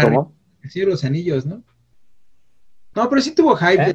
¿Cómo? 0.00 0.34
Sí, 0.68 0.82
los 0.82 1.04
anillos, 1.04 1.46
¿no? 1.46 1.62
No, 2.94 3.08
pero 3.08 3.20
sí 3.20 3.32
tuvo 3.32 3.54
hype 3.56 3.90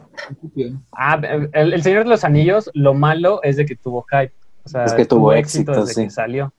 ¿Eh? 0.56 0.74
Ah, 0.94 1.20
el, 1.52 1.84
Señor 1.84 2.04
de 2.04 2.10
los 2.10 2.24
Anillos, 2.24 2.70
lo 2.74 2.94
malo 2.94 3.42
es 3.44 3.58
de 3.58 3.66
que 3.66 3.76
tuvo 3.76 4.06
hype. 4.10 4.34
O 4.64 4.70
sea, 4.70 4.86
es 4.86 4.94
que 4.94 5.06
tuvo, 5.06 5.34
éxito, 5.34 5.84
desde 5.84 6.04
que 6.06 6.10
salió. 6.10 6.54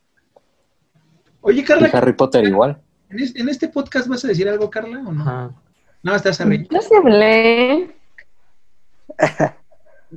Oye, 1.40 1.64
Carla. 1.64 1.88
Harry 1.92 2.12
Potter 2.12 2.44
igual. 2.44 2.82
¿en, 3.08 3.48
este 3.48 3.68
podcast 3.68 4.08
vas 4.08 4.24
a 4.24 4.28
decir 4.28 4.48
algo, 4.48 4.68
Carla, 4.68 4.98
o 5.06 5.12
no? 5.12 5.62
No, 6.02 6.14
estás 6.14 6.40
a 6.40 6.44
reír. 6.44 6.68
No 6.70 6.82
se 6.82 6.96
hablé. 6.96 7.96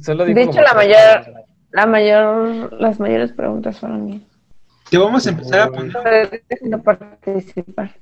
Solo 0.02 0.26
de 0.26 0.44
hecho, 0.44 0.62
la 0.62 0.74
mayor, 0.74 1.46
la 1.78 1.86
mayor, 1.86 2.74
las 2.82 3.00
mayores 3.00 3.32
preguntas 3.32 3.80
fueron 3.80 4.06
mías. 4.06 4.24
Te 4.90 4.98
vamos 4.98 5.28
a 5.28 5.30
empezar 5.30 5.60
a 5.60 5.72
poner. 5.72 5.94
participar. 6.84 7.96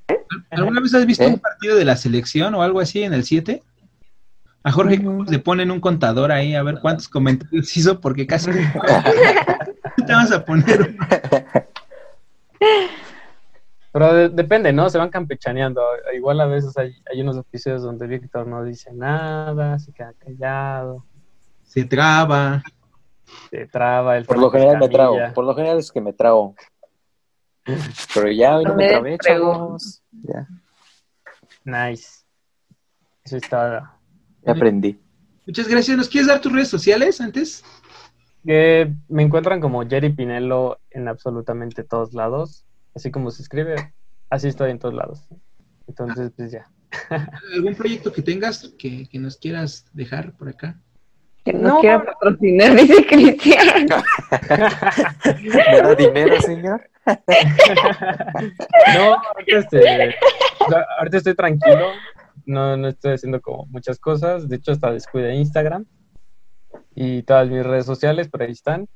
¿Alguna 0.49 0.79
vez 0.79 0.93
has 0.93 1.05
visto 1.05 1.25
¿Eh? 1.25 1.27
un 1.27 1.39
partido 1.39 1.75
de 1.75 1.83
la 1.83 1.97
selección 1.97 2.55
o 2.55 2.61
algo 2.61 2.79
así 2.79 3.03
en 3.03 3.13
el 3.13 3.25
7? 3.25 3.61
A 4.63 4.71
Jorge 4.71 5.03
le 5.27 5.39
ponen 5.39 5.71
un 5.71 5.81
contador 5.81 6.31
ahí 6.31 6.55
a 6.55 6.63
ver 6.63 6.79
cuántos 6.81 7.09
comentarios 7.09 7.75
hizo 7.75 7.99
porque 7.99 8.25
casi 8.25 8.49
te 10.07 10.13
vas 10.13 10.31
a 10.31 10.45
poner. 10.45 10.95
Pero 13.91 14.29
depende, 14.29 14.71
¿no? 14.71 14.89
Se 14.89 14.97
van 14.97 15.09
campechaneando. 15.09 15.81
Igual 16.15 16.39
a 16.39 16.45
veces 16.45 16.77
hay, 16.77 16.95
hay 17.11 17.19
unos 17.19 17.37
episodios 17.37 17.83
donde 17.83 18.07
Víctor 18.07 18.47
no 18.47 18.63
dice 18.63 18.93
nada, 18.93 19.77
se 19.79 19.91
queda 19.91 20.13
callado. 20.17 21.05
Se 21.65 21.83
traba. 21.83 22.63
Se 23.49 23.67
traba. 23.67 24.17
El 24.17 24.25
por 24.25 24.37
lo 24.37 24.49
general 24.49 24.79
me 24.79 24.89
trago. 24.89 25.17
Por 25.33 25.45
lo 25.45 25.55
general 25.55 25.79
es 25.79 25.91
que 25.91 26.01
me 26.01 26.13
trago. 26.13 26.55
Pero 28.13 28.31
ya 28.31 28.57
hoy 28.57 28.65
no 28.65 28.75
me 28.75 28.89
trabé, 28.89 29.17
chavos. 29.17 30.03
Ya. 30.11 30.47
Nice. 31.63 32.23
Eso 33.23 33.37
está 33.37 33.95
aprendí. 34.45 34.99
Muchas 35.45 35.67
gracias. 35.67 35.97
¿Nos 35.97 36.09
quieres 36.09 36.27
dar 36.27 36.41
tus 36.41 36.51
redes 36.51 36.69
sociales 36.69 37.21
antes? 37.21 37.63
me 38.43 39.23
encuentran 39.23 39.59
como 39.59 39.83
Jerry 39.87 40.13
Pinello 40.13 40.77
en 40.91 41.07
absolutamente 41.07 41.83
todos 41.83 42.13
lados. 42.13 42.63
Así 42.93 43.09
como 43.09 43.31
se 43.31 43.41
escribe, 43.41 43.93
así 44.29 44.47
estoy 44.47 44.69
en 44.69 44.77
todos 44.79 44.93
lados. 44.93 45.27
Entonces, 45.87 46.31
pues 46.35 46.51
ya. 46.51 46.69
¿Algún 47.55 47.75
proyecto 47.75 48.13
que 48.13 48.21
tengas 48.21 48.71
que, 48.77 49.09
nos 49.13 49.37
quieras 49.37 49.85
dejar 49.93 50.33
por 50.37 50.49
acá? 50.49 50.79
Que 51.45 51.53
no, 51.53 51.79
quiera 51.79 52.03
patrocinar, 52.03 52.75
dice 52.75 53.05
Cristian. 53.05 53.85
¿Me 55.43 55.81
da 55.81 55.95
dinero, 55.95 56.41
señor? 56.41 56.89
no, 58.95 59.13
ahorita, 59.13 59.57
este, 59.59 60.15
ahorita 60.97 61.17
estoy 61.17 61.35
tranquilo 61.35 61.85
no, 62.45 62.77
no 62.77 62.87
estoy 62.87 63.13
haciendo 63.13 63.41
como 63.41 63.65
muchas 63.67 63.99
cosas. 63.99 64.47
De 64.47 64.57
hecho, 64.57 64.71
hasta 64.71 64.91
descuide 64.91 65.35
Instagram 65.35 65.85
y 66.93 67.23
todas 67.23 67.49
mis 67.49 67.65
redes 67.65 67.85
sociales, 67.85 68.29
por 68.29 68.43
ahí 68.43 68.51
están. 68.51 68.87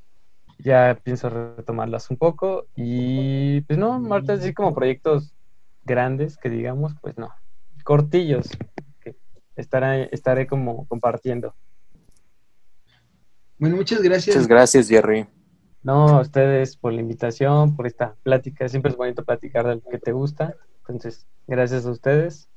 Ya 0.60 1.00
pienso 1.04 1.30
retomarlas 1.30 2.10
un 2.10 2.18
poco. 2.18 2.68
Y 2.76 3.62
pues 3.62 3.80
no, 3.80 4.00
Marta, 4.00 4.34
así 4.34 4.54
como 4.54 4.74
proyectos 4.74 5.34
grandes 5.84 6.38
que 6.38 6.50
digamos, 6.50 6.93
pues 7.02 7.18
no. 7.18 7.30
Cortillos 7.84 8.50
que 9.02 9.16
estaré, 9.56 10.10
estaré 10.12 10.47
como 10.47 10.86
compartiendo. 10.88 11.56
Bueno, 13.60 13.76
muchas 13.76 14.01
gracias. 14.01 14.36
Muchas 14.36 14.47
gracias, 14.47 14.88
Jerry. 14.88 15.28
No, 15.84 16.07
a 16.07 16.22
ustedes 16.22 16.78
por 16.78 16.93
la 16.93 17.01
invitación, 17.01 17.76
por 17.76 17.88
esta 17.88 18.16
plática. 18.24 18.68
Siempre 18.70 18.91
es 18.91 18.97
bonito 18.97 19.24
platicar 19.24 19.68
de 19.68 19.76
lo 19.76 19.82
que 19.82 19.99
te 19.99 20.14
gusta. 20.14 20.55
Entonces, 20.88 21.28
gracias 21.45 21.86
a 21.86 21.91
ustedes 21.91 22.49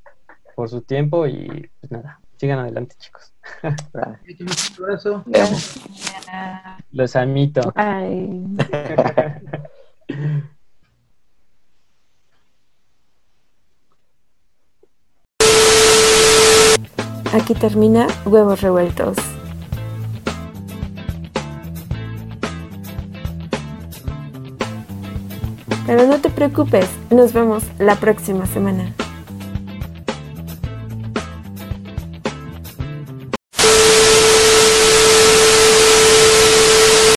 por 0.54 0.68
su 0.68 0.82
tiempo 0.82 1.26
y 1.26 1.70
pues 1.80 1.90
nada, 1.90 2.20
sigan 2.36 2.60
adelante 2.60 2.94
chicos. 2.98 3.34
Un 3.62 4.84
abrazo. 4.84 5.24
Los 6.92 7.16
amito. 7.16 7.72
Aquí 17.32 17.54
termina 17.54 18.06
Huevos 18.26 18.60
Revueltos. 18.60 19.16
Pero 25.86 26.06
no 26.06 26.18
te 26.18 26.30
preocupes, 26.30 26.88
nos 27.10 27.32
vemos 27.32 27.64
la 27.78 27.96
próxima 27.96 28.46
semana. 28.46 28.94